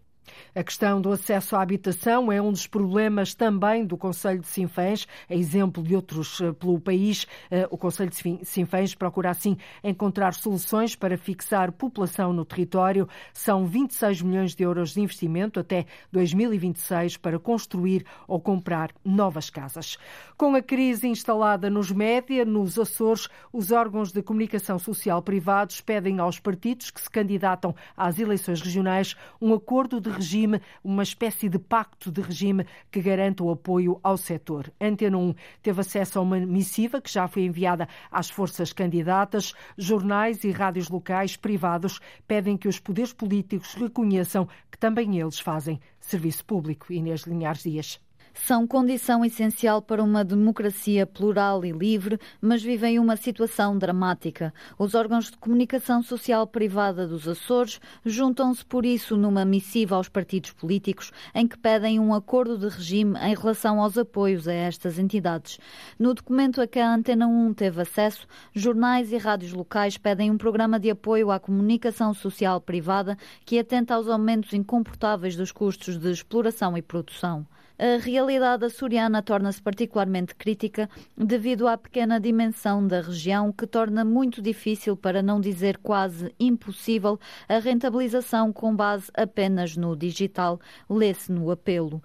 A 0.55 0.63
questão 0.63 1.01
do 1.01 1.11
acesso 1.11 1.57
à 1.57 1.63
habitação 1.63 2.31
é 2.31 2.41
um 2.41 2.53
dos 2.53 2.67
problemas 2.67 3.35
também 3.35 3.87
do 3.87 3.97
Conselho 3.97 4.41
de 4.41 4.47
Sinfãs, 4.47 5.07
a 5.29 5.35
exemplo 5.35 5.83
de 5.83 5.97
outros 5.97 6.41
eh, 6.41 6.53
pelo 6.53 6.79
país. 6.79 7.27
Eh, 7.51 7.67
o 7.71 7.79
Conselho 7.79 8.11
de 8.11 8.45
Sinfãs 8.45 8.95
procura 8.95 9.31
assim 9.31 9.57
encontrar 9.83 10.35
soluções 10.35 10.95
para 10.95 11.17
fixar 11.17 11.73
população 11.73 12.33
no 12.33 12.45
território. 12.45 13.09
São 13.33 13.67
26 13.67 14.23
milhões 14.23 14.55
de 14.55 14.63
euros 14.63 14.93
de 14.93 15.01
investimento 15.01 15.59
até 15.59 15.87
2026 16.13 17.17
para 17.17 17.39
construir 17.39 18.05
ou 18.29 18.39
comprar 18.41 18.91
novas 19.05 19.49
casas. 19.49 19.97
Com 20.37 20.55
a 20.55 20.63
crise 20.63 21.09
instalada 21.09 21.71
nos 21.71 21.91
média, 21.91 22.45
nos 22.45 22.79
Açores, 22.79 23.29
os 23.53 23.71
órgãos 23.71 24.13
de 24.13 24.23
comunicação 24.23 24.79
social 24.79 25.23
privados 25.23 25.81
pedem 25.81 26.19
aos 26.19 26.39
partidos 26.39 26.91
que 26.91 27.01
se 27.01 27.11
candidatam 27.11 27.75
às 27.97 28.19
eleições 28.19 28.61
regionais 28.61 29.17
um 29.41 29.55
acordo 29.55 30.01
de 30.01 30.12
regime, 30.13 30.61
uma 30.85 31.03
espécie 31.03 31.49
de 31.49 31.59
pacto 31.59 32.11
de 32.11 32.21
regime 32.21 32.67
que 32.91 33.01
garanta 33.01 33.43
o 33.43 33.51
apoio 33.51 33.99
ao 34.03 34.17
setor. 34.17 34.73
Antena 34.81 35.19
1 35.19 35.35
teve 35.63 35.81
acesso 35.81 36.19
a 36.19 36.23
uma 36.23 36.39
missiva 36.39 37.01
que 37.01 37.13
já 37.13 37.27
foi 37.27 37.43
enviada 37.43 37.89
às 38.11 38.31
forças 38.31 38.73
candidatas. 38.73 39.53
Jornais 39.77 40.45
e 40.45 40.51
rádios 40.51 40.89
locais 40.89 41.37
privados 41.37 42.01
pedem 42.27 42.57
que 42.57 42.69
os 42.69 42.79
poderes 42.79 43.13
políticos 43.13 43.75
reconheçam 43.75 44.49
que 44.71 44.79
também 44.79 45.19
eles 45.19 45.41
fazem 45.41 45.81
serviço 45.99 46.45
público. 46.45 46.93
Inês 46.93 47.23
Linhares 47.23 47.63
Dias 47.63 48.01
são 48.35 48.67
condição 48.67 49.25
essencial 49.25 49.83
para 49.83 50.03
uma 50.03 50.25
democracia 50.25 51.07
plural 51.07 51.65
e 51.65 51.73
livre, 51.73 52.19
mas 52.41 52.63
vivem 52.63 52.99
uma 52.99 53.17
situação 53.17 53.77
dramática. 53.77 54.53
Os 54.79 54.95
órgãos 54.95 55.31
de 55.31 55.37
comunicação 55.37 56.03
social 56.03 56.47
privada 56.47 57.07
dos 57.07 57.29
Açores 57.29 57.81
juntam-se 58.05 58.65
por 58.65 58.87
isso 58.87 59.17
numa 59.17 59.45
missiva 59.45 59.97
aos 59.97 60.09
partidos 60.09 60.53
políticos 60.53 61.13
em 61.35 61.47
que 61.47 61.59
pedem 61.59 62.01
um 62.01 62.15
acordo 62.15 62.57
de 62.57 62.69
regime 62.69 63.19
em 63.21 63.35
relação 63.35 63.81
aos 63.81 63.99
apoios 63.99 64.49
a 64.49 64.53
estas 64.53 64.99
entidades. 64.99 65.59
No 65.99 66.15
documento 66.15 66.61
a 66.61 66.67
que 66.67 66.79
a 66.79 66.95
Antena 66.95 67.27
1 67.27 67.55
teve 67.55 67.83
acesso, 67.83 68.27
jornais 68.55 69.13
e 69.13 69.19
rádios 69.19 69.53
locais 69.53 69.99
pedem 69.99 70.31
um 70.31 70.39
programa 70.39 70.81
de 70.81 70.91
apoio 70.91 71.31
à 71.31 71.39
comunicação 71.39 72.15
social 72.15 72.61
privada 72.61 73.17
que 73.45 73.59
atenta 73.59 73.95
aos 73.95 74.09
aumentos 74.09 74.53
incomportáveis 74.53 75.37
dos 75.37 75.53
custos 75.53 75.99
de 75.99 76.11
exploração 76.11 76.77
e 76.77 76.83
produção 76.83 77.47
a 77.83 77.99
realidade 77.99 78.65
açoriana 78.65 79.21
torna-se 79.21 79.61
particularmente 79.61 80.37
crítica 80.37 80.89
devido 81.17 81.67
à 81.67 81.77
pequena 81.77 82.21
dimensão 82.21 82.87
da 82.87 83.01
região, 83.01 83.51
que 83.51 83.67
torna 83.67 84.05
muito 84.05 84.41
difícil, 84.41 84.97
para 84.97 85.21
não 85.21 85.41
dizer 85.41 85.79
quase 85.79 86.33
impossível, 86.39 87.19
a 87.49 87.59
rentabilização 87.59 88.53
com 88.53 88.77
base 88.77 89.11
apenas 89.13 89.77
no 89.77 89.97
digital, 89.97 90.61
lê-se 90.89 91.33
no 91.33 91.51
apelo. 91.51 92.01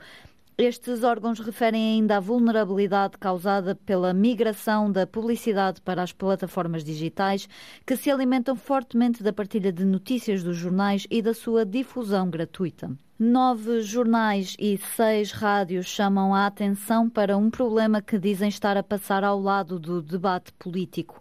Estes 0.58 1.04
órgãos 1.04 1.40
referem 1.40 1.94
ainda 1.94 2.18
à 2.18 2.20
vulnerabilidade 2.20 3.16
causada 3.20 3.76
pela 3.76 4.16
migração 4.16 4.92
da 4.92 5.06
publicidade 5.06 5.80
para 5.80 6.02
as 6.02 6.12
plataformas 6.12 6.84
digitais, 6.84 7.48
que 7.86 7.96
se 7.96 8.10
alimentam 8.10 8.56
fortemente 8.56 9.22
da 9.22 9.32
partilha 9.32 9.72
de 9.72 9.86
notícias 9.86 10.42
dos 10.42 10.58
jornais 10.58 11.06
e 11.12 11.22
da 11.22 11.36
sua 11.36 11.64
difusão 11.64 12.32
gratuita. 12.32 12.98
Nove 13.20 13.82
jornais 13.82 14.56
e 14.60 14.78
seis 14.78 15.32
rádios 15.32 15.88
chamam 15.88 16.36
a 16.36 16.46
atenção 16.46 17.10
para 17.10 17.36
um 17.36 17.50
problema 17.50 18.00
que 18.00 18.20
dizem 18.20 18.48
estar 18.48 18.78
a 18.78 18.84
passar 18.84 19.24
ao 19.24 19.42
lado 19.42 19.80
do 19.80 20.04
debate 20.04 20.54
político. 20.54 21.20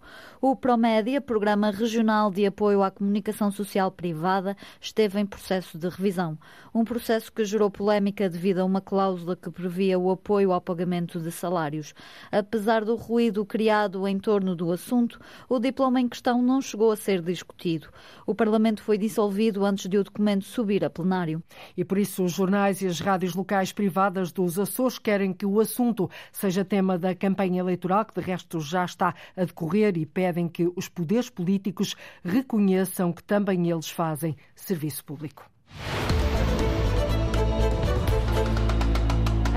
O 0.48 0.54
Promédia, 0.54 1.20
Programa 1.20 1.72
Regional 1.72 2.30
de 2.30 2.46
Apoio 2.46 2.80
à 2.80 2.88
Comunicação 2.88 3.50
Social 3.50 3.90
Privada, 3.90 4.56
esteve 4.80 5.18
em 5.18 5.26
processo 5.26 5.76
de 5.76 5.88
revisão. 5.88 6.38
Um 6.72 6.84
processo 6.84 7.32
que 7.32 7.44
gerou 7.44 7.68
polémica 7.68 8.28
devido 8.28 8.60
a 8.60 8.64
uma 8.64 8.80
cláusula 8.80 9.34
que 9.34 9.50
previa 9.50 9.98
o 9.98 10.08
apoio 10.08 10.52
ao 10.52 10.60
pagamento 10.60 11.18
de 11.18 11.32
salários. 11.32 11.92
Apesar 12.30 12.84
do 12.84 12.94
ruído 12.94 13.44
criado 13.44 14.06
em 14.06 14.20
torno 14.20 14.54
do 14.54 14.70
assunto, 14.70 15.18
o 15.48 15.58
diploma 15.58 16.00
em 16.00 16.08
questão 16.08 16.40
não 16.40 16.62
chegou 16.62 16.92
a 16.92 16.96
ser 16.96 17.20
discutido. 17.22 17.88
O 18.24 18.32
Parlamento 18.32 18.84
foi 18.84 18.96
dissolvido 18.98 19.64
antes 19.64 19.88
de 19.88 19.98
o 19.98 20.04
documento 20.04 20.44
subir 20.44 20.84
a 20.84 20.90
plenário. 20.90 21.42
E 21.76 21.84
por 21.84 21.98
isso 21.98 22.22
os 22.22 22.30
jornais 22.30 22.80
e 22.82 22.86
as 22.86 23.00
rádios 23.00 23.34
locais 23.34 23.72
privadas 23.72 24.30
dos 24.30 24.60
Açores 24.60 24.96
querem 24.96 25.32
que 25.32 25.44
o 25.44 25.58
assunto 25.58 26.08
seja 26.30 26.64
tema 26.64 26.96
da 26.96 27.16
campanha 27.16 27.58
eleitoral, 27.58 28.04
que 28.04 28.20
de 28.20 28.24
resto 28.24 28.60
já 28.60 28.84
está 28.84 29.12
a 29.36 29.44
decorrer 29.44 29.98
e 29.98 30.06
pedem 30.06 30.35
que 30.48 30.70
os 30.76 30.88
poderes 30.88 31.30
políticos 31.30 31.94
reconheçam 32.24 33.12
que 33.12 33.22
também 33.22 33.70
eles 33.70 33.88
fazem 33.88 34.36
serviço 34.54 35.04
público. 35.04 35.48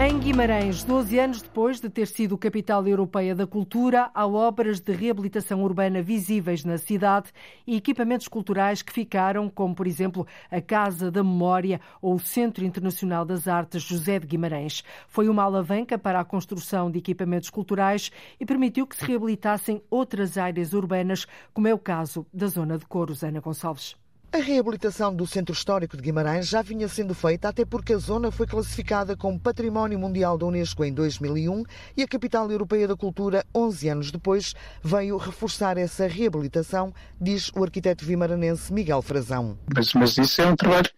Em 0.02 0.18
Guimarães, 0.18 0.86
12 0.86 1.20
anos 1.20 1.42
depois 1.42 1.82
de 1.82 1.90
ter 1.90 2.08
sido 2.08 2.38
capital 2.38 2.88
europeia 2.88 3.36
da 3.36 3.46
cultura, 3.46 4.10
há 4.14 4.26
obras 4.26 4.80
de 4.80 4.94
reabilitação 4.94 5.62
urbana 5.62 6.02
visíveis 6.02 6.64
na 6.64 6.78
cidade 6.78 7.34
e 7.68 7.76
equipamentos 7.76 8.30
culturais 8.30 8.82
que 8.82 8.94
ficaram, 8.94 9.50
como 9.50 9.76
por 9.76 9.86
exemplo 9.86 10.26
a 10.50 10.62
Casa 10.62 11.12
da 11.12 11.22
Memória 11.22 11.82
ou 12.02 12.16
o 12.16 12.20
Centro 12.20 12.64
Internacional 12.64 13.26
das 13.26 13.46
Artes 13.46 13.84
José 13.84 14.20
de 14.20 14.26
Guimarães. 14.26 14.86
Foi 15.10 15.28
uma 15.28 15.44
alavanca 15.44 15.98
para 15.98 16.22
a 16.22 16.26
construção 16.26 16.90
de 16.90 17.00
equipamentos 17.00 17.50
culturais 17.50 18.10
e 18.40 18.46
permitiu 18.46 18.88
que 18.88 18.96
se 18.96 19.06
reabilitassem 19.06 19.84
outras 19.90 20.38
áreas 20.38 20.72
urbanas, 20.72 21.28
como 21.54 21.68
é 21.68 21.74
o 21.74 21.78
caso 21.78 22.26
da 22.34 22.48
zona 22.48 22.78
de 22.78 22.86
Coros, 22.86 23.22
Ana 23.22 23.42
Gonçalves. 23.42 23.99
A 24.32 24.38
reabilitação 24.38 25.14
do 25.14 25.26
Centro 25.26 25.54
Histórico 25.54 25.98
de 25.98 26.04
Guimarães 26.04 26.48
já 26.48 26.62
vinha 26.62 26.88
sendo 26.88 27.16
feita 27.16 27.50
até 27.50 27.66
porque 27.66 27.94
a 27.94 27.98
zona 27.98 28.30
foi 28.30 28.46
classificada 28.46 29.18
como 29.18 29.40
Património 29.40 29.98
Mundial 29.98 30.38
da 30.38 30.46
Unesco 30.46 30.86
em 30.86 30.94
2001 30.94 31.64
e 31.98 32.04
a 32.04 32.08
Capital 32.08 32.50
Europeia 32.52 32.88
da 32.88 32.96
Cultura, 32.96 33.44
11 33.56 33.90
anos 33.90 34.12
depois, 34.12 34.54
veio 34.84 35.18
reforçar 35.18 35.80
essa 35.80 36.06
reabilitação, 36.06 36.94
diz 37.20 37.52
o 37.56 37.64
arquiteto 37.64 38.06
vimaranense 38.06 38.72
Miguel 38.72 39.02
Frazão. 39.02 39.58
Mas, 39.74 39.96
mas 39.96 40.16
isso 40.20 40.40
é 40.44 40.46
um 40.46 40.56
trabalho 40.56 40.90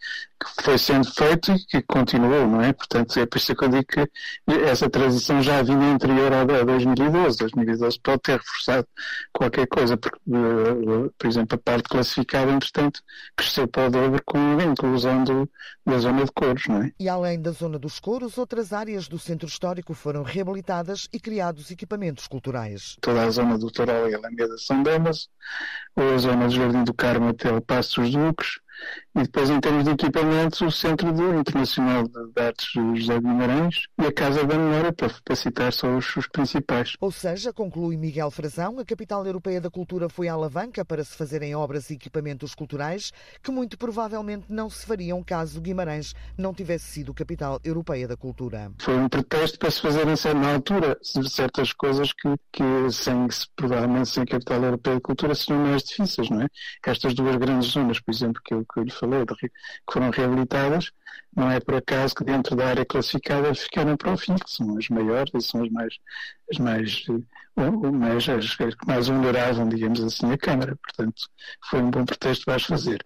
que 0.41 0.63
foi 0.63 0.77
sendo 0.77 1.09
feito 1.13 1.51
e 1.53 1.59
que 1.59 1.81
continuou, 1.83 2.47
não 2.47 2.61
é? 2.61 2.73
Portanto, 2.73 3.17
é 3.17 3.25
por 3.25 3.37
isso 3.37 3.55
que 3.55 3.63
eu 3.63 3.69
digo 3.69 3.85
que 3.85 4.09
essa 4.65 4.89
transição 4.89 5.41
já 5.41 5.61
vinha 5.61 5.93
anterior 5.93 6.33
a 6.33 6.43
2012. 6.43 7.37
2012 7.37 7.99
pode 8.03 8.21
ter 8.23 8.37
reforçado 8.39 8.87
qualquer 9.31 9.67
coisa, 9.67 9.95
porque, 9.95 10.17
eh, 10.17 11.09
por 11.17 11.27
exemplo, 11.27 11.55
a 11.55 11.63
parte 11.63 11.87
classificada, 11.87 12.51
entretanto, 12.51 13.01
cresceu 13.35 13.67
para 13.67 13.87
o 13.87 13.89
dobro 13.89 14.21
com 14.25 14.37
a 14.37 14.63
inclusão 14.63 15.23
do, 15.23 15.49
da 15.85 15.97
zona 15.99 16.25
de 16.25 16.31
Couros, 16.31 16.67
não 16.67 16.83
é? 16.83 16.91
E 16.99 17.09
além 17.09 17.41
da 17.41 17.51
zona 17.51 17.79
dos 17.79 17.99
Couros, 17.99 18.37
outras 18.37 18.73
áreas 18.73 19.07
do 19.07 19.19
centro 19.19 19.47
histórico 19.47 19.93
foram 19.93 20.23
reabilitadas 20.23 21.07
e 21.11 21.19
criados 21.19 21.71
equipamentos 21.71 22.27
culturais. 22.27 22.97
Toda 23.01 23.23
a 23.23 23.29
zona 23.29 23.57
do 23.57 23.71
Toral 23.71 24.09
e 24.09 24.15
Alameda 24.15 24.57
São 24.57 24.83
Damas, 24.83 25.29
ou 25.95 26.13
a 26.13 26.17
zona 26.17 26.47
do 26.47 26.55
Jardim 26.55 26.83
do 26.83 26.93
Carmo 26.93 27.29
até 27.29 27.51
o 27.51 27.61
Passo 27.61 28.01
dos 28.01 28.11
Duques, 28.11 28.59
e 29.15 29.23
depois, 29.23 29.49
em 29.49 29.59
termos 29.59 29.83
de 29.83 29.91
equipamentos, 29.91 30.61
o 30.61 30.71
Centro 30.71 31.11
de 31.11 31.21
Internacional 31.21 32.03
de 32.07 32.41
Artes 32.41 32.71
José 32.71 33.19
Guimarães 33.19 33.83
e 34.01 34.05
a 34.05 34.13
Casa 34.13 34.45
da 34.45 34.57
Memória, 34.57 34.93
para, 34.93 35.13
para 35.23 35.35
citar 35.35 35.73
só 35.73 35.95
os, 35.95 36.15
os, 36.15 36.27
principais. 36.27 36.95
Ou 36.99 37.11
seja, 37.11 37.51
conclui 37.51 37.97
Miguel 37.97 38.31
Frazão, 38.31 38.79
a 38.79 38.85
capital 38.85 39.25
europeia 39.25 39.59
da 39.59 39.69
cultura 39.69 40.07
foi 40.07 40.27
a 40.27 40.33
alavanca 40.33 40.85
para 40.85 41.03
se 41.03 41.15
fazerem 41.15 41.55
obras 41.55 41.89
e 41.89 41.95
equipamentos 41.95 42.55
culturais 42.55 43.11
que 43.43 43.51
muito 43.51 43.77
provavelmente 43.77 44.45
não 44.49 44.69
se 44.69 44.85
fariam 44.85 45.23
caso 45.23 45.61
Guimarães 45.61 46.13
não 46.37 46.53
tivesse 46.53 46.85
sido 46.85 47.13
capital 47.13 47.59
europeia 47.63 48.07
da 48.07 48.15
cultura. 48.15 48.71
Foi 48.79 48.97
um 48.97 49.09
pretexto 49.09 49.59
para 49.59 49.71
se 49.71 49.81
fazerem, 49.81 50.15
na 50.35 50.53
altura, 50.53 50.97
certas 51.01 51.73
coisas 51.73 52.13
que, 52.13 52.29
que 52.51 52.91
sem, 52.91 53.27
provavelmente 53.55 54.09
sem 54.09 54.25
capital 54.25 54.63
europeia 54.63 54.95
da 54.95 55.01
cultura 55.01 55.35
seriam 55.35 55.65
mais 55.65 55.83
difíceis, 55.83 56.29
não 56.29 56.41
é? 56.41 56.47
Estas 56.85 57.13
duas 57.13 57.35
grandes 57.37 57.71
zonas, 57.71 57.99
por 57.99 58.11
exemplo, 58.11 58.41
que 58.43 58.53
eu, 58.53 58.65
que 58.71 58.79
eu 58.79 58.83
lhe 58.83 58.91
falei, 58.91 59.25
que 59.25 59.51
foram 59.91 60.09
reabilitadas, 60.09 60.91
não 61.35 61.49
é 61.49 61.59
por 61.59 61.75
acaso 61.75 62.13
que 62.15 62.23
dentro 62.23 62.55
da 62.55 62.67
área 62.67 62.85
classificada 62.85 63.53
ficaram 63.55 63.95
para 63.95 64.13
o 64.13 64.17
fim, 64.17 64.35
que 64.35 64.51
são 64.51 64.77
as 64.77 64.89
maiores 64.89 65.31
e 65.33 65.41
são 65.41 65.63
as 65.63 65.69
mais, 65.69 65.97
as 66.51 66.57
mais, 66.59 67.05
mais, 67.55 68.29
as 68.29 68.55
que 68.55 68.87
mais 68.87 69.07
vulneravam, 69.07 69.67
digamos 69.67 70.01
assim, 70.01 70.31
a 70.31 70.37
Câmara. 70.37 70.75
Portanto, 70.75 71.29
foi 71.69 71.81
um 71.81 71.89
bom 71.89 72.05
pretexto 72.05 72.45
para 72.45 72.55
as 72.55 72.63
fazer. 72.63 73.03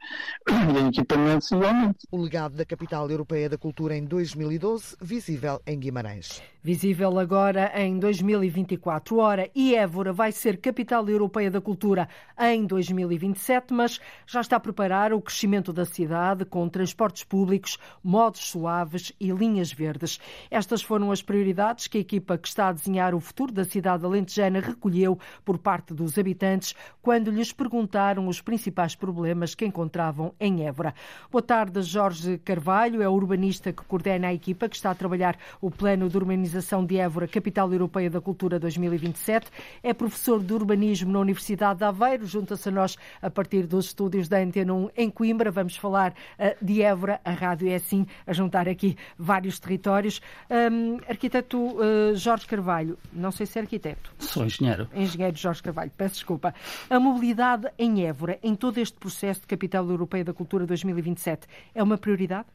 E 0.50 0.80
em 0.80 0.88
equipamentos, 0.88 1.52
igualmente. 1.52 2.08
O 2.12 2.22
legado 2.22 2.56
da 2.56 2.66
Capital 2.66 3.10
Europeia 3.10 3.50
da 3.50 3.58
Cultura 3.58 3.96
em 3.96 4.06
2012, 4.06 4.96
visível 5.02 5.62
em 5.66 5.80
Guimarães. 5.80 6.42
Visível 6.64 7.20
agora 7.20 7.72
em 7.76 8.00
2024. 8.00 9.18
Ora, 9.18 9.50
e 9.54 9.76
Évora 9.76 10.12
vai 10.12 10.32
ser 10.32 10.58
Capital 10.58 11.08
Europeia 11.08 11.52
da 11.52 11.62
Cultura 11.62 12.10
em 12.40 12.66
2027, 12.66 13.74
mas 13.74 14.00
já 14.26 14.42
está 14.42 14.56
a 14.56 14.60
preparar 14.60 15.14
o 15.14 15.22
crescimento 15.22 15.72
da 15.72 15.86
cidade 15.86 16.44
com 16.44 16.68
transportes 16.68 17.24
públicos, 17.24 17.78
modos 18.06 18.50
suaves 18.50 19.12
e 19.20 19.32
linhas 19.32 19.74
verdes. 19.74 20.20
Estas 20.52 20.84
foram 20.84 21.12
as 21.12 21.24
prioridades 21.24 21.88
que 21.88 21.98
a 21.98 22.02
equipa 22.02 22.38
que 22.38 22.48
está 22.48 22.68
a 22.68 22.72
desenhar 22.72 23.16
o 23.16 23.20
futuro 23.20 23.52
da 23.52 23.66
cidade 23.66 24.06
alentejana 24.06 24.60
recolheu 24.60 25.18
por 25.44 25.58
parte 25.58 25.92
dos 25.92 26.16
habitantes 26.20 26.76
quando 27.02 27.32
lhes 27.32 27.52
perguntaram 27.52 28.28
os 28.28 28.42
principais 28.42 28.96
problemas 28.96 29.56
que 29.56 29.66
encontravam 29.66 30.34
em 30.40 30.68
Évora. 30.68 30.94
Boa 31.32 31.42
tarde, 31.42 31.82
Jorge 31.82 32.38
Carvalho, 32.38 33.02
é 33.02 33.10
o 33.10 33.14
urbanista 33.14 33.74
que 33.74 33.84
coordena 33.84 34.28
a 34.28 34.34
equipa 34.34 34.70
que 34.70 34.76
está 34.76 34.92
a 34.92 34.96
trabalhar 34.96 35.36
o 35.60 35.72
Plano 35.72 36.08
de 36.08 36.16
Urbanização 36.16 36.86
de 36.86 36.98
Évora, 36.98 37.28
Capital 37.28 37.72
Europeia 37.72 38.10
da 38.10 38.22
Cultura 38.22 38.60
2027. 38.60 39.48
É 39.82 39.94
professor 39.94 40.44
de 40.44 40.54
urbanismo 40.54 41.12
na 41.12 41.20
Universidade 41.20 41.80
de 41.80 41.86
Aveiro, 41.86 42.26
junta-se 42.26 42.70
a 42.70 42.72
nós 42.72 42.98
a 43.22 43.30
partir 43.30 43.66
dos 43.66 43.86
estúdios 43.86 44.28
da 44.28 44.38
Antena 44.38 44.74
1 44.74 44.90
em 44.96 45.10
Coimbra. 45.10 45.50
Vamos 45.50 45.76
falar 45.76 46.12
uh, 46.12 46.64
de 46.64 46.82
Évora. 46.82 47.20
A 47.26 47.32
rádio 47.32 47.68
é 47.68 47.76
assim, 47.76 47.95
a 48.26 48.34
juntar 48.34 48.68
aqui 48.68 48.98
vários 49.18 49.60
territórios. 49.60 50.20
Um, 50.50 50.98
arquiteto 51.08 51.58
uh, 51.58 52.16
Jorge 52.16 52.48
Carvalho, 52.48 52.98
não 53.14 53.32
sei 53.32 53.46
se 53.46 53.60
é 53.60 53.62
arquiteto. 53.62 54.12
Sou 54.18 54.44
engenheiro. 54.44 54.90
Engenheiro 54.96 55.38
Jorge 55.38 55.62
Carvalho, 55.62 55.92
peço 55.96 56.16
desculpa. 56.16 56.56
A 56.90 57.00
mobilidade 57.00 57.68
em 57.78 58.06
Évora, 58.06 58.40
em 58.42 58.56
todo 58.56 58.80
este 58.80 58.98
processo 58.98 59.42
de 59.42 59.48
Capital 59.48 59.88
Europeia 59.88 60.24
da 60.24 60.34
Cultura 60.34 60.66
2027, 60.66 61.48
é 61.76 61.84
uma 61.84 61.98
prioridade? 61.98 62.48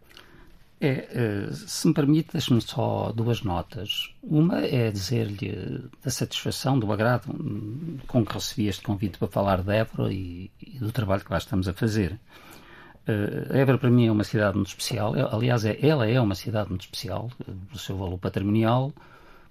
É, 0.83 1.09
eh, 1.13 1.53
se 1.53 1.87
me 1.87 1.93
permite, 1.93 2.33
deixe-me 2.33 2.61
só 2.63 3.13
duas 3.13 3.43
notas. 3.43 4.15
Uma 4.23 4.65
é 4.65 4.91
dizer-lhe 4.91 5.85
da 6.03 6.11
satisfação, 6.11 6.79
do 6.79 6.91
agrado 6.91 7.29
com 8.07 8.25
que 8.25 8.33
recebi 8.33 8.67
este 8.67 8.83
convite 8.83 9.19
para 9.19 9.29
falar 9.29 9.63
de 9.63 9.77
Évora 9.77 10.11
e, 10.11 10.51
e 10.59 10.79
do 10.79 10.91
trabalho 10.91 11.23
que 11.23 11.31
lá 11.31 11.37
estamos 11.37 11.69
a 11.69 11.75
fazer. 11.75 12.19
Uh, 13.11 13.57
Évora 13.57 13.79
para 13.79 13.91
mim 13.91 14.07
é 14.07 14.13
uma 14.13 14.25
cidade 14.25 14.57
muito 14.57 14.69
especial, 14.69 15.15
aliás, 15.33 15.65
é, 15.65 15.79
ela 15.85 16.07
é 16.07 16.21
uma 16.21 16.35
cidade 16.35 16.69
muito 16.69 16.83
especial, 16.83 17.31
pelo 17.45 17.79
seu 17.79 17.97
valor 17.97 18.19
patrimonial, 18.19 18.93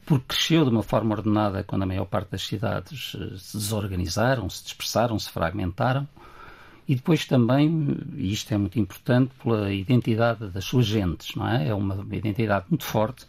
porque 0.05 0.25
cresceu 0.29 0.63
de 0.63 0.71
uma 0.71 0.83
forma 0.83 1.15
ordenada 1.15 1.63
quando 1.63 1.83
a 1.83 1.85
maior 1.85 2.05
parte 2.05 2.31
das 2.31 2.43
cidades 2.43 3.11
se 3.37 3.57
desorganizaram, 3.57 4.49
se 4.49 4.63
dispersaram, 4.63 5.19
se 5.19 5.29
fragmentaram 5.29 6.07
e 6.89 6.95
depois 6.95 7.23
também, 7.23 7.95
e 8.15 8.33
isto 8.33 8.51
é 8.51 8.57
muito 8.57 8.79
importante, 8.79 9.31
pela 9.43 9.71
identidade 9.71 10.49
das 10.49 10.65
suas 10.65 10.87
gentes, 10.87 11.35
não 11.35 11.47
é? 11.47 11.67
É 11.67 11.73
uma 11.75 12.03
identidade 12.11 12.65
muito 12.67 12.83
forte, 12.83 13.27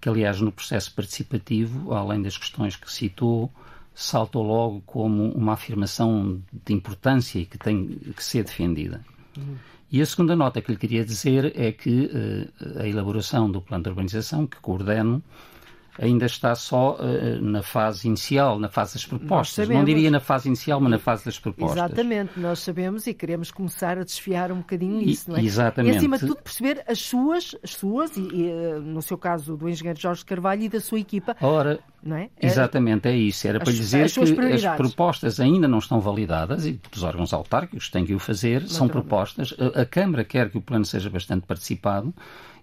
que 0.00 0.08
aliás 0.08 0.40
no 0.40 0.50
processo 0.50 0.94
participativo, 0.94 1.92
além 1.92 2.22
das 2.22 2.38
questões 2.38 2.74
que 2.74 2.90
citou, 2.90 3.52
saltou 3.94 4.42
logo 4.42 4.80
como 4.86 5.30
uma 5.32 5.52
afirmação 5.52 6.40
de 6.64 6.72
importância 6.72 7.38
e 7.38 7.44
que 7.44 7.58
tem 7.58 7.98
que 8.16 8.24
ser 8.24 8.44
defendida. 8.44 9.04
Uhum. 9.36 9.56
E 9.90 10.00
a 10.00 10.06
segunda 10.06 10.34
nota 10.34 10.62
que 10.62 10.72
lhe 10.72 10.78
queria 10.78 11.04
dizer 11.04 11.52
é 11.54 11.70
que 11.70 12.06
uh, 12.06 12.80
a 12.80 12.88
elaboração 12.88 13.50
do 13.50 13.60
plano 13.60 13.84
de 13.84 13.90
urbanização, 13.90 14.46
que 14.46 14.58
coordeno, 14.58 15.22
ainda 15.98 16.24
está 16.24 16.54
só 16.54 16.96
uh, 16.96 17.42
na 17.42 17.62
fase 17.62 18.08
inicial, 18.08 18.58
na 18.58 18.68
fase 18.68 18.94
das 18.94 19.04
propostas. 19.04 19.68
Não 19.68 19.84
diria 19.84 20.10
na 20.10 20.20
fase 20.20 20.48
inicial, 20.48 20.80
mas 20.80 20.90
na 20.90 20.98
fase 20.98 21.24
das 21.24 21.38
propostas. 21.38 21.76
Exatamente, 21.76 22.40
nós 22.40 22.60
sabemos 22.60 23.06
e 23.06 23.12
queremos 23.12 23.50
começar 23.50 23.98
a 23.98 24.04
desfiar 24.04 24.50
um 24.50 24.58
bocadinho 24.58 25.02
isso, 25.02 25.30
não 25.30 25.36
é? 25.36 25.44
Exatamente. 25.44 25.94
E 25.94 25.96
acima 25.98 26.18
de 26.18 26.26
tudo 26.26 26.42
perceber 26.42 26.82
as 26.88 27.00
suas, 27.00 27.54
as 27.62 27.74
suas 27.74 28.16
e, 28.16 28.20
e 28.20 28.48
eh, 28.48 28.78
no 28.78 29.02
seu 29.02 29.18
caso 29.18 29.56
do 29.56 29.68
engenheiro 29.68 30.00
Jorge 30.00 30.24
Carvalho 30.24 30.62
e 30.62 30.68
da 30.68 30.80
sua 30.80 31.00
equipa. 31.00 31.36
Ora, 31.40 31.78
não 32.02 32.16
é? 32.16 32.28
Exatamente, 32.40 33.08
é 33.08 33.16
isso. 33.16 33.46
Era 33.46 33.58
as, 33.58 33.64
para 33.64 33.72
dizer 33.72 34.04
as 34.04 34.12
que 34.12 34.20
as 34.20 34.76
propostas 34.76 35.38
ainda 35.38 35.68
não 35.68 35.78
estão 35.78 36.00
validadas 36.00 36.66
e 36.66 36.78
os 36.94 37.02
órgãos 37.02 37.32
autárquicos 37.32 37.88
têm 37.90 38.04
que 38.04 38.14
o 38.14 38.18
fazer, 38.18 38.68
são 38.68 38.88
propostas. 38.88 39.54
A, 39.58 39.82
a 39.82 39.86
Câmara 39.86 40.24
quer 40.24 40.50
que 40.50 40.58
o 40.58 40.60
plano 40.60 40.84
seja 40.84 41.08
bastante 41.08 41.46
participado 41.46 42.12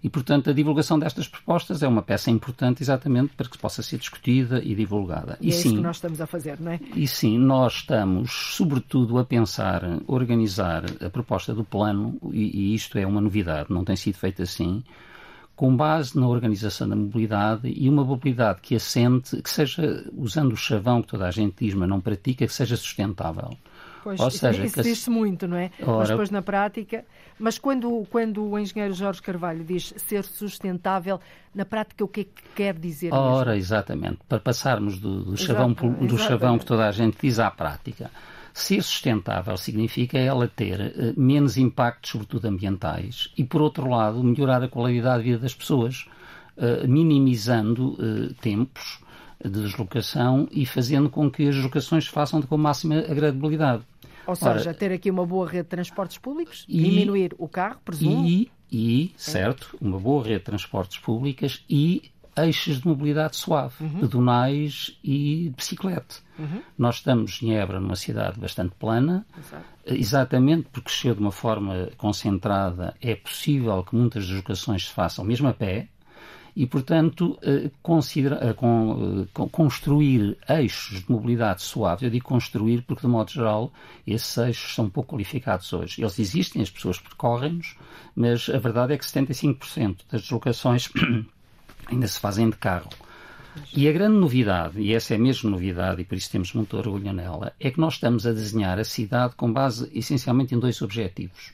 e, 0.01 0.09
portanto, 0.09 0.49
a 0.49 0.53
divulgação 0.53 0.97
destas 0.97 1.27
propostas 1.27 1.83
é 1.83 1.87
uma 1.87 2.01
peça 2.01 2.31
importante 2.31 2.81
exatamente 2.81 3.33
para 3.35 3.49
que 3.49 3.57
possa 3.57 3.83
ser 3.83 3.97
discutida 3.97 4.61
e 4.63 4.73
divulgada. 4.73 5.37
E, 5.41 5.47
e 5.47 5.49
é 5.49 5.51
sim, 5.51 5.67
isso 5.67 5.75
que 5.75 5.81
nós 5.81 5.97
estamos 5.97 6.21
a 6.21 6.27
fazer, 6.27 6.59
não 6.59 6.71
é? 6.71 6.79
E 6.95 7.05
sim, 7.07 7.37
nós 7.37 7.75
estamos, 7.75 8.31
sobretudo, 8.31 9.17
a 9.17 9.25
pensar, 9.25 9.83
organizar 10.07 10.85
a 11.03 11.09
proposta 11.09 11.53
do 11.53 11.65
plano, 11.65 12.17
e, 12.31 12.71
e 12.71 12.75
isto 12.75 12.97
é 12.97 13.05
uma 13.05 13.19
novidade, 13.19 13.69
não 13.69 13.83
tem 13.83 13.95
sido 13.95 14.15
feito 14.15 14.41
assim, 14.41 14.83
com 15.59 15.75
base 15.75 16.17
na 16.17 16.25
organização 16.25 16.87
da 16.87 16.95
mobilidade 16.95 17.67
e 17.67 17.89
uma 17.89 18.01
mobilidade 18.01 18.61
que 18.61 18.75
assente, 18.75 19.41
que 19.41 19.49
seja, 19.49 20.09
usando 20.15 20.53
o 20.53 20.55
chavão 20.55 21.01
que 21.01 21.09
toda 21.09 21.27
a 21.27 21.31
gente 21.31 21.65
diz, 21.65 21.73
mas 21.73 21.89
não 21.89 21.99
pratica, 21.99 22.47
que 22.47 22.53
seja 22.53 22.77
sustentável. 22.77 23.57
Pois, 24.01 24.17
Ou 24.21 24.31
seja, 24.31 24.63
isso, 24.63 24.79
isso 24.79 24.83
diz-se 24.83 25.09
muito, 25.09 25.49
não 25.49 25.57
é? 25.57 25.69
Ora, 25.81 25.97
mas 25.97 26.07
depois 26.07 26.29
na 26.29 26.41
prática. 26.41 27.03
Mas 27.37 27.59
quando, 27.59 28.07
quando 28.09 28.41
o 28.41 28.57
engenheiro 28.57 28.93
Jorge 28.93 29.21
Carvalho 29.21 29.65
diz 29.65 29.93
ser 29.97 30.23
sustentável, 30.23 31.19
na 31.53 31.65
prática 31.65 32.05
o 32.05 32.07
que 32.07 32.21
é 32.21 32.23
que 32.23 32.43
quer 32.55 32.73
dizer? 32.75 33.13
Ora, 33.13 33.49
mesmo? 33.49 33.61
exatamente. 33.61 34.19
Para 34.29 34.39
passarmos 34.39 34.97
do, 34.97 35.25
do 35.25 35.35
chavão, 35.35 35.73
do 35.73 36.17
chavão 36.17 36.57
que 36.57 36.65
toda 36.65 36.87
a 36.87 36.91
gente 36.93 37.17
diz 37.21 37.37
à 37.37 37.51
prática. 37.51 38.09
Ser 38.59 38.83
sustentável 38.83 39.55
significa 39.55 40.17
ela 40.17 40.45
ter 40.45 40.79
uh, 40.81 41.19
menos 41.19 41.55
impactos, 41.57 42.11
sobretudo 42.11 42.45
ambientais, 42.45 43.31
e, 43.37 43.43
por 43.43 43.61
outro 43.61 43.89
lado, 43.89 44.21
melhorar 44.21 44.61
a 44.61 44.67
qualidade 44.67 45.23
de 45.23 45.29
vida 45.29 45.41
das 45.41 45.55
pessoas, 45.55 46.05
uh, 46.57 46.85
minimizando 46.85 47.93
uh, 47.93 48.33
tempos 48.41 48.99
de 49.41 49.49
deslocação 49.49 50.45
e 50.51 50.65
fazendo 50.65 51.09
com 51.09 51.31
que 51.31 51.47
as 51.47 51.55
deslocações 51.55 52.03
se 52.03 52.09
façam 52.09 52.41
com 52.41 52.57
máxima 52.57 52.99
agradabilidade. 52.99 53.83
Ou 54.27 54.35
seja, 54.35 54.69
Ora, 54.69 54.73
ter 54.73 54.91
aqui 54.91 55.09
uma 55.09 55.25
boa 55.25 55.47
rede 55.47 55.63
de 55.63 55.69
transportes 55.69 56.17
públicos, 56.17 56.65
e, 56.67 56.83
diminuir 56.83 57.33
o 57.37 57.47
carro, 57.47 57.79
presumo. 57.85 58.27
E, 58.27 58.51
e, 58.69 59.13
certo, 59.15 59.77
uma 59.79 59.97
boa 59.97 60.21
rede 60.21 60.39
de 60.39 60.45
transportes 60.45 60.97
públicas 60.97 61.63
e 61.69 62.11
eixos 62.45 62.81
de 62.81 62.87
mobilidade 62.87 63.35
suave, 63.35 63.75
uhum. 63.83 63.99
pedonais 63.99 64.97
e 65.03 65.53
bicicleta. 65.55 66.15
Uhum. 66.37 66.61
Nós 66.77 66.95
estamos 66.95 67.41
em 67.41 67.55
Évora, 67.55 67.79
numa 67.79 67.95
cidade 67.95 68.39
bastante 68.39 68.73
plana, 68.79 69.25
Exato. 69.37 69.63
exatamente 69.85 70.69
porque 70.71 70.89
cresceu 70.89 71.13
de 71.13 71.21
uma 71.21 71.31
forma 71.31 71.89
concentrada, 71.97 72.95
é 73.01 73.15
possível 73.15 73.83
que 73.83 73.95
muitas 73.95 74.25
deslocações 74.25 74.87
se 74.87 74.93
façam 74.93 75.25
mesmo 75.25 75.47
a 75.47 75.53
pé, 75.53 75.89
e, 76.55 76.65
portanto, 76.65 77.37
eh, 77.41 77.71
considera, 77.81 78.37
eh, 78.41 78.49
eh, 78.49 79.47
construir 79.49 80.37
eixos 80.49 81.01
de 81.01 81.09
mobilidade 81.09 81.61
suave, 81.61 82.05
eu 82.05 82.09
digo 82.09 82.25
construir 82.25 82.81
porque, 82.81 83.03
de 83.03 83.07
modo 83.07 83.31
geral, 83.31 83.71
esses 84.05 84.35
eixos 84.37 84.75
são 84.75 84.89
pouco 84.89 85.15
qualificados 85.15 85.71
hoje. 85.71 86.01
Eles 86.01 86.19
existem, 86.19 86.61
as 86.61 86.69
pessoas 86.69 86.99
percorrem-nos, 86.99 87.77
mas 88.13 88.49
a 88.49 88.57
verdade 88.57 88.93
é 88.93 88.97
que 88.97 89.05
75% 89.05 89.99
das 90.11 90.21
deslocações 90.23 90.89
ainda 91.89 92.07
se 92.07 92.19
fazem 92.19 92.49
de 92.49 92.57
carro. 92.57 92.89
E 93.75 93.87
a 93.89 93.91
grande 93.91 94.17
novidade, 94.17 94.79
e 94.79 94.93
essa 94.93 95.15
é 95.15 95.17
mesmo 95.17 95.49
novidade, 95.49 96.01
e 96.01 96.05
por 96.05 96.17
isso 96.17 96.31
temos 96.31 96.53
muito 96.53 96.77
orgulho 96.77 97.11
nela, 97.11 97.51
é 97.59 97.69
que 97.71 97.79
nós 97.79 97.95
estamos 97.95 98.25
a 98.25 98.31
desenhar 98.31 98.79
a 98.79 98.83
cidade 98.83 99.35
com 99.35 99.51
base 99.51 99.89
essencialmente 99.93 100.55
em 100.55 100.59
dois 100.59 100.81
objetivos. 100.81 101.51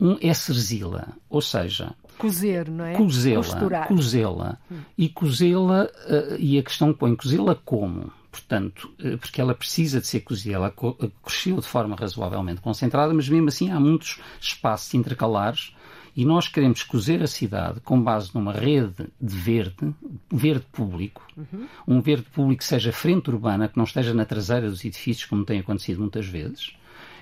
Um 0.00 0.16
é 0.20 0.32
serzila, 0.32 1.08
ou 1.28 1.40
seja, 1.40 1.94
Cozer, 2.18 2.70
não 2.70 2.84
é? 2.84 2.94
Cozê-la. 2.94 3.86
Cozê-la. 3.86 4.58
E 4.96 5.08
cozê-la, 5.08 5.84
uh, 5.84 6.36
e 6.38 6.58
a 6.58 6.62
questão 6.62 6.92
põe 6.92 7.16
cozê-la 7.16 7.54
como? 7.54 8.12
Portanto, 8.30 8.90
uh, 9.00 9.18
porque 9.18 9.40
ela 9.40 9.54
precisa 9.54 10.00
de 10.00 10.06
ser 10.06 10.20
cozida, 10.20 10.56
ela 10.56 10.68
eh, 11.02 11.10
cresceu 11.24 11.56
de 11.56 11.66
forma 11.66 11.96
razoavelmente 11.96 12.60
concentrada, 12.60 13.12
mas 13.12 13.28
mesmo 13.28 13.48
assim 13.48 13.70
há 13.70 13.80
muitos 13.80 14.20
espaços 14.40 14.94
intercalares 14.94 15.74
e 16.14 16.24
nós 16.24 16.46
queremos 16.46 16.82
cozer 16.82 17.22
a 17.22 17.26
cidade 17.26 17.80
com 17.80 18.00
base 18.00 18.30
numa 18.34 18.52
rede 18.52 19.08
de 19.20 19.34
verde, 19.34 19.94
verde 20.30 20.66
público, 20.70 21.26
uhum. 21.36 21.66
um 21.88 22.00
verde 22.00 22.26
público 22.30 22.58
que 22.58 22.66
seja 22.66 22.92
frente 22.92 23.30
urbana, 23.30 23.68
que 23.68 23.76
não 23.78 23.84
esteja 23.84 24.12
na 24.12 24.24
traseira 24.24 24.68
dos 24.68 24.84
edifícios, 24.84 25.26
como 25.26 25.44
tem 25.44 25.60
acontecido 25.60 26.00
muitas 26.00 26.26
vezes, 26.26 26.76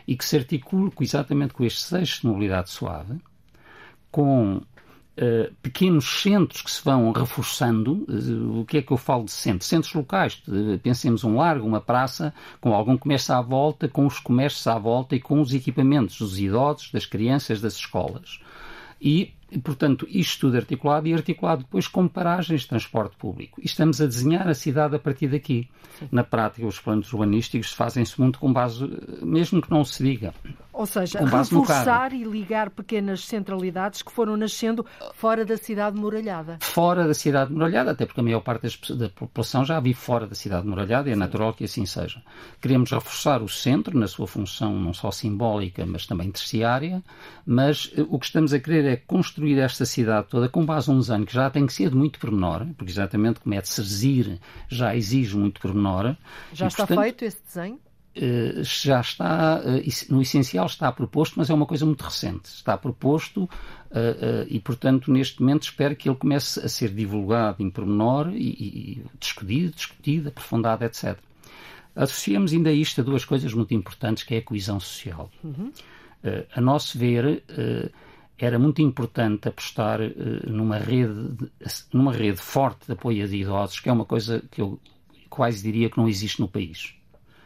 e 0.06 0.16
que 0.16 0.24
se 0.24 0.36
articule 0.36 0.90
exatamente 1.00 1.54
com 1.54 1.64
estes 1.64 1.92
eixos 1.92 2.20
de 2.20 2.26
mobilidade 2.26 2.70
suave, 2.70 3.18
com 4.10 4.60
Uh, 5.18 5.52
pequenos 5.60 6.22
centros 6.22 6.62
que 6.62 6.70
se 6.70 6.82
vão 6.82 7.12
reforçando. 7.12 8.06
Uh, 8.08 8.60
o 8.60 8.64
que 8.64 8.78
é 8.78 8.82
que 8.82 8.90
eu 8.90 8.96
falo 8.96 9.24
de 9.24 9.32
centros? 9.32 9.68
Centros 9.68 9.92
locais. 9.92 10.40
Uh, 10.48 10.78
pensemos 10.78 11.24
um 11.24 11.36
largo, 11.36 11.66
uma 11.66 11.80
praça, 11.80 12.32
com 12.58 12.72
algum 12.72 12.96
comércio 12.96 13.34
à 13.34 13.42
volta, 13.42 13.86
com 13.86 14.06
os 14.06 14.18
comércios 14.18 14.66
à 14.66 14.78
volta 14.78 15.14
e 15.14 15.20
com 15.20 15.42
os 15.42 15.52
equipamentos 15.52 16.18
dos 16.20 16.38
idosos, 16.40 16.90
das 16.90 17.04
crianças, 17.04 17.60
das 17.60 17.74
escolas. 17.74 18.40
E, 19.00 19.32
portanto, 19.62 20.06
isto 20.10 20.40
tudo 20.40 20.56
articulado 20.56 21.08
e 21.08 21.14
articulado 21.14 21.62
depois 21.62 21.88
com 21.88 22.06
paragens 22.06 22.62
de 22.62 22.68
transporte 22.68 23.16
público. 23.16 23.60
E 23.60 23.66
estamos 23.66 24.00
a 24.00 24.06
desenhar 24.06 24.46
a 24.46 24.54
cidade 24.54 24.94
a 24.94 24.98
partir 24.98 25.28
daqui. 25.28 25.68
Sim. 25.98 26.08
Na 26.12 26.22
prática, 26.22 26.66
os 26.66 26.78
planos 26.78 27.12
urbanísticos 27.12 27.72
fazem-se 27.72 28.20
muito 28.20 28.38
com 28.38 28.52
base, 28.52 28.86
mesmo 29.22 29.62
que 29.62 29.70
não 29.70 29.84
se 29.84 30.02
diga, 30.02 30.34
ou 30.80 30.86
seja, 30.86 31.20
reforçar 31.20 32.12
e 32.12 32.24
ligar 32.24 32.70
pequenas 32.70 33.24
centralidades 33.24 34.02
que 34.02 34.10
foram 34.10 34.36
nascendo 34.36 34.86
fora 35.14 35.44
da 35.44 35.56
cidade 35.56 35.98
muralhada. 35.98 36.58
Fora 36.60 37.06
da 37.06 37.14
cidade 37.14 37.52
muralhada, 37.52 37.90
até 37.90 38.06
porque 38.06 38.20
a 38.20 38.24
maior 38.24 38.40
parte 38.40 38.66
da 38.94 39.08
população 39.08 39.64
já 39.64 39.78
vive 39.80 39.98
fora 39.98 40.26
da 40.26 40.34
cidade 40.34 40.66
muralhada 40.66 41.08
e 41.08 41.12
é 41.12 41.16
natural 41.16 41.52
que 41.52 41.64
assim 41.64 41.84
seja. 41.84 42.22
Queremos 42.60 42.90
reforçar 42.90 43.42
o 43.42 43.48
centro 43.48 43.98
na 43.98 44.06
sua 44.06 44.26
função 44.26 44.74
não 44.74 44.94
só 44.94 45.10
simbólica, 45.10 45.84
mas 45.84 46.06
também 46.06 46.30
terciária, 46.30 47.02
mas 47.44 47.92
eh, 47.96 48.04
o 48.08 48.18
que 48.18 48.26
estamos 48.26 48.52
a 48.52 48.60
querer 48.60 48.84
é 48.86 48.96
construir 48.96 49.40
construir 49.40 49.58
esta 49.58 49.86
cidade 49.86 50.28
toda 50.28 50.48
com 50.48 50.64
base 50.64 50.90
num 50.90 50.98
desenho 50.98 51.24
que 51.24 51.32
já 51.32 51.48
tem 51.50 51.66
que 51.66 51.72
ser 51.72 51.90
de 51.90 51.96
muito 51.96 52.18
pormenor, 52.18 52.66
porque 52.76 52.90
exatamente 52.90 53.40
como 53.40 53.54
é 53.54 53.60
de 53.60 53.68
Serzir 53.68 54.38
já 54.68 54.94
exige 54.94 55.36
muito 55.36 55.60
pormenor. 55.60 56.16
Já 56.52 56.66
e, 56.66 56.68
está 56.68 56.86
portanto, 56.86 57.02
feito 57.02 57.24
esse 57.24 57.42
desenho? 57.42 57.78
Uh, 58.16 58.64
já 58.64 59.00
está, 59.00 59.60
uh, 59.60 60.12
no 60.12 60.20
essencial 60.20 60.66
está 60.66 60.90
proposto, 60.90 61.34
mas 61.36 61.48
é 61.48 61.54
uma 61.54 61.66
coisa 61.66 61.86
muito 61.86 62.02
recente. 62.02 62.46
Está 62.46 62.76
proposto 62.76 63.44
uh, 63.44 64.46
e, 64.48 64.58
portanto, 64.58 65.12
neste 65.12 65.40
momento 65.40 65.62
espero 65.62 65.94
que 65.94 66.08
ele 66.08 66.16
comece 66.16 66.58
a 66.58 66.68
ser 66.68 66.90
divulgado 66.90 67.62
em 67.62 67.70
pormenor 67.70 68.32
e, 68.34 68.48
e 68.48 69.04
discutido, 69.18 69.76
discutido, 69.76 70.28
aprofundado, 70.28 70.84
etc. 70.84 71.16
Associamos 71.94 72.52
ainda 72.52 72.72
isto 72.72 73.00
a 73.00 73.04
duas 73.04 73.24
coisas 73.24 73.54
muito 73.54 73.74
importantes, 73.74 74.24
que 74.24 74.34
é 74.34 74.38
a 74.38 74.42
coesão 74.42 74.80
social. 74.80 75.30
Uhum. 75.44 75.72
a 76.54 76.60
nosso 76.60 76.96
ver, 76.96 77.42
era 78.38 78.58
muito 78.58 78.80
importante 78.80 79.48
apostar 79.48 79.98
numa, 80.46 80.78
rede, 80.78 81.50
numa 81.92 82.12
rede 82.12 82.38
forte 82.40 82.86
de 82.86 82.92
apoio 82.92 83.24
a 83.24 83.28
idosos, 83.28 83.80
que 83.80 83.88
é 83.88 83.92
uma 83.92 84.04
coisa 84.04 84.42
que 84.50 84.60
eu 84.60 84.80
quase 85.28 85.62
diria 85.62 85.90
que 85.90 85.98
não 85.98 86.08
existe 86.08 86.40
no 86.40 86.48
país. 86.48 86.94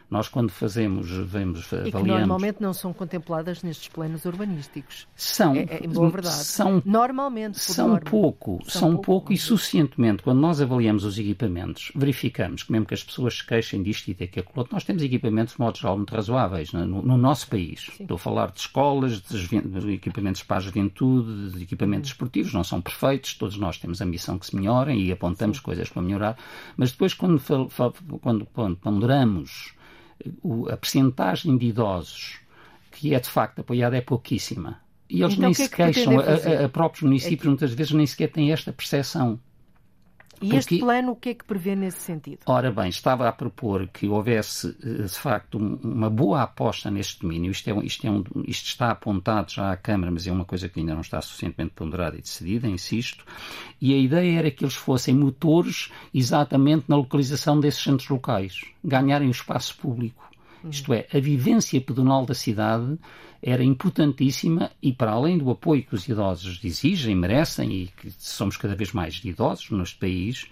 Nós, 0.09 0.27
quando 0.27 0.49
fazemos, 0.49 1.09
vemos, 1.09 1.65
avaliamos... 1.65 1.87
E 1.87 1.91
que 1.91 2.03
normalmente 2.03 2.61
não 2.61 2.73
são 2.73 2.93
contempladas 2.93 3.63
nestes 3.63 3.87
planos 3.87 4.25
urbanísticos. 4.25 5.07
São. 5.15 5.55
É, 5.55 5.63
é, 5.63 5.85
em 5.85 5.89
boa 5.89 6.09
verdade. 6.09 6.35
São, 6.35 6.81
normalmente, 6.85 7.59
São 7.59 7.89
norma. 7.89 8.09
pouco. 8.09 8.59
São, 8.63 8.81
são 8.81 8.89
pouco, 8.91 9.05
pouco 9.05 9.33
e 9.33 9.37
suficientemente. 9.37 10.23
Quando 10.23 10.39
nós 10.39 10.61
avaliamos 10.61 11.03
os 11.03 11.17
equipamentos, 11.17 11.91
verificamos 11.95 12.63
que 12.63 12.71
mesmo 12.71 12.85
que 12.85 12.93
as 12.93 13.03
pessoas 13.03 13.37
se 13.37 13.45
queixem 13.45 13.81
disto 13.81 14.07
e 14.09 14.13
daquilo 14.13 14.45
outro, 14.55 14.73
nós 14.73 14.83
temos 14.83 15.01
equipamentos, 15.01 15.55
de 15.55 15.59
modo 15.59 15.77
geral, 15.77 15.97
muito 15.97 16.13
razoáveis 16.13 16.71
no, 16.71 16.85
no 16.85 17.17
nosso 17.17 17.47
país. 17.47 17.91
Sim. 17.95 18.03
Estou 18.03 18.15
a 18.15 18.19
falar 18.19 18.51
de 18.51 18.59
escolas, 18.59 19.21
de 19.21 19.93
equipamentos 19.93 20.43
para 20.43 20.57
a 20.57 20.59
juventude, 20.59 21.51
de 21.51 21.63
equipamentos 21.63 22.11
esportivos, 22.11 22.53
não 22.53 22.63
são 22.63 22.81
perfeitos, 22.81 23.33
todos 23.33 23.57
nós 23.57 23.77
temos 23.77 24.01
a 24.01 24.05
missão 24.05 24.37
que 24.37 24.45
se 24.45 24.55
melhorem 24.55 25.01
e 25.01 25.11
apontamos 25.11 25.57
Sim. 25.57 25.63
coisas 25.63 25.89
para 25.89 26.01
melhorar, 26.01 26.37
mas 26.77 26.91
depois 26.91 27.13
quando, 27.13 27.41
quando, 28.21 28.45
quando 28.45 28.75
ponderamos 28.75 29.73
a 30.71 30.77
percentagem 30.77 31.57
de 31.57 31.67
idosos 31.67 32.39
que 32.95 33.13
é 33.13 33.19
de 33.19 33.29
facto 33.29 33.59
apoiada 33.59 33.97
é 33.97 34.01
pouquíssima. 34.01 34.79
E 35.09 35.21
eles 35.21 35.33
então, 35.33 35.45
nem 35.45 35.53
que 35.53 35.61
é 35.61 35.65
se 35.65 35.71
queixam, 35.71 36.19
a, 36.19 36.65
a, 36.65 36.69
próprios 36.69 37.03
municípios 37.03 37.45
é 37.45 37.49
muitas 37.49 37.73
vezes 37.73 37.91
nem 37.91 38.07
sequer 38.07 38.31
têm 38.31 38.51
esta 38.51 38.71
percepção. 38.71 39.39
E 40.41 40.49
Porque, 40.49 40.55
este 40.57 40.79
plano 40.79 41.11
o 41.11 41.15
que 41.15 41.29
é 41.29 41.33
que 41.33 41.45
prevê 41.45 41.75
nesse 41.75 41.99
sentido? 41.99 42.39
Ora 42.45 42.71
bem, 42.71 42.89
estava 42.89 43.27
a 43.27 43.31
propor 43.31 43.87
que 43.87 44.07
houvesse, 44.07 44.75
eh, 44.83 45.03
de 45.03 45.19
facto, 45.19 45.57
uma 45.57 46.09
boa 46.09 46.41
aposta 46.41 46.91
neste 46.91 47.21
domínio. 47.21 47.51
Isto, 47.51 47.69
é, 47.69 47.85
isto, 47.85 48.05
é 48.05 48.11
um, 48.11 48.23
isto 48.45 48.67
está 48.67 48.91
apontado 48.91 49.51
já 49.51 49.71
à 49.71 49.77
Câmara, 49.77 50.11
mas 50.11 50.27
é 50.27 50.31
uma 50.31 50.45
coisa 50.45 50.67
que 50.67 50.79
ainda 50.79 50.93
não 50.93 51.01
está 51.01 51.21
suficientemente 51.21 51.73
ponderada 51.73 52.17
e 52.17 52.21
decidida, 52.21 52.67
insisto. 52.67 53.25
E 53.79 53.93
a 53.93 53.97
ideia 53.97 54.39
era 54.39 54.51
que 54.51 54.63
eles 54.63 54.75
fossem 54.75 55.15
motores 55.15 55.91
exatamente 56.13 56.85
na 56.87 56.97
localização 56.97 57.59
desses 57.59 57.83
centros 57.83 58.09
locais, 58.09 58.61
ganharem 58.83 59.27
o 59.27 59.31
espaço 59.31 59.77
público 59.77 60.25
isto 60.69 60.93
é, 60.93 61.07
a 61.13 61.19
vivência 61.19 61.79
pedonal 61.79 62.25
da 62.25 62.33
cidade 62.33 62.97
era 63.41 63.63
importantíssima 63.63 64.71
e, 64.81 64.91
para 64.91 65.11
além 65.11 65.37
do 65.37 65.49
apoio 65.51 65.83
que 65.83 65.93
os 65.93 66.07
idosos 66.07 66.59
exigem, 66.63 67.15
merecem 67.15 67.71
e 67.71 67.87
que 67.87 68.11
somos 68.17 68.57
cada 68.57 68.75
vez 68.75 68.91
mais 68.91 69.21
idosos 69.23 69.69
neste 69.69 69.97
país, 69.97 70.47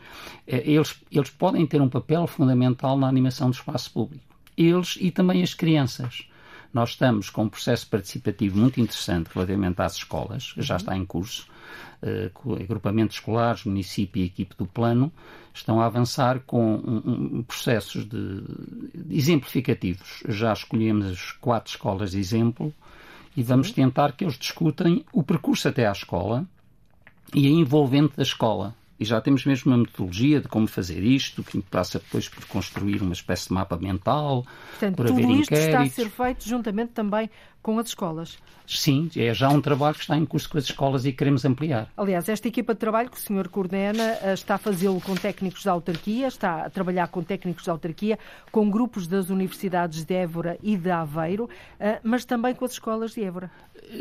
eh, 0.47 0.63
eles, 0.63 0.95
eles 1.11 1.29
podem 1.31 1.65
ter 1.65 1.81
um 1.81 1.89
papel 1.89 2.27
fundamental 2.27 2.97
na 2.97 3.07
animação 3.07 3.49
do 3.49 3.55
espaço 3.55 3.91
público. 3.91 4.23
Eles 4.55 4.95
e 5.01 5.09
também 5.09 5.41
as 5.41 5.55
crianças. 5.55 6.27
Nós 6.73 6.91
estamos 6.91 7.29
com 7.29 7.43
um 7.43 7.49
processo 7.49 7.87
participativo 7.87 8.57
muito 8.57 8.81
interessante 8.81 9.29
relativamente 9.31 9.79
às 9.81 9.95
escolas, 9.95 10.53
já 10.57 10.73
uhum. 10.73 10.77
está 10.77 10.97
em 10.97 11.05
curso, 11.05 11.47
uh, 12.01 12.53
agrupamentos 12.55 13.17
escolares, 13.17 13.63
município 13.63 14.21
e 14.21 14.25
equipe 14.25 14.55
do 14.57 14.65
plano, 14.65 15.11
estão 15.53 15.79
a 15.79 15.85
avançar 15.85 16.39
com 16.47 16.75
um, 16.75 17.37
um, 17.37 17.43
processos 17.43 18.05
de, 18.05 18.41
de 18.95 19.15
exemplificativos. 19.15 20.23
Já 20.27 20.51
escolhemos 20.51 21.33
quatro 21.33 21.69
escolas 21.69 22.11
de 22.11 22.19
exemplo 22.19 22.73
e 23.37 23.43
vamos 23.43 23.67
Sim. 23.67 23.73
tentar 23.73 24.13
que 24.13 24.23
eles 24.23 24.37
discutem 24.37 25.05
o 25.13 25.21
percurso 25.21 25.67
até 25.67 25.87
à 25.87 25.91
escola 25.91 26.43
e 27.35 27.45
a 27.45 27.49
envolvente 27.49 28.17
da 28.17 28.23
escola. 28.23 28.75
E 28.99 29.05
já 29.05 29.19
temos 29.19 29.43
mesmo 29.45 29.71
uma 29.71 29.77
metodologia 29.79 30.39
de 30.39 30.47
como 30.47 30.67
fazer 30.67 31.03
isto, 31.03 31.43
que 31.43 31.59
passa 31.61 31.99
depois 31.99 32.29
por 32.29 32.45
construir 32.45 33.01
uma 33.01 33.13
espécie 33.13 33.47
de 33.47 33.53
mapa 33.53 33.75
mental, 33.77 34.45
Portanto, 34.71 34.95
por 34.95 35.07
haver 35.07 35.21
tudo 35.21 35.33
isto 35.41 35.53
inquéritos. 35.53 35.65
está 35.65 35.81
a 35.81 35.89
ser 35.89 36.09
feito 36.09 36.47
juntamente 36.47 36.91
também 36.91 37.29
com 37.63 37.79
as 37.79 37.87
escolas. 37.87 38.37
Sim, 38.67 39.09
é 39.15 39.33
já 39.33 39.49
um 39.49 39.61
trabalho 39.61 39.95
que 39.95 40.01
está 40.01 40.17
em 40.17 40.25
curso 40.25 40.49
com 40.49 40.57
as 40.57 40.65
escolas 40.65 41.05
e 41.05 41.11
queremos 41.11 41.43
ampliar. 41.45 41.89
Aliás, 41.97 42.29
esta 42.29 42.47
equipa 42.47 42.73
de 42.73 42.79
trabalho 42.79 43.09
que 43.09 43.17
o 43.17 43.19
senhor 43.19 43.47
coordena 43.47 44.17
eh, 44.21 44.33
está 44.33 44.55
a 44.55 44.57
fazê-lo 44.57 45.01
com 45.01 45.15
técnicos 45.15 45.63
da 45.63 45.71
autarquia, 45.71 46.27
está 46.27 46.65
a 46.65 46.69
trabalhar 46.69 47.07
com 47.07 47.23
técnicos 47.23 47.65
da 47.65 47.71
autarquia, 47.71 48.17
com 48.51 48.69
grupos 48.69 49.07
das 49.07 49.29
universidades 49.29 50.03
de 50.03 50.13
Évora 50.13 50.57
e 50.61 50.77
de 50.77 50.91
Aveiro, 50.91 51.49
eh, 51.79 51.99
mas 52.03 52.25
também 52.25 52.53
com 52.53 52.65
as 52.65 52.71
escolas 52.71 53.13
de 53.13 53.23
Évora. 53.23 53.51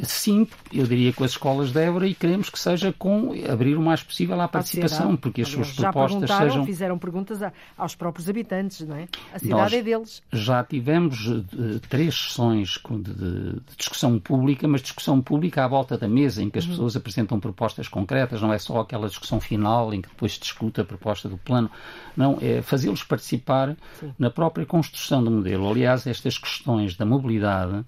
Sim, 0.02 0.46
eu 0.72 0.86
diria 0.86 1.12
com 1.12 1.24
as 1.24 1.32
escolas 1.32 1.72
de 1.72 1.80
Évora 1.80 2.06
e 2.06 2.14
queremos 2.14 2.48
que 2.48 2.58
seja 2.58 2.92
com 2.96 3.32
abrir 3.50 3.76
o 3.76 3.82
mais 3.82 4.02
possível 4.02 4.40
à 4.40 4.46
participação, 4.46 5.16
porque 5.16 5.42
as 5.42 5.48
suas 5.48 5.72
propostas 5.72 6.28
já 6.28 6.38
sejam. 6.38 6.64
fizeram 6.64 6.98
perguntas 6.98 7.40
aos 7.76 7.94
próprios 7.94 8.28
habitantes, 8.28 8.86
não 8.86 8.96
é? 8.96 9.08
A 9.34 9.38
cidade 9.38 9.60
Nós 9.60 9.72
é 9.72 9.82
deles. 9.82 10.22
Já 10.32 10.62
tivemos 10.62 11.26
uh, 11.26 11.44
três 11.88 12.14
sessões 12.14 12.80
de, 12.90 13.14
de, 13.14 13.51
discussão 13.76 14.18
pública, 14.18 14.66
mas 14.68 14.82
discussão 14.82 15.20
pública 15.20 15.64
à 15.64 15.68
volta 15.68 15.96
da 15.98 16.08
mesa, 16.08 16.42
em 16.42 16.50
que 16.50 16.58
as 16.58 16.64
uhum. 16.64 16.70
pessoas 16.70 16.96
apresentam 16.96 17.40
propostas 17.40 17.88
concretas, 17.88 18.40
não 18.40 18.52
é 18.52 18.58
só 18.58 18.80
aquela 18.80 19.08
discussão 19.08 19.40
final 19.40 19.92
em 19.92 20.00
que 20.00 20.08
depois 20.08 20.34
se 20.34 20.40
discute 20.40 20.80
a 20.80 20.84
proposta 20.84 21.28
do 21.28 21.38
plano. 21.38 21.70
Não, 22.16 22.38
é 22.40 22.62
fazê-los 22.62 23.02
participar 23.02 23.76
Sim. 23.98 24.12
na 24.18 24.30
própria 24.30 24.66
construção 24.66 25.22
do 25.22 25.30
modelo. 25.30 25.68
Aliás, 25.68 26.06
estas 26.06 26.38
questões 26.38 26.96
da 26.96 27.04
mobilidade 27.04 27.84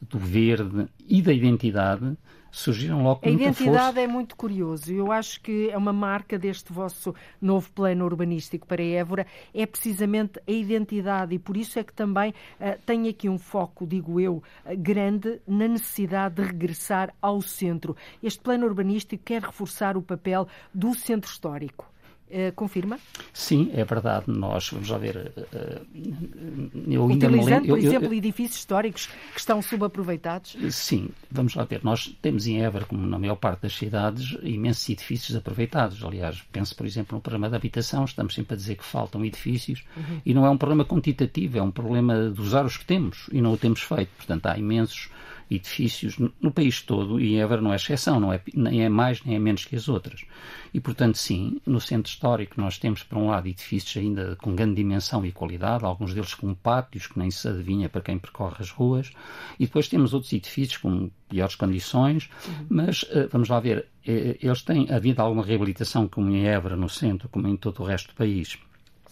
do 0.00 0.18
verde 0.18 0.86
e 1.06 1.20
da 1.20 1.32
identidade 1.32 2.16
surgiram 2.50 3.02
logo 3.02 3.20
com 3.20 3.28
A 3.28 3.32
identidade 3.32 3.84
força. 3.94 4.00
é 4.00 4.06
muito 4.06 4.36
curioso. 4.36 4.92
Eu 4.92 5.12
acho 5.12 5.40
que 5.40 5.70
é 5.70 5.76
uma 5.76 5.92
marca 5.92 6.38
deste 6.38 6.72
vosso 6.72 7.14
novo 7.40 7.70
plano 7.72 8.04
urbanístico 8.04 8.66
para 8.66 8.82
Évora, 8.82 9.26
é 9.54 9.66
precisamente 9.66 10.40
a 10.46 10.50
identidade 10.50 11.34
e 11.34 11.38
por 11.38 11.56
isso 11.56 11.78
é 11.78 11.84
que 11.84 11.92
também 11.92 12.30
uh, 12.30 12.78
tem 12.84 13.08
aqui 13.08 13.28
um 13.28 13.38
foco, 13.38 13.86
digo 13.86 14.20
eu, 14.20 14.36
uh, 14.64 14.76
grande 14.76 15.40
na 15.46 15.68
necessidade 15.68 16.36
de 16.36 16.42
regressar 16.42 17.14
ao 17.20 17.40
centro. 17.40 17.96
Este 18.22 18.40
plano 18.40 18.66
urbanístico 18.66 19.22
quer 19.24 19.42
reforçar 19.42 19.96
o 19.96 20.02
papel 20.02 20.48
do 20.72 20.94
centro 20.94 21.30
histórico. 21.30 21.86
Uh, 22.30 22.52
confirma? 22.54 22.98
Sim, 23.32 23.70
é 23.72 23.84
verdade. 23.84 24.24
Nós, 24.28 24.68
vamos 24.70 24.90
lá 24.90 24.98
ver. 24.98 25.32
Uh, 25.36 26.70
eu 26.86 27.06
Utilizando, 27.06 27.66
por 27.66 27.78
exemplo, 27.78 28.08
eu, 28.08 28.18
edifícios 28.18 28.58
históricos 28.58 29.08
que 29.32 29.40
estão 29.40 29.62
subaproveitados? 29.62 30.56
Sim, 30.70 31.08
vamos 31.30 31.54
lá 31.54 31.64
ver. 31.64 31.82
Nós 31.82 32.14
temos 32.20 32.46
em 32.46 32.62
Évora, 32.62 32.84
como 32.84 33.06
na 33.06 33.18
maior 33.18 33.36
parte 33.36 33.62
das 33.62 33.74
cidades, 33.74 34.36
imensos 34.42 34.86
edifícios 34.90 35.36
aproveitados. 35.36 36.04
Aliás, 36.04 36.42
penso, 36.52 36.76
por 36.76 36.84
exemplo, 36.84 37.16
no 37.16 37.22
programa 37.22 37.48
de 37.48 37.56
habitação, 37.56 38.04
estamos 38.04 38.34
sempre 38.34 38.54
a 38.54 38.56
dizer 38.56 38.74
que 38.74 38.84
faltam 38.84 39.24
edifícios 39.24 39.84
uhum. 39.96 40.20
e 40.24 40.34
não 40.34 40.44
é 40.44 40.50
um 40.50 40.58
problema 40.58 40.84
quantitativo, 40.84 41.56
é 41.56 41.62
um 41.62 41.70
problema 41.70 42.30
de 42.30 42.40
usar 42.40 42.66
os 42.66 42.76
que 42.76 42.84
temos 42.84 43.26
e 43.32 43.40
não 43.40 43.52
o 43.52 43.56
temos 43.56 43.80
feito. 43.80 44.10
Portanto, 44.16 44.46
há 44.46 44.58
imensos 44.58 45.08
edifícios 45.50 46.18
no, 46.18 46.50
país 46.50 46.82
todo 46.82 47.20
e 47.20 47.36
Évora 47.36 47.62
não 47.62 47.72
é 47.72 47.76
exceção, 47.76 48.20
não 48.20 48.32
é, 48.32 48.40
nem 48.54 48.84
é 48.84 48.88
mais 48.88 49.22
nem 49.24 49.36
é 49.36 49.38
menos 49.38 49.64
que 49.64 49.76
as 49.76 49.88
outras. 49.88 50.24
E, 50.72 50.80
portanto, 50.80 51.16
sim, 51.16 51.60
no 51.66 51.80
centro 51.80 52.10
histórico 52.10 52.60
nós 52.60 52.78
temos, 52.78 53.02
por 53.02 53.16
um 53.16 53.28
lado, 53.28 53.48
edifícios 53.48 53.96
ainda 53.96 54.36
com 54.36 54.54
grande 54.54 54.74
dimensão 54.74 55.24
e 55.24 55.32
qualidade, 55.32 55.84
alguns 55.84 56.12
deles 56.12 56.34
com 56.34 56.54
pátios 56.54 57.06
que 57.06 57.18
nem 57.18 57.30
se 57.30 57.48
adivinha 57.48 57.88
para 57.88 58.02
quem 58.02 58.18
percorre 58.18 58.56
as 58.60 58.70
ruas, 58.70 59.10
e 59.58 59.66
depois 59.66 59.88
temos 59.88 60.12
outros 60.12 60.32
edifícios 60.32 60.76
com 60.76 61.10
piores 61.28 61.54
condições, 61.54 62.28
uhum. 62.46 62.66
mas 62.68 63.04
eh, 63.10 63.28
vamos 63.30 63.48
lá 63.48 63.60
ver, 63.60 63.86
eh, 64.06 64.36
eles 64.40 64.62
têm 64.62 64.90
havido 64.90 65.22
alguma 65.22 65.44
reabilitação, 65.44 66.06
como 66.08 66.30
em 66.30 66.46
Évora, 66.46 66.76
no 66.76 66.88
centro, 66.88 67.28
como 67.28 67.48
em 67.48 67.56
todo 67.56 67.82
o 67.82 67.86
resto 67.86 68.08
do 68.08 68.14
país 68.14 68.58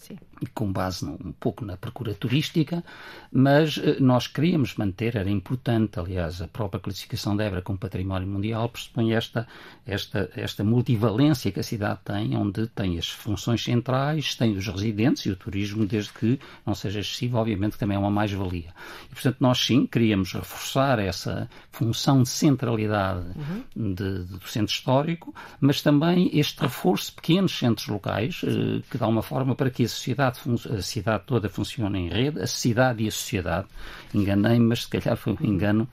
Sim. 0.07 0.17
Com 0.53 0.71
base 0.71 1.05
um 1.05 1.31
pouco 1.39 1.65
na 1.65 1.77
procura 1.77 2.13
turística, 2.13 2.83
mas 3.31 3.77
eh, 3.77 3.97
nós 3.99 4.27
queríamos 4.27 4.75
manter, 4.75 5.15
era 5.15 5.29
importante, 5.29 5.99
aliás, 5.99 6.41
a 6.41 6.47
própria 6.47 6.79
classificação 6.79 7.35
de 7.35 7.43
Évora 7.43 7.61
como 7.61 7.77
património 7.77 8.27
mundial 8.27 8.69
pressupõe 8.69 9.13
esta, 9.13 9.47
esta, 9.85 10.29
esta 10.35 10.63
multivalência 10.63 11.51
que 11.51 11.59
a 11.59 11.63
cidade 11.63 11.99
tem, 12.03 12.35
onde 12.35 12.67
tem 12.67 12.97
as 12.97 13.09
funções 13.09 13.63
centrais, 13.63 14.35
tem 14.35 14.55
os 14.55 14.67
residentes 14.67 15.25
e 15.25 15.31
o 15.31 15.35
turismo, 15.35 15.85
desde 15.85 16.13
que 16.13 16.39
não 16.65 16.75
seja 16.75 16.99
excessivo, 16.99 17.37
obviamente 17.37 17.77
também 17.77 17.95
é 17.95 17.99
uma 17.99 18.11
mais-valia. 18.11 18.73
E, 19.09 19.13
portanto, 19.13 19.37
nós 19.39 19.57
sim 19.59 19.85
queríamos 19.85 20.33
reforçar 20.33 20.99
essa 20.99 21.49
função 21.71 22.23
de 22.23 22.29
centralidade 22.29 23.25
uhum. 23.35 23.93
de, 23.93 24.25
de, 24.25 24.37
do 24.37 24.47
centro 24.47 24.73
histórico, 24.73 25.33
mas 25.59 25.81
também 25.81 26.29
este 26.33 26.61
reforço 26.61 27.07
de 27.07 27.15
pequenos 27.15 27.57
centros 27.57 27.87
locais, 27.87 28.41
eh, 28.43 28.81
que 28.89 28.97
dá 28.97 29.07
uma 29.07 29.21
forma 29.21 29.55
para 29.55 29.69
que 29.69 29.83
esse 29.83 29.95
sociedade, 29.95 30.26
a 30.27 30.81
cidade 30.81 31.23
toda 31.25 31.49
funciona 31.49 31.97
em 31.97 32.09
rede, 32.09 32.41
a 32.41 32.47
cidade 32.47 33.03
e 33.03 33.07
a 33.07 33.11
sociedade. 33.11 33.67
Enganei-me, 34.13 34.65
mas 34.65 34.83
se 34.83 34.89
calhar 34.89 35.15
foi 35.15 35.33
um 35.33 35.45
engano 35.45 35.87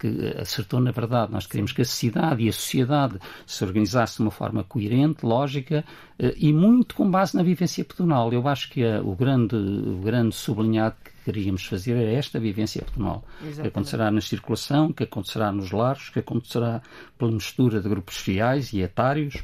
que 0.00 0.34
acertou 0.40 0.80
na 0.80 0.90
verdade. 0.90 1.30
Nós 1.30 1.46
queremos 1.46 1.72
que 1.72 1.82
a 1.82 1.84
cidade 1.84 2.42
e 2.42 2.48
a 2.48 2.52
sociedade 2.52 3.18
se 3.46 3.62
organizasse 3.62 4.16
de 4.16 4.22
uma 4.22 4.30
forma 4.30 4.64
coerente, 4.64 5.24
lógica 5.24 5.84
eh, 6.18 6.34
e 6.36 6.52
muito 6.52 6.94
com 6.94 7.08
base 7.08 7.36
na 7.36 7.42
vivência 7.42 7.84
pedonal. 7.84 8.32
Eu 8.32 8.48
acho 8.48 8.70
que 8.70 8.82
o, 9.04 9.14
grande, 9.14 9.54
o 9.54 10.00
grande 10.02 10.34
sublinhado 10.34 10.96
que 11.04 11.10
queríamos 11.26 11.66
fazer 11.66 11.96
é 11.96 12.14
esta 12.14 12.40
vivência 12.40 12.82
pedonal. 12.82 13.22
Que 13.60 13.68
acontecerá 13.68 14.10
na 14.10 14.22
circulação, 14.22 14.90
que 14.90 15.04
acontecerá 15.04 15.52
nos 15.52 15.70
lares, 15.70 16.08
que 16.08 16.18
acontecerá 16.18 16.80
pela 17.18 17.30
mistura 17.30 17.80
de 17.80 17.88
grupos 17.88 18.16
fiais 18.16 18.72
e 18.72 18.80
etários. 18.80 19.42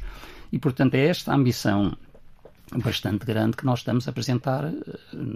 E, 0.51 0.57
portanto, 0.57 0.95
é 0.95 1.05
esta 1.05 1.31
a 1.31 1.35
ambição 1.35 1.95
bastante 2.75 3.25
grande 3.25 3.55
que 3.55 3.65
nós 3.65 3.79
estamos 3.79 4.07
a 4.07 4.11
apresentar 4.11 4.65
eh, 4.65 4.73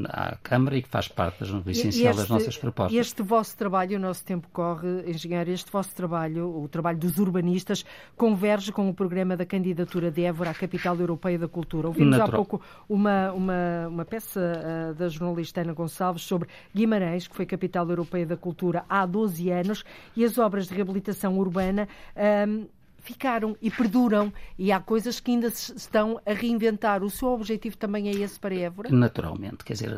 à 0.10 0.36
Câmara 0.44 0.78
e 0.78 0.82
que 0.82 0.90
faz 0.90 1.08
parte 1.08 1.44
do 1.46 1.70
essencial 1.70 2.12
este, 2.12 2.22
das 2.22 2.30
nossas 2.30 2.58
propostas. 2.58 2.98
Este 2.98 3.24
vosso 3.24 3.56
trabalho, 3.56 3.98
o 3.98 4.00
nosso 4.00 4.24
tempo 4.26 4.48
corre, 4.52 5.10
engenheiro, 5.10 5.50
este 5.50 5.72
vosso 5.72 5.96
trabalho, 5.96 6.62
o 6.62 6.68
trabalho 6.68 6.98
dos 6.98 7.18
urbanistas, 7.18 7.86
converge 8.18 8.72
com 8.72 8.90
o 8.90 8.94
programa 8.94 9.38
da 9.38 9.46
candidatura 9.46 10.12
de 10.12 10.24
Évora 10.24 10.50
à 10.50 10.54
Capital 10.54 10.98
Europeia 10.98 11.40
da 11.40 11.48
Cultura. 11.48 11.88
Ouvimos 11.88 12.18
Natural. 12.18 12.30
há 12.30 12.36
pouco 12.36 12.62
uma, 12.90 13.32
uma, 13.32 13.88
uma 13.88 14.06
peça 14.06 14.42
uh, 14.42 14.94
da 14.94 15.08
jornalista 15.08 15.62
Ana 15.62 15.74
Gonçalves 15.74 16.24
sobre 16.24 16.50
Guimarães, 16.76 17.28
que 17.28 17.36
foi 17.36 17.46
Capital 17.46 17.90
Europeia 17.90 18.26
da 18.26 18.36
Cultura 18.36 18.84
há 18.90 19.06
12 19.06 19.50
anos, 19.50 19.84
e 20.16 20.26
as 20.26 20.38
obras 20.38 20.68
de 20.68 20.76
reabilitação 20.76 21.38
urbana. 21.38 21.88
Uh, 22.16 22.81
ficaram 23.02 23.58
e 23.62 23.70
perduram 23.70 24.32
e 24.58 24.72
há 24.72 24.80
coisas 24.80 25.20
que 25.20 25.32
ainda 25.32 25.50
se 25.50 25.76
estão 25.76 26.20
a 26.26 26.34
reinventar. 26.34 27.04
O 27.04 27.10
seu 27.10 27.30
objetivo 27.30 27.78
também 27.78 28.08
é 28.08 28.12
esse 28.12 28.40
para 28.40 28.56
Évora? 28.56 28.90
Naturalmente, 28.90 29.64
quer 29.66 29.74
dizer, 29.74 29.92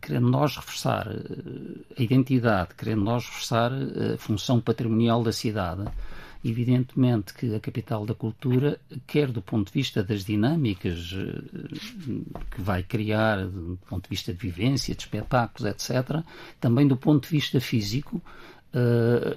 querendo 0.00 0.28
nós 0.28 0.56
reforçar 0.56 1.06
eh, 1.08 1.94
a 1.98 2.02
identidade, 2.02 2.74
querendo 2.74 3.02
nós 3.02 3.24
reforçar 3.24 3.72
eh, 3.72 4.14
a 4.14 4.18
função 4.18 4.60
patrimonial 4.60 5.22
da 5.22 5.32
cidade, 5.32 5.84
evidentemente 6.44 7.34
que 7.34 7.54
a 7.54 7.60
capital 7.60 8.06
da 8.06 8.14
cultura, 8.14 8.80
quer 9.06 9.30
do 9.30 9.42
ponto 9.42 9.68
de 9.68 9.72
vista 9.72 10.02
das 10.02 10.24
dinâmicas 10.24 11.14
eh, 11.14 12.38
que 12.50 12.60
vai 12.60 12.82
criar, 12.82 13.46
do 13.46 13.78
ponto 13.88 14.04
de 14.04 14.10
vista 14.10 14.32
de 14.32 14.38
vivência, 14.38 14.94
de 14.94 15.02
espetáculos, 15.02 15.70
etc., 15.70 16.22
também 16.60 16.86
do 16.86 16.96
ponto 16.96 17.24
de 17.24 17.30
vista 17.30 17.60
físico, 17.60 18.20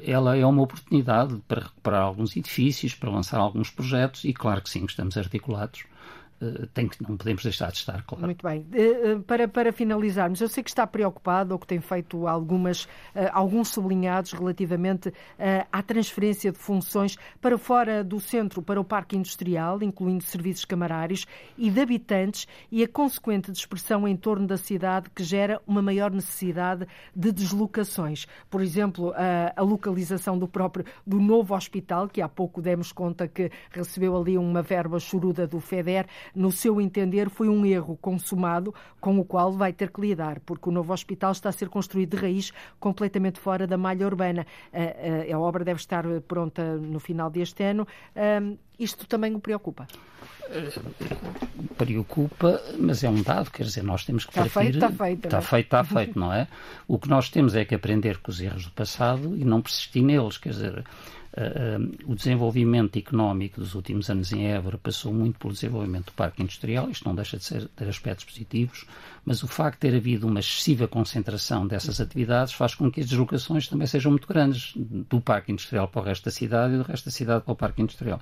ela 0.03 0.35
é 0.37 0.45
uma 0.45 0.61
oportunidade 0.61 1.37
para 1.47 1.61
recuperar 1.63 2.01
alguns 2.03 2.35
edifícios, 2.35 2.93
para 2.93 3.09
lançar 3.09 3.39
alguns 3.39 3.69
projetos 3.69 4.23
e 4.25 4.33
claro 4.33 4.61
que 4.61 4.69
sim, 4.69 4.85
estamos 4.85 5.17
articulados. 5.17 5.83
eh, 5.83 5.90
tem 6.73 6.87
que, 6.87 7.01
não 7.03 7.17
podemos 7.17 7.43
deixar 7.43 7.71
de 7.71 7.77
estar, 7.77 8.03
claro. 8.03 8.25
Muito 8.25 8.45
bem. 8.45 8.65
Eh, 8.73 9.19
para, 9.27 9.47
para 9.47 9.71
finalizarmos, 9.71 10.41
eu 10.41 10.49
sei 10.49 10.63
que 10.63 10.69
está 10.69 10.85
preocupado 10.87 11.53
ou 11.53 11.59
que 11.59 11.67
tem 11.67 11.79
feito 11.79 12.27
algumas, 12.27 12.87
alguns 13.31 13.69
sublinhados 13.69 14.33
relativamente 14.33 15.13
à 15.71 15.81
transferência 15.83 16.51
de 16.51 16.57
funções 16.57 17.17
para 17.39 17.57
fora 17.57 18.03
do 18.03 18.19
centro, 18.19 18.61
para 18.61 18.79
o 18.79 18.83
parque 18.83 19.15
industrial, 19.15 19.81
incluindo 19.81 20.23
serviços 20.23 20.65
camarários 20.65 21.25
e 21.57 21.69
de 21.69 21.79
habitantes 21.79 22.47
e 22.71 22.83
a 22.83 22.87
consequente 22.87 23.51
dispersão 23.51 24.07
em 24.07 24.15
torno 24.15 24.47
da 24.47 24.57
cidade 24.57 25.09
que 25.09 25.23
gera 25.23 25.61
uma 25.65 25.81
maior 25.81 26.11
necessidade 26.11 26.87
de 27.15 27.31
deslocações. 27.31 28.25
Por 28.49 28.61
exemplo, 28.61 29.13
a, 29.15 29.53
a 29.55 29.61
localização 29.61 30.37
do 30.37 30.47
próprio, 30.47 30.85
do 31.05 31.19
novo 31.19 31.55
hospital, 31.55 32.07
que 32.07 32.21
há 32.21 32.29
pouco 32.29 32.61
demos 32.61 32.91
conta 32.91 33.27
que 33.27 33.51
recebeu 33.71 34.17
ali 34.17 34.37
uma 34.37 34.61
verba 34.61 34.99
choruda 34.99 35.47
do 35.47 35.59
FEDER, 35.59 36.05
no 36.35 36.51
seu 36.51 36.79
entender, 36.79 37.29
foi 37.29 37.49
um 37.49 37.65
erro 37.65 37.97
consumado 38.01 38.73
com 38.99 39.19
o 39.19 39.25
qual 39.25 39.51
vai 39.51 39.73
ter 39.73 39.91
que 39.91 40.01
lidar, 40.01 40.39
porque 40.41 40.69
o 40.69 40.71
novo 40.71 40.93
hospital 40.93 41.31
está 41.31 41.49
a 41.49 41.51
ser 41.51 41.69
construído 41.69 42.11
de 42.11 42.17
raiz 42.17 42.51
completamente 42.79 43.39
fora 43.39 43.65
da 43.65 43.77
malha 43.77 44.05
urbana. 44.05 44.45
A, 44.73 45.31
a, 45.31 45.35
a 45.35 45.39
obra 45.39 45.63
deve 45.63 45.79
estar 45.79 46.05
pronta 46.27 46.75
no 46.77 46.99
final 46.99 47.29
deste 47.29 47.63
ano. 47.63 47.87
Isto 48.79 49.05
também 49.05 49.35
o 49.35 49.39
preocupa? 49.39 49.87
Preocupa, 51.77 52.61
mas 52.77 53.03
é 53.03 53.09
um 53.09 53.21
dado, 53.21 53.51
quer 53.51 53.63
dizer, 53.63 53.83
nós 53.83 54.03
temos 54.05 54.25
que 54.25 54.31
está 54.31 54.41
partir... 54.41 54.71
Feito, 54.71 54.75
está 54.75 54.91
feito, 54.91 55.25
está 55.25 55.37
é? 55.37 55.41
feito, 55.41 55.65
está 55.65 55.83
feito, 55.83 56.19
não 56.19 56.33
é? 56.33 56.47
O 56.87 56.99
que 56.99 57.07
nós 57.07 57.29
temos 57.29 57.55
é 57.55 57.63
que 57.63 57.75
aprender 57.75 58.17
com 58.17 58.31
os 58.31 58.41
erros 58.41 58.65
do 58.65 58.71
passado 58.71 59.37
e 59.37 59.45
não 59.45 59.61
persistir 59.61 60.03
neles, 60.03 60.37
quer 60.37 60.49
dizer 60.49 60.83
o 62.05 62.13
desenvolvimento 62.13 62.97
económico 62.99 63.61
dos 63.61 63.73
últimos 63.73 64.09
anos 64.09 64.33
em 64.33 64.47
Évora 64.47 64.77
passou 64.77 65.13
muito 65.13 65.39
pelo 65.39 65.53
desenvolvimento 65.53 66.07
do 66.07 66.11
parque 66.11 66.43
industrial, 66.43 66.89
isto 66.89 67.07
não 67.07 67.15
deixa 67.15 67.37
de 67.37 67.45
ser, 67.45 67.67
ter 67.69 67.87
aspectos 67.87 68.25
positivos, 68.25 68.85
mas 69.23 69.41
o 69.41 69.47
facto 69.47 69.75
de 69.75 69.89
ter 69.89 69.95
havido 69.95 70.27
uma 70.27 70.39
excessiva 70.39 70.87
concentração 70.87 71.65
dessas 71.65 72.01
atividades 72.01 72.53
faz 72.53 72.75
com 72.75 72.91
que 72.91 72.99
as 72.99 73.07
deslocações 73.07 73.67
também 73.67 73.87
sejam 73.87 74.11
muito 74.11 74.27
grandes, 74.27 74.73
do 74.75 75.21
parque 75.21 75.51
industrial 75.51 75.87
para 75.87 76.01
o 76.01 76.03
resto 76.03 76.25
da 76.25 76.31
cidade 76.31 76.73
e 76.73 76.77
do 76.77 76.83
resto 76.83 77.05
da 77.05 77.11
cidade 77.11 77.43
para 77.45 77.53
o 77.53 77.55
parque 77.55 77.81
industrial. 77.81 78.19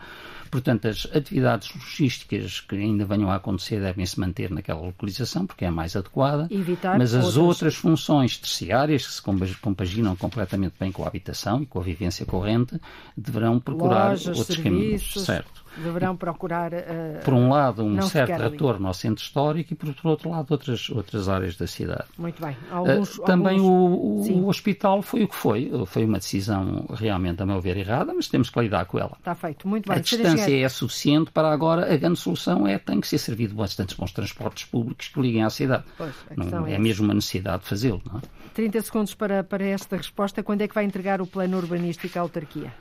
Portanto, 0.51 0.87
as 0.87 1.07
atividades 1.13 1.73
logísticas 1.73 2.59
que 2.61 2.75
ainda 2.75 3.05
venham 3.05 3.31
a 3.31 3.35
acontecer 3.35 3.79
devem 3.79 4.05
se 4.05 4.19
manter 4.19 4.51
naquela 4.51 4.81
localização, 4.81 5.47
porque 5.47 5.65
é 5.65 5.69
a 5.69 5.71
mais 5.71 5.95
adequada, 5.95 6.47
Evitar 6.51 6.97
mas 6.97 7.13
as 7.13 7.23
outras... 7.23 7.37
outras 7.37 7.75
funções 7.75 8.37
terciárias, 8.37 9.07
que 9.07 9.13
se 9.13 9.21
compaginam 9.61 10.15
completamente 10.15 10.75
bem 10.79 10.91
com 10.91 11.03
a 11.03 11.07
habitação 11.07 11.63
e 11.63 11.65
com 11.65 11.79
a 11.79 11.83
vivência 11.83 12.25
corrente, 12.25 12.79
deverão 13.15 13.59
procurar 13.59 14.09
Lojas, 14.09 14.27
outros 14.27 14.45
serviços, 14.45 14.63
caminhos. 14.63 15.25
Certo. 15.25 15.59
Deverão 15.77 16.15
procurar. 16.15 16.73
Uh, 16.73 17.23
por 17.23 17.33
um 17.33 17.49
lado, 17.49 17.83
um 17.83 18.01
certo 18.01 18.41
retorno 18.41 18.87
ao 18.87 18.93
centro 18.93 19.23
histórico 19.23 19.73
e, 19.73 19.75
por 19.75 19.95
outro 20.03 20.29
lado, 20.29 20.51
outras, 20.51 20.89
outras 20.89 21.29
áreas 21.29 21.55
da 21.55 21.67
cidade. 21.67 22.05
Muito 22.17 22.41
bem. 22.41 22.55
Alguns, 22.71 23.17
uh, 23.17 23.23
também 23.23 23.59
alguns... 23.59 24.27
O, 24.27 24.33
o, 24.33 24.43
o, 24.45 24.47
hospital 24.47 25.01
foi 25.01 25.23
o 25.23 25.27
que 25.27 25.35
foi. 25.35 25.71
Foi 25.85 26.05
uma 26.05 26.17
decisão 26.17 26.85
realmente, 26.93 27.41
a 27.41 27.45
meu 27.45 27.61
ver, 27.61 27.77
errada, 27.77 28.13
mas 28.13 28.27
temos 28.27 28.49
que 28.49 28.59
lidar 28.59 28.85
com 28.85 28.99
ela. 28.99 29.13
Está 29.17 29.35
feito. 29.35 29.67
Muito 29.67 29.87
bem. 29.87 29.97
A 29.97 30.01
distância 30.01 30.65
é 30.65 30.69
suficiente 30.69 31.31
para 31.31 31.51
agora. 31.51 31.93
A 31.93 31.97
grande 31.97 32.19
solução 32.19 32.67
é 32.67 32.77
tem 32.77 32.99
que 32.99 33.07
ser 33.07 33.17
servido 33.17 33.55
bastantes 33.55 33.95
bons 33.95 34.11
transportes 34.11 34.65
públicos 34.65 35.07
que 35.07 35.21
liguem 35.21 35.43
à 35.43 35.49
cidade. 35.49 35.83
Pois, 35.97 36.13
não, 36.35 36.65
é, 36.65 36.73
é 36.73 36.79
mesmo 36.79 37.05
uma 37.05 37.13
necessidade 37.13 37.63
de 37.63 37.69
fazê-lo. 37.69 38.01
É? 38.15 38.27
30 38.53 38.81
segundos 38.81 39.13
para, 39.13 39.43
para 39.43 39.63
esta 39.63 39.95
resposta. 39.95 40.43
Quando 40.43 40.61
é 40.61 40.67
que 40.67 40.75
vai 40.75 40.83
entregar 40.83 41.21
o 41.21 41.27
plano 41.27 41.57
urbanístico 41.57 42.17
à 42.17 42.21
autarquia? 42.21 42.73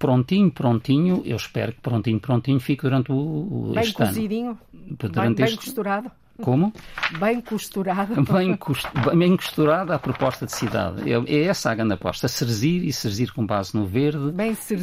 Prontinho, 0.00 0.50
prontinho, 0.50 1.22
eu 1.26 1.36
espero 1.36 1.72
que 1.72 1.80
prontinho, 1.80 2.18
prontinho 2.18 2.58
fique 2.58 2.82
durante 2.82 3.12
o, 3.12 3.14
o 3.14 3.72
bem 3.74 3.84
este 3.84 3.92
cozidinho, 3.92 4.50
ano. 4.50 4.58
Bem, 5.14 5.34
bem 5.34 5.56
costurado. 5.56 6.10
Como? 6.42 6.72
Bem 7.18 7.40
costurado. 7.42 8.14
Bem, 8.32 8.56
cost... 8.56 8.88
bem 9.14 9.36
costurada 9.36 9.94
a 9.94 9.98
proposta 9.98 10.46
de 10.46 10.52
cidade. 10.52 11.02
É, 11.12 11.22
é 11.26 11.44
essa 11.44 11.70
a 11.70 11.74
grande 11.74 11.92
aposta, 11.92 12.26
serzir 12.28 12.82
e 12.82 12.92
serzir 12.94 13.30
com 13.34 13.44
base 13.44 13.76
no 13.76 13.84
verde 13.84 14.32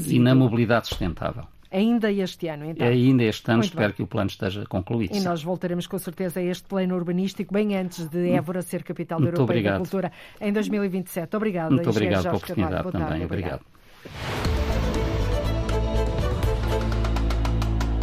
e 0.07 0.19
na 0.19 0.35
mobilidade 0.35 0.87
sustentável. 0.87 1.45
Ainda 1.71 2.11
este 2.11 2.47
ano, 2.47 2.65
então? 2.65 2.87
Ainda 2.87 3.23
este 3.23 3.49
ano, 3.49 3.57
Muito 3.57 3.71
espero 3.71 3.87
bem. 3.87 3.95
que 3.95 4.03
o 4.03 4.07
plano 4.07 4.29
esteja 4.29 4.65
concluído. 4.67 5.15
E 5.15 5.19
nós 5.19 5.41
voltaremos 5.41 5.87
com 5.87 5.97
certeza 5.97 6.39
a 6.39 6.43
este 6.43 6.67
plano 6.67 6.95
urbanístico, 6.95 7.51
bem 7.51 7.75
antes 7.75 8.07
de 8.07 8.29
Évora 8.29 8.61
ser 8.61 8.83
capital 8.83 9.19
Muito 9.19 9.33
europeia 9.33 9.57
obrigado. 9.57 9.73
da 9.73 9.79
cultura, 9.79 10.11
em 10.39 10.53
2027. 10.53 11.35
Obrigado. 11.35 11.71
Muito 11.71 11.89
obrigado 11.89 12.23
pela 12.23 12.35
oportunidade 12.35 12.91
também. 12.91 13.25
obrigado. 13.25 14.56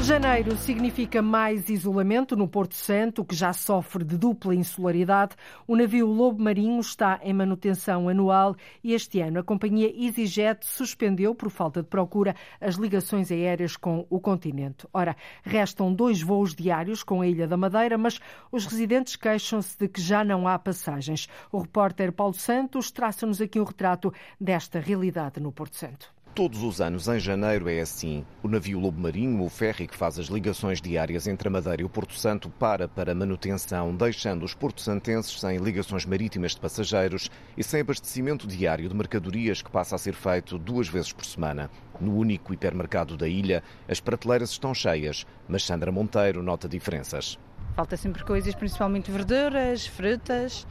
Janeiro 0.04 0.54
significa 0.58 1.22
mais 1.22 1.70
isolamento 1.70 2.36
no 2.36 2.46
Porto 2.46 2.74
Santo, 2.74 3.24
que 3.24 3.34
já 3.34 3.54
sofre 3.54 4.04
de 4.04 4.18
dupla 4.18 4.54
insularidade. 4.54 5.34
O 5.66 5.74
navio 5.74 6.06
Lobo 6.06 6.42
Marinho 6.42 6.78
está 6.78 7.18
em 7.22 7.32
manutenção 7.32 8.06
anual 8.06 8.54
e 8.82 8.92
este 8.92 9.22
ano 9.22 9.40
a 9.40 9.42
companhia 9.42 9.90
EasyJet 9.96 10.66
suspendeu, 10.66 11.34
por 11.34 11.48
falta 11.48 11.82
de 11.82 11.88
procura, 11.88 12.36
as 12.60 12.74
ligações 12.74 13.32
aéreas 13.32 13.78
com 13.78 14.06
o 14.10 14.20
continente. 14.20 14.86
Ora, 14.92 15.16
restam 15.42 15.90
dois 15.90 16.20
voos 16.20 16.54
diários 16.54 17.02
com 17.02 17.22
a 17.22 17.26
Ilha 17.26 17.48
da 17.48 17.56
Madeira, 17.56 17.96
mas 17.96 18.20
os 18.52 18.66
residentes 18.66 19.16
queixam-se 19.16 19.78
de 19.78 19.88
que 19.88 20.02
já 20.02 20.22
não 20.22 20.46
há 20.46 20.58
passagens. 20.58 21.30
O 21.50 21.60
repórter 21.60 22.12
Paulo 22.12 22.34
Santos 22.34 22.90
traça-nos 22.90 23.40
aqui 23.40 23.58
um 23.58 23.64
retrato 23.64 24.12
desta 24.38 24.78
realidade 24.78 25.40
no 25.40 25.50
Porto 25.50 25.76
Santo. 25.76 26.13
Todos 26.34 26.64
os 26.64 26.80
anos, 26.80 27.06
em 27.06 27.20
janeiro, 27.20 27.68
é 27.68 27.80
assim. 27.80 28.26
O 28.42 28.48
navio 28.48 28.80
Lobo 28.80 29.00
Marinho, 29.00 29.44
o 29.44 29.48
ferry 29.48 29.86
que 29.86 29.96
faz 29.96 30.18
as 30.18 30.26
ligações 30.26 30.82
diárias 30.82 31.28
entre 31.28 31.46
a 31.46 31.50
Madeira 31.50 31.82
e 31.82 31.84
o 31.84 31.88
Porto 31.88 32.14
Santo, 32.14 32.50
para 32.50 32.88
para 32.88 33.14
manutenção, 33.14 33.94
deixando 33.94 34.44
os 34.44 34.52
porto-santenses 34.52 35.38
sem 35.38 35.58
ligações 35.58 36.04
marítimas 36.04 36.50
de 36.50 36.60
passageiros 36.60 37.30
e 37.56 37.62
sem 37.62 37.82
abastecimento 37.82 38.48
diário 38.48 38.88
de 38.88 38.96
mercadorias 38.96 39.62
que 39.62 39.70
passa 39.70 39.94
a 39.94 39.98
ser 39.98 40.14
feito 40.14 40.58
duas 40.58 40.88
vezes 40.88 41.12
por 41.12 41.24
semana. 41.24 41.70
No 42.00 42.16
único 42.16 42.52
hipermercado 42.52 43.16
da 43.16 43.28
ilha, 43.28 43.62
as 43.88 44.00
prateleiras 44.00 44.50
estão 44.50 44.74
cheias, 44.74 45.24
mas 45.46 45.62
Sandra 45.62 45.92
Monteiro 45.92 46.42
nota 46.42 46.68
diferenças. 46.68 47.38
Falta 47.76 47.96
sempre 47.96 48.24
coisas, 48.24 48.56
principalmente 48.56 49.08
verduras, 49.08 49.86
frutas 49.86 50.66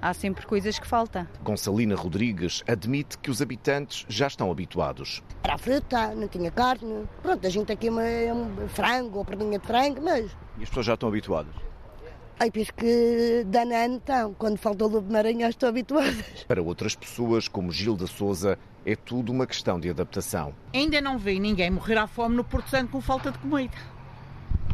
há 0.00 0.14
sempre 0.14 0.46
coisas 0.46 0.78
que 0.78 0.86
faltam. 0.86 1.26
Gonçalina 1.42 1.94
Rodrigues 1.94 2.62
admite 2.66 3.18
que 3.18 3.30
os 3.30 3.42
habitantes 3.42 4.04
já 4.08 4.26
estão 4.26 4.50
habituados. 4.50 5.22
Era 5.42 5.58
fruta, 5.58 6.14
não 6.14 6.28
tinha 6.28 6.50
carne. 6.50 7.06
Pronto, 7.22 7.46
a 7.46 7.50
gente 7.50 7.72
aqui 7.72 7.88
é 7.88 8.32
um 8.32 8.68
frango 8.68 9.18
ou 9.18 9.24
perninha 9.24 9.58
de 9.58 9.66
frango, 9.66 10.00
mas. 10.02 10.30
E 10.58 10.62
as 10.62 10.68
pessoas 10.68 10.86
já 10.86 10.94
estão 10.94 11.08
habituadas? 11.08 11.54
Ai, 12.40 12.52
penso 12.52 12.72
que 12.72 13.44
Danã 13.48 13.84
então, 13.86 14.32
quando 14.34 14.58
falta 14.58 14.84
o 14.84 14.88
Lobo 14.88 15.12
Maranhão, 15.12 15.48
estou 15.48 15.68
habituada. 15.68 16.24
Para 16.46 16.62
outras 16.62 16.94
pessoas, 16.94 17.48
como 17.48 17.72
Gilda 17.72 18.06
Souza, 18.06 18.56
é 18.86 18.94
tudo 18.94 19.32
uma 19.32 19.44
questão 19.44 19.80
de 19.80 19.90
adaptação. 19.90 20.54
Ainda 20.72 21.00
não 21.00 21.18
vi 21.18 21.40
ninguém 21.40 21.68
morrer 21.68 21.98
à 21.98 22.06
fome 22.06 22.36
no 22.36 22.44
Porto 22.44 22.70
Santo 22.70 22.92
com 22.92 23.00
falta 23.00 23.32
de 23.32 23.38
comida. 23.38 23.76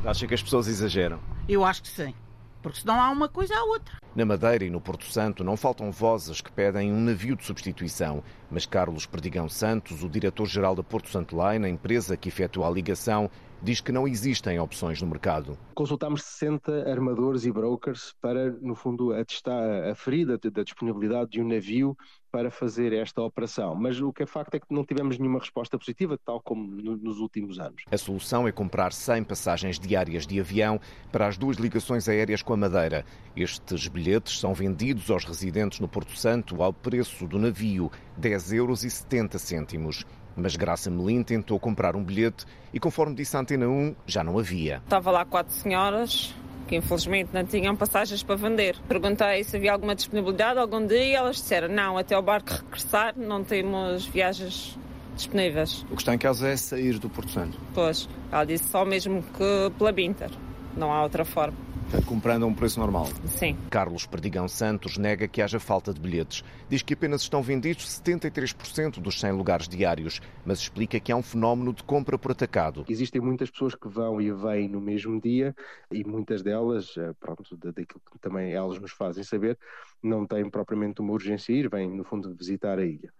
Acha 0.04 0.26
que 0.26 0.34
as 0.34 0.42
pessoas 0.42 0.68
exageram? 0.68 1.18
Eu 1.48 1.64
acho 1.64 1.82
que 1.82 1.88
sim. 1.88 2.14
Porque 2.62 2.80
senão 2.80 3.00
há 3.00 3.10
uma 3.10 3.28
coisa 3.28 3.54
à 3.56 3.64
outra. 3.64 4.03
Na 4.14 4.24
Madeira 4.24 4.64
e 4.64 4.70
no 4.70 4.80
Porto 4.80 5.06
Santo 5.06 5.42
não 5.42 5.56
faltam 5.56 5.90
vozes 5.90 6.40
que 6.40 6.52
pedem 6.52 6.92
um 6.92 7.00
navio 7.00 7.34
de 7.34 7.44
substituição, 7.44 8.22
mas 8.48 8.64
Carlos 8.64 9.06
Perdigão 9.06 9.48
Santos, 9.48 10.04
o 10.04 10.08
diretor-geral 10.08 10.76
da 10.76 10.84
Porto 10.84 11.08
Santo 11.08 11.36
Line, 11.36 11.66
a 11.66 11.68
empresa 11.68 12.16
que 12.16 12.28
efetua 12.28 12.68
a 12.68 12.70
ligação, 12.70 13.28
diz 13.60 13.80
que 13.80 13.90
não 13.90 14.06
existem 14.06 14.60
opções 14.60 15.00
no 15.00 15.08
mercado. 15.08 15.58
Consultámos 15.74 16.22
60 16.22 16.88
armadores 16.88 17.44
e 17.44 17.50
brokers 17.50 18.14
para, 18.20 18.52
no 18.60 18.74
fundo, 18.74 19.12
atestar 19.12 19.88
a 19.90 19.94
ferida 19.96 20.38
da 20.38 20.62
disponibilidade 20.62 21.30
de 21.30 21.40
um 21.40 21.48
navio 21.48 21.96
para 22.30 22.50
fazer 22.50 22.92
esta 22.92 23.22
operação. 23.22 23.74
Mas 23.74 24.00
o 24.00 24.12
que 24.12 24.24
é 24.24 24.26
facto 24.26 24.56
é 24.56 24.60
que 24.60 24.66
não 24.68 24.84
tivemos 24.84 25.18
nenhuma 25.18 25.38
resposta 25.38 25.78
positiva, 25.78 26.18
tal 26.24 26.40
como 26.42 26.66
no, 26.66 26.96
nos 26.96 27.18
últimos 27.18 27.58
anos. 27.58 27.84
A 27.90 27.96
solução 27.96 28.46
é 28.46 28.52
comprar 28.52 28.92
100 28.92 29.24
passagens 29.24 29.78
diárias 29.78 30.26
de 30.26 30.38
avião 30.38 30.80
para 31.10 31.26
as 31.26 31.38
duas 31.38 31.56
ligações 31.56 32.08
aéreas 32.08 32.42
com 32.42 32.52
a 32.52 32.56
Madeira. 32.56 33.06
Estes 33.36 33.88
bilhetes 33.88 34.03
são 34.26 34.54
vendidos 34.54 35.10
aos 35.10 35.24
residentes 35.24 35.80
no 35.80 35.88
Porto 35.88 36.16
Santo 36.16 36.62
ao 36.62 36.72
preço 36.72 37.26
do 37.26 37.38
navio, 37.38 37.90
10 38.16 38.52
euros 38.52 38.84
e 38.84 38.90
70 38.90 39.38
cêntimos. 39.38 40.04
Mas 40.36 40.56
Graça 40.56 40.90
Melim 40.90 41.22
tentou 41.22 41.58
comprar 41.60 41.94
um 41.94 42.02
bilhete 42.02 42.44
e, 42.72 42.80
conforme 42.80 43.14
disse 43.14 43.36
a 43.36 43.40
Antena 43.40 43.68
1, 43.68 43.94
já 44.06 44.24
não 44.24 44.38
havia. 44.38 44.82
Estava 44.84 45.10
lá 45.10 45.24
quatro 45.24 45.54
senhoras 45.54 46.34
que 46.66 46.76
infelizmente 46.76 47.30
não 47.32 47.44
tinham 47.44 47.76
passagens 47.76 48.22
para 48.22 48.36
vender. 48.36 48.76
Perguntei 48.88 49.44
se 49.44 49.56
havia 49.56 49.72
alguma 49.72 49.94
disponibilidade 49.94 50.58
algum 50.58 50.86
dia 50.86 51.04
e 51.04 51.12
elas 51.12 51.36
disseram 51.36 51.68
não, 51.68 51.98
até 51.98 52.16
o 52.16 52.22
barco 52.22 52.50
regressar 52.50 53.14
não 53.16 53.44
temos 53.44 54.06
viagens 54.06 54.78
disponíveis. 55.14 55.84
O 55.90 55.94
que 55.94 56.02
está 56.02 56.14
em 56.14 56.18
casa 56.18 56.48
é 56.48 56.56
sair 56.56 56.98
do 56.98 57.08
Porto 57.08 57.30
Santo. 57.30 57.58
Pois, 57.74 58.08
ela 58.32 58.44
disse 58.44 58.68
só 58.68 58.84
mesmo 58.84 59.22
que 59.22 59.70
pela 59.78 59.92
Binter, 59.92 60.30
não 60.76 60.92
há 60.92 61.02
outra 61.02 61.24
forma. 61.24 61.56
Portanto, 61.94 62.08
comprando 62.08 62.42
a 62.42 62.46
um 62.46 62.54
preço 62.54 62.80
normal. 62.80 63.06
Sim. 63.26 63.56
Carlos 63.70 64.04
Perdigão 64.04 64.48
Santos 64.48 64.98
nega 64.98 65.28
que 65.28 65.40
haja 65.40 65.60
falta 65.60 65.94
de 65.94 66.00
bilhetes. 66.00 66.42
Diz 66.68 66.82
que 66.82 66.94
apenas 66.94 67.22
estão 67.22 67.40
vendidos 67.40 67.86
73% 67.86 69.00
dos 69.00 69.20
100 69.20 69.30
lugares 69.30 69.68
diários, 69.68 70.20
mas 70.44 70.58
explica 70.58 70.98
que 70.98 71.12
há 71.12 71.16
um 71.16 71.22
fenómeno 71.22 71.72
de 71.72 71.84
compra 71.84 72.18
por 72.18 72.32
atacado. 72.32 72.84
Existem 72.88 73.20
muitas 73.20 73.48
pessoas 73.48 73.76
que 73.76 73.86
vão 73.86 74.20
e 74.20 74.32
vêm 74.32 74.68
no 74.68 74.80
mesmo 74.80 75.20
dia 75.20 75.54
e 75.88 76.02
muitas 76.02 76.42
delas, 76.42 76.96
eh, 76.96 77.12
pronto, 77.20 77.44
daquilo 77.56 78.00
que 78.10 78.18
também 78.20 78.52
elas 78.52 78.80
nos 78.80 78.90
fazem 78.90 79.22
saber, 79.22 79.56
não 80.02 80.26
têm 80.26 80.50
propriamente 80.50 81.00
uma 81.00 81.12
urgência 81.12 81.54
a 81.54 81.58
ir, 81.58 81.68
vêm 81.68 81.88
no 81.88 82.02
fundo 82.02 82.34
visitar 82.34 82.76
a 82.76 82.84
ilha. 82.84 83.12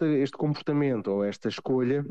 Este 0.00 0.38
comportamento 0.38 1.08
ou 1.08 1.22
esta 1.22 1.50
escolha 1.50 2.02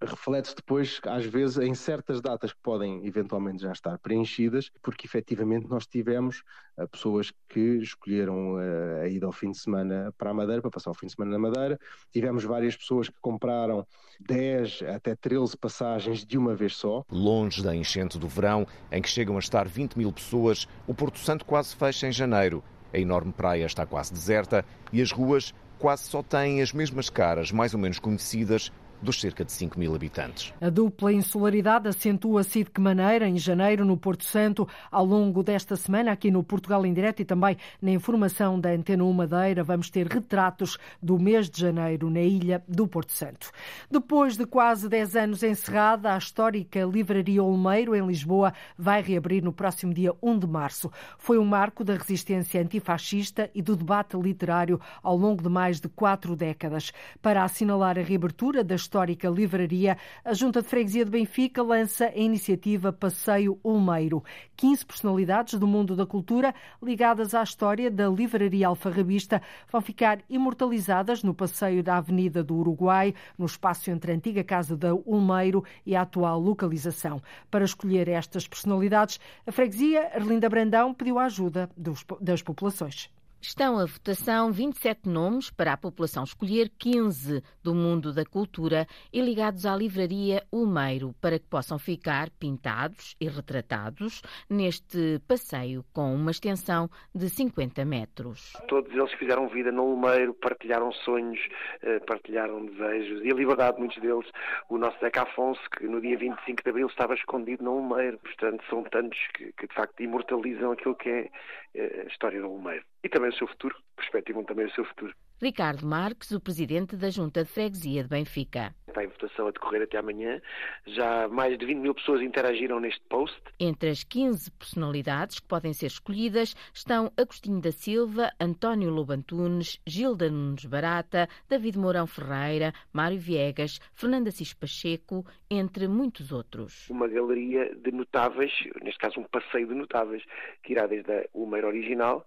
reflete-se 0.00 0.54
depois, 0.54 1.00
às 1.04 1.24
vezes, 1.24 1.58
em 1.58 1.74
certas 1.74 2.20
datas 2.20 2.52
que 2.52 2.58
podem 2.62 3.04
eventualmente 3.06 3.62
já 3.62 3.72
estar 3.72 3.98
preenchidas, 3.98 4.70
porque 4.82 5.06
efetivamente 5.06 5.68
nós 5.68 5.86
tivemos 5.86 6.42
uh, 6.76 6.88
pessoas 6.88 7.32
que 7.48 7.78
escolheram 7.78 8.54
uh, 8.54 9.02
a 9.02 9.08
ida 9.08 9.26
ao 9.26 9.32
fim 9.32 9.50
de 9.50 9.58
semana 9.58 10.12
para 10.16 10.30
a 10.30 10.34
Madeira, 10.34 10.62
para 10.62 10.70
passar 10.70 10.90
o 10.90 10.94
fim 10.94 11.06
de 11.06 11.14
semana 11.14 11.32
na 11.32 11.38
Madeira. 11.38 11.78
Tivemos 12.12 12.44
várias 12.44 12.76
pessoas 12.76 13.08
que 13.08 13.18
compraram 13.20 13.86
10 14.20 14.82
até 14.94 15.14
13 15.14 15.56
passagens 15.56 16.24
de 16.24 16.38
uma 16.38 16.54
vez 16.54 16.76
só. 16.76 17.04
Longe 17.10 17.62
da 17.62 17.74
enchente 17.74 18.18
do 18.18 18.28
verão, 18.28 18.66
em 18.90 19.02
que 19.02 19.08
chegam 19.08 19.36
a 19.36 19.40
estar 19.40 19.66
20 19.66 19.96
mil 19.96 20.12
pessoas, 20.12 20.68
o 20.86 20.94
Porto 20.94 21.18
Santo 21.18 21.44
quase 21.44 21.74
fecha 21.74 22.06
em 22.06 22.12
janeiro. 22.12 22.62
A 22.92 22.98
enorme 22.98 23.32
praia 23.32 23.66
está 23.66 23.84
quase 23.84 24.12
deserta 24.12 24.64
e 24.92 25.02
as 25.02 25.12
ruas 25.12 25.52
quase 25.78 26.04
só 26.04 26.22
têm 26.22 26.60
as 26.60 26.72
mesmas 26.72 27.08
caras, 27.08 27.52
mais 27.52 27.72
ou 27.72 27.80
menos 27.80 27.98
conhecidas, 27.98 28.72
dos 29.00 29.20
cerca 29.20 29.44
de 29.44 29.52
5 29.52 29.78
mil 29.78 29.94
habitantes. 29.94 30.52
A 30.60 30.70
dupla 30.70 31.12
insularidade 31.12 31.88
acentua-se 31.88 32.64
de 32.64 32.70
que 32.70 32.80
maneira 32.80 33.28
em 33.28 33.38
janeiro 33.38 33.84
no 33.84 33.96
Porto 33.96 34.24
Santo, 34.24 34.68
ao 34.90 35.04
longo 35.04 35.42
desta 35.42 35.76
semana, 35.76 36.12
aqui 36.12 36.30
no 36.30 36.42
Portugal 36.42 36.84
em 36.84 36.92
Direto 36.92 37.20
e 37.20 37.24
também 37.24 37.56
na 37.80 37.90
informação 37.90 38.58
da 38.58 38.70
Antena 38.70 39.04
1 39.04 39.12
Madeira, 39.12 39.62
vamos 39.62 39.90
ter 39.90 40.06
retratos 40.06 40.78
do 41.02 41.18
mês 41.18 41.48
de 41.48 41.60
janeiro 41.60 42.10
na 42.10 42.20
ilha 42.20 42.62
do 42.68 42.86
Porto 42.86 43.12
Santo. 43.12 43.50
Depois 43.90 44.36
de 44.36 44.46
quase 44.46 44.88
10 44.88 45.16
anos 45.16 45.42
encerrada, 45.42 46.14
a 46.14 46.18
histórica 46.18 46.80
Livraria 46.84 47.42
Olmeiro, 47.42 47.94
em 47.94 48.06
Lisboa, 48.06 48.52
vai 48.76 49.02
reabrir 49.02 49.42
no 49.42 49.52
próximo 49.52 49.94
dia 49.94 50.12
1 50.22 50.38
de 50.38 50.46
março. 50.46 50.90
Foi 51.18 51.38
um 51.38 51.44
marco 51.44 51.84
da 51.84 51.94
resistência 51.94 52.60
antifascista 52.60 53.50
e 53.54 53.62
do 53.62 53.76
debate 53.76 54.16
literário 54.16 54.80
ao 55.02 55.16
longo 55.16 55.42
de 55.42 55.48
mais 55.48 55.80
de 55.80 55.88
quatro 55.88 56.34
décadas. 56.34 56.92
Para 57.22 57.44
assinalar 57.44 57.98
a 57.98 58.02
reabertura 58.02 58.64
das 58.64 58.87
histórica 58.88 59.28
livraria, 59.28 59.98
a 60.24 60.32
Junta 60.32 60.62
de 60.62 60.68
Freguesia 60.68 61.04
de 61.04 61.10
Benfica 61.10 61.62
lança 61.62 62.06
a 62.06 62.16
iniciativa 62.16 62.90
Passeio 62.90 63.60
Olmeiro. 63.62 64.24
15 64.56 64.86
personalidades 64.86 65.58
do 65.58 65.66
mundo 65.66 65.94
da 65.94 66.06
cultura 66.06 66.54
ligadas 66.82 67.34
à 67.34 67.42
história 67.42 67.90
da 67.90 68.08
livraria 68.08 68.66
alfarrabista 68.66 69.42
vão 69.70 69.82
ficar 69.82 70.20
imortalizadas 70.30 71.22
no 71.22 71.34
passeio 71.34 71.82
da 71.82 71.98
Avenida 71.98 72.42
do 72.42 72.56
Uruguai, 72.56 73.14
no 73.36 73.44
espaço 73.44 73.90
entre 73.90 74.10
a 74.10 74.14
antiga 74.14 74.42
Casa 74.42 74.74
da 74.74 74.94
Olmeiro 74.94 75.62
e 75.84 75.94
a 75.94 76.00
atual 76.00 76.40
localização. 76.40 77.20
Para 77.50 77.66
escolher 77.66 78.08
estas 78.08 78.48
personalidades, 78.48 79.20
a 79.46 79.52
freguesia 79.52 80.12
Arlinda 80.14 80.48
Brandão 80.48 80.94
pediu 80.94 81.18
a 81.18 81.26
ajuda 81.26 81.68
dos, 81.76 82.06
das 82.22 82.40
populações. 82.40 83.10
Estão 83.40 83.78
à 83.78 83.86
votação 83.86 84.50
27 84.50 85.08
nomes 85.08 85.48
para 85.48 85.72
a 85.72 85.76
população 85.76 86.24
escolher 86.24 86.68
15 86.76 87.40
do 87.62 87.72
mundo 87.72 88.12
da 88.12 88.24
cultura 88.24 88.84
e 89.12 89.20
ligados 89.20 89.64
à 89.64 89.76
livraria 89.76 90.42
Ulmeiro 90.52 91.14
para 91.20 91.38
que 91.38 91.46
possam 91.46 91.78
ficar 91.78 92.30
pintados 92.30 93.14
e 93.20 93.28
retratados 93.28 94.22
neste 94.50 95.20
passeio 95.28 95.84
com 95.92 96.12
uma 96.12 96.32
extensão 96.32 96.90
de 97.14 97.30
50 97.30 97.84
metros. 97.84 98.54
Todos 98.66 98.92
eles 98.92 99.12
fizeram 99.12 99.46
vida 99.48 99.70
no 99.70 99.84
Ulmeiro, 99.84 100.34
partilharam 100.34 100.90
sonhos, 100.90 101.38
eh, 101.82 102.00
partilharam 102.00 102.66
desejos 102.66 103.24
e 103.24 103.30
a 103.30 103.34
liberdade, 103.34 103.78
muitos 103.78 104.02
deles. 104.02 104.26
O 104.68 104.76
nosso 104.76 104.98
Zeca 104.98 105.22
Afonso, 105.22 105.62
que 105.78 105.86
no 105.86 106.00
dia 106.00 106.18
25 106.18 106.64
de 106.64 106.70
abril 106.70 106.88
estava 106.88 107.14
escondido 107.14 107.62
no 107.62 107.74
Ulmeiro. 107.74 108.18
Portanto, 108.18 108.64
são 108.68 108.82
tantos 108.82 109.18
que, 109.34 109.52
que 109.52 109.68
de 109.68 109.74
facto 109.74 110.00
imortalizam 110.02 110.72
aquilo 110.72 110.96
que 110.96 111.08
é 111.08 111.30
a 111.74 112.06
história 112.08 112.40
do 112.40 112.48
Ulmeiro. 112.48 112.84
E 113.02 113.08
também 113.08 113.30
o 113.30 113.34
seu 113.34 113.46
futuro, 113.46 113.76
perspectivam 113.96 114.44
também 114.44 114.66
o 114.66 114.74
seu 114.74 114.84
futuro. 114.84 115.14
Ricardo 115.40 115.86
Marques, 115.86 116.32
o 116.32 116.40
presidente 116.40 116.96
da 116.96 117.10
Junta 117.10 117.44
de 117.44 117.50
Freguesia 117.50 118.02
de 118.02 118.08
Benfica. 118.08 118.74
Está 118.88 119.04
em 119.04 119.06
votação 119.06 119.46
a 119.46 119.52
decorrer 119.52 119.82
até 119.82 119.96
amanhã. 119.96 120.42
Já 120.84 121.28
mais 121.28 121.56
de 121.56 121.64
20 121.64 121.78
mil 121.78 121.94
pessoas 121.94 122.20
interagiram 122.22 122.80
neste 122.80 123.00
post. 123.08 123.40
Entre 123.60 123.88
as 123.88 124.02
15 124.02 124.50
personalidades 124.50 125.38
que 125.38 125.46
podem 125.46 125.72
ser 125.72 125.86
escolhidas 125.86 126.56
estão 126.74 127.12
Agostinho 127.16 127.60
da 127.60 127.70
Silva, 127.70 128.32
António 128.40 128.90
Lobantunes, 128.90 129.80
Gilda 129.86 130.28
Nunes 130.28 130.64
Barata, 130.64 131.28
David 131.48 131.78
Mourão 131.78 132.08
Ferreira, 132.08 132.72
Mário 132.92 133.20
Viegas, 133.20 133.78
Fernanda 133.94 134.32
Cis 134.32 134.52
Pacheco, 134.52 135.24
entre 135.48 135.86
muitos 135.86 136.32
outros. 136.32 136.90
Uma 136.90 137.06
galeria 137.06 137.72
de 137.76 137.92
notáveis, 137.92 138.52
neste 138.82 138.98
caso 138.98 139.20
um 139.20 139.24
passeio 139.24 139.68
de 139.68 139.74
notáveis, 139.74 140.24
que 140.64 140.72
irá 140.72 140.88
desde 140.88 141.30
o 141.32 141.46
Meiro 141.46 141.68
original 141.68 142.26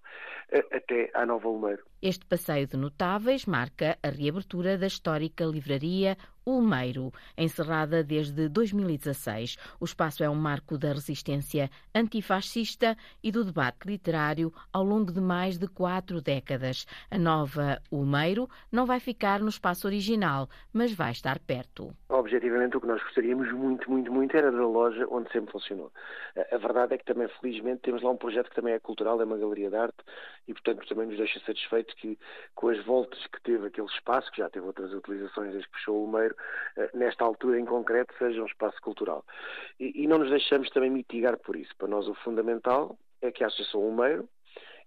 até 0.72 1.12
à 1.14 1.26
Nova 1.26 1.50
Ulmeiro. 1.50 1.91
Este 2.04 2.26
passeio 2.26 2.66
de 2.66 2.78
notáveis 2.78 3.46
marca 3.46 3.96
a 4.02 4.10
reabertura 4.10 4.76
da 4.76 4.88
histórica 4.88 5.46
livraria 5.46 6.18
Ulmeiro, 6.46 7.14
encerrada 7.38 8.04
desde 8.04 8.50
2016. 8.50 9.58
O 9.80 9.86
espaço 9.86 10.24
é 10.24 10.30
um 10.30 10.36
marco 10.36 10.76
da 10.76 10.90
resistência 10.94 11.70
antifascista 11.94 12.98
e 13.24 13.32
do 13.32 13.46
debate 13.46 13.86
literário 13.86 14.52
ao 14.74 14.84
longo 14.84 15.12
de 15.12 15.22
mais 15.22 15.60
de 15.60 15.68
quatro 15.68 16.20
décadas. 16.20 16.88
A 17.12 17.18
nova 17.18 17.80
Ulmeiro 17.92 18.50
não 18.72 18.88
vai 18.88 19.00
ficar 19.00 19.40
no 19.40 19.50
espaço 19.50 19.86
original, 19.86 20.50
mas 20.74 20.92
vai 20.94 21.12
estar 21.12 21.38
perto. 21.38 21.94
Objetivamente, 22.10 22.76
o 22.76 22.82
que 22.82 22.88
nós 22.88 23.02
gostaríamos 23.04 23.52
muito, 23.52 23.90
muito, 23.90 24.12
muito 24.12 24.36
era 24.36 24.52
da 24.52 24.66
loja 24.66 25.06
onde 25.10 25.32
sempre 25.32 25.52
funcionou. 25.52 25.92
A 26.52 26.58
verdade 26.58 26.96
é 26.96 26.98
que 26.98 27.06
também, 27.06 27.28
felizmente, 27.40 27.82
temos 27.82 28.02
lá 28.02 28.10
um 28.10 28.18
projeto 28.18 28.50
que 28.50 28.56
também 28.56 28.74
é 28.74 28.80
cultural, 28.80 29.22
é 29.22 29.26
uma 29.26 29.38
galeria 29.38 29.70
de 29.70 29.76
arte 29.76 29.98
e, 30.48 30.54
portanto, 30.54 30.88
também 30.88 31.08
nos 31.08 31.18
deixa 31.18 31.40
satisfeitos 31.42 31.94
que, 31.96 32.18
com 32.56 32.70
as 32.70 32.84
voltas 32.84 33.20
que 33.28 33.42
teve 33.42 33.68
aquele 33.68 33.88
espaço, 33.88 34.32
que 34.32 34.40
já 34.40 34.50
teve 34.50 34.66
outras 34.66 34.92
utilizações 34.94 35.52
desde 35.52 35.70
que 35.70 35.78
fechou 35.78 36.04
o 36.04 36.12
Meiro, 36.12 36.31
eh, 36.78 36.90
nesta 36.94 37.24
altura 37.24 37.60
em 37.60 37.66
concreto, 37.66 38.14
seja 38.18 38.42
um 38.42 38.46
espaço 38.46 38.82
cultural. 38.82 39.26
E, 39.80 40.04
e 40.04 40.08
não 40.08 40.18
nos 40.18 40.30
deixamos 40.30 40.70
também 40.70 40.90
mitigar 40.90 41.38
por 41.38 41.56
isso. 41.56 41.76
Para 41.78 41.88
nós 41.88 42.08
o 42.08 42.14
fundamental 42.16 42.98
é 43.22 43.32
que 43.32 43.44
a 43.44 43.48
Associação 43.48 43.82
Umeiro 43.82 44.28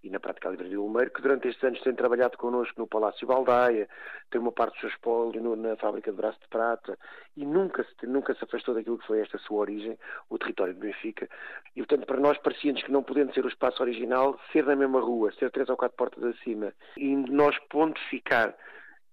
e 0.05 0.11
na 0.11 0.20
prática 0.20 0.49
a 0.49 0.51
Livraria 0.51 0.78
Lumeiro, 0.78 1.11
que 1.11 1.22
durante 1.22 1.49
estes 1.49 1.64
anos 1.64 1.80
tem 1.80 1.95
trabalhado 1.95 2.36
connosco 2.36 2.78
no 2.78 2.86
Palácio 2.86 3.26
Baldaia, 3.26 3.88
tem 4.30 4.38
uma 4.38 4.53
parte 4.53 4.74
do 4.74 4.80
seu 4.80 4.88
espólio 4.90 5.57
na 5.57 5.76
fábrica 5.76 6.11
de 6.11 6.16
braço 6.16 6.38
de 6.40 6.49
prata 6.49 6.99
e 7.34 7.45
nunca 7.45 7.82
se, 7.82 8.07
nunca 8.07 8.34
se 8.34 8.45
afastou 8.45 8.74
daquilo 8.74 8.99
que 8.99 9.07
foi 9.07 9.20
esta 9.20 9.38
sua 9.38 9.61
origem, 9.61 9.99
o 10.28 10.38
território 10.38 10.74
de 10.74 10.80
Benfica. 10.80 11.26
E, 11.74 11.80
portanto, 11.80 12.07
para 12.07 12.20
nós 12.20 12.36
parecia-nos 12.38 12.82
que 12.82 12.92
não 12.92 13.03
podendo 13.03 13.32
ser 13.32 13.47
o 13.47 13.49
espaço 13.49 13.82
original, 13.82 14.38
ser 14.53 14.66
na 14.66 14.76
mesma 14.76 15.01
rua, 15.01 15.32
ser 15.32 15.51
três 15.51 15.70
ou 15.70 15.76
quatro 15.76 15.97
portas 15.97 16.22
acima, 16.22 16.74
e 16.99 17.16
nós 17.16 17.59
pontificar 17.70 18.55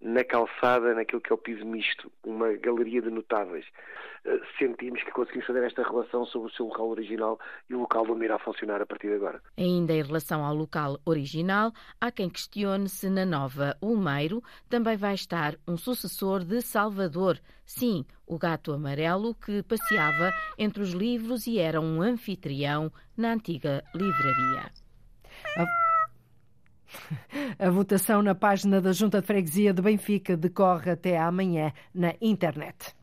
na 0.01 0.23
calçada, 0.23 0.93
naquilo 0.95 1.21
que 1.21 1.31
é 1.31 1.35
o 1.35 1.37
piso 1.37 1.65
misto, 1.65 2.11
uma 2.23 2.51
galeria 2.53 3.01
de 3.01 3.11
notáveis. 3.11 3.65
Eh, 4.25 4.39
sentimos 4.57 5.03
que 5.03 5.11
conseguimos 5.11 5.45
fazer 5.45 5.63
esta 5.63 5.83
relação 5.83 6.25
sobre 6.25 6.51
o 6.51 6.53
seu 6.53 6.65
local 6.65 6.89
original 6.89 7.39
e 7.69 7.75
o 7.75 7.81
local 7.81 8.05
onde 8.09 8.25
irá 8.25 8.39
funcionar 8.39 8.81
a 8.81 8.85
partir 8.85 9.07
de 9.07 9.15
agora. 9.15 9.41
Ainda 9.57 9.93
em 9.93 10.01
relação 10.01 10.43
ao 10.43 10.55
local 10.55 10.99
original, 11.05 11.71
há 11.99 12.11
quem 12.11 12.29
questione 12.29 12.89
se 12.89 13.09
na 13.09 13.25
nova 13.25 13.77
Ulmeiro 13.81 14.43
também 14.69 14.97
vai 14.97 15.13
estar 15.13 15.55
um 15.67 15.77
sucessor 15.77 16.43
de 16.43 16.61
Salvador. 16.61 17.39
Sim, 17.65 18.05
o 18.25 18.37
gato 18.37 18.73
amarelo 18.73 19.35
que 19.35 19.63
passeava 19.63 20.31
entre 20.57 20.81
os 20.81 20.91
livros 20.91 21.47
e 21.47 21.59
era 21.59 21.79
um 21.79 22.01
anfitrião 22.01 22.91
na 23.15 23.33
antiga 23.33 23.83
livraria. 23.93 24.71
A 27.59 27.69
votação 27.69 28.21
na 28.21 28.35
página 28.35 28.81
da 28.81 28.91
Junta 28.91 29.21
de 29.21 29.27
Freguesia 29.27 29.73
de 29.73 29.81
Benfica 29.81 30.37
decorre 30.37 30.91
até 30.91 31.17
amanhã 31.17 31.71
na 31.93 32.13
internet. 32.21 32.95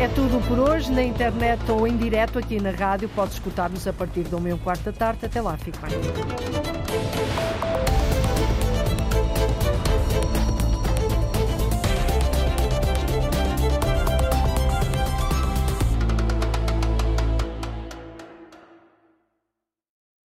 É 0.00 0.08
tudo 0.08 0.40
por 0.48 0.58
hoje, 0.58 0.90
na 0.90 1.02
internet 1.02 1.70
ou 1.70 1.86
em 1.86 1.96
direto 1.96 2.38
aqui 2.38 2.60
na 2.60 2.70
rádio. 2.70 3.08
Pode 3.10 3.34
escutar-nos 3.34 3.86
a 3.86 3.92
partir 3.92 4.22
do 4.24 4.40
meio 4.40 4.58
quarto 4.58 4.84
da 4.84 4.92
tarde. 4.92 5.26
Até 5.26 5.40
lá, 5.40 5.56
fique 5.56 5.78
bem. 5.78 5.92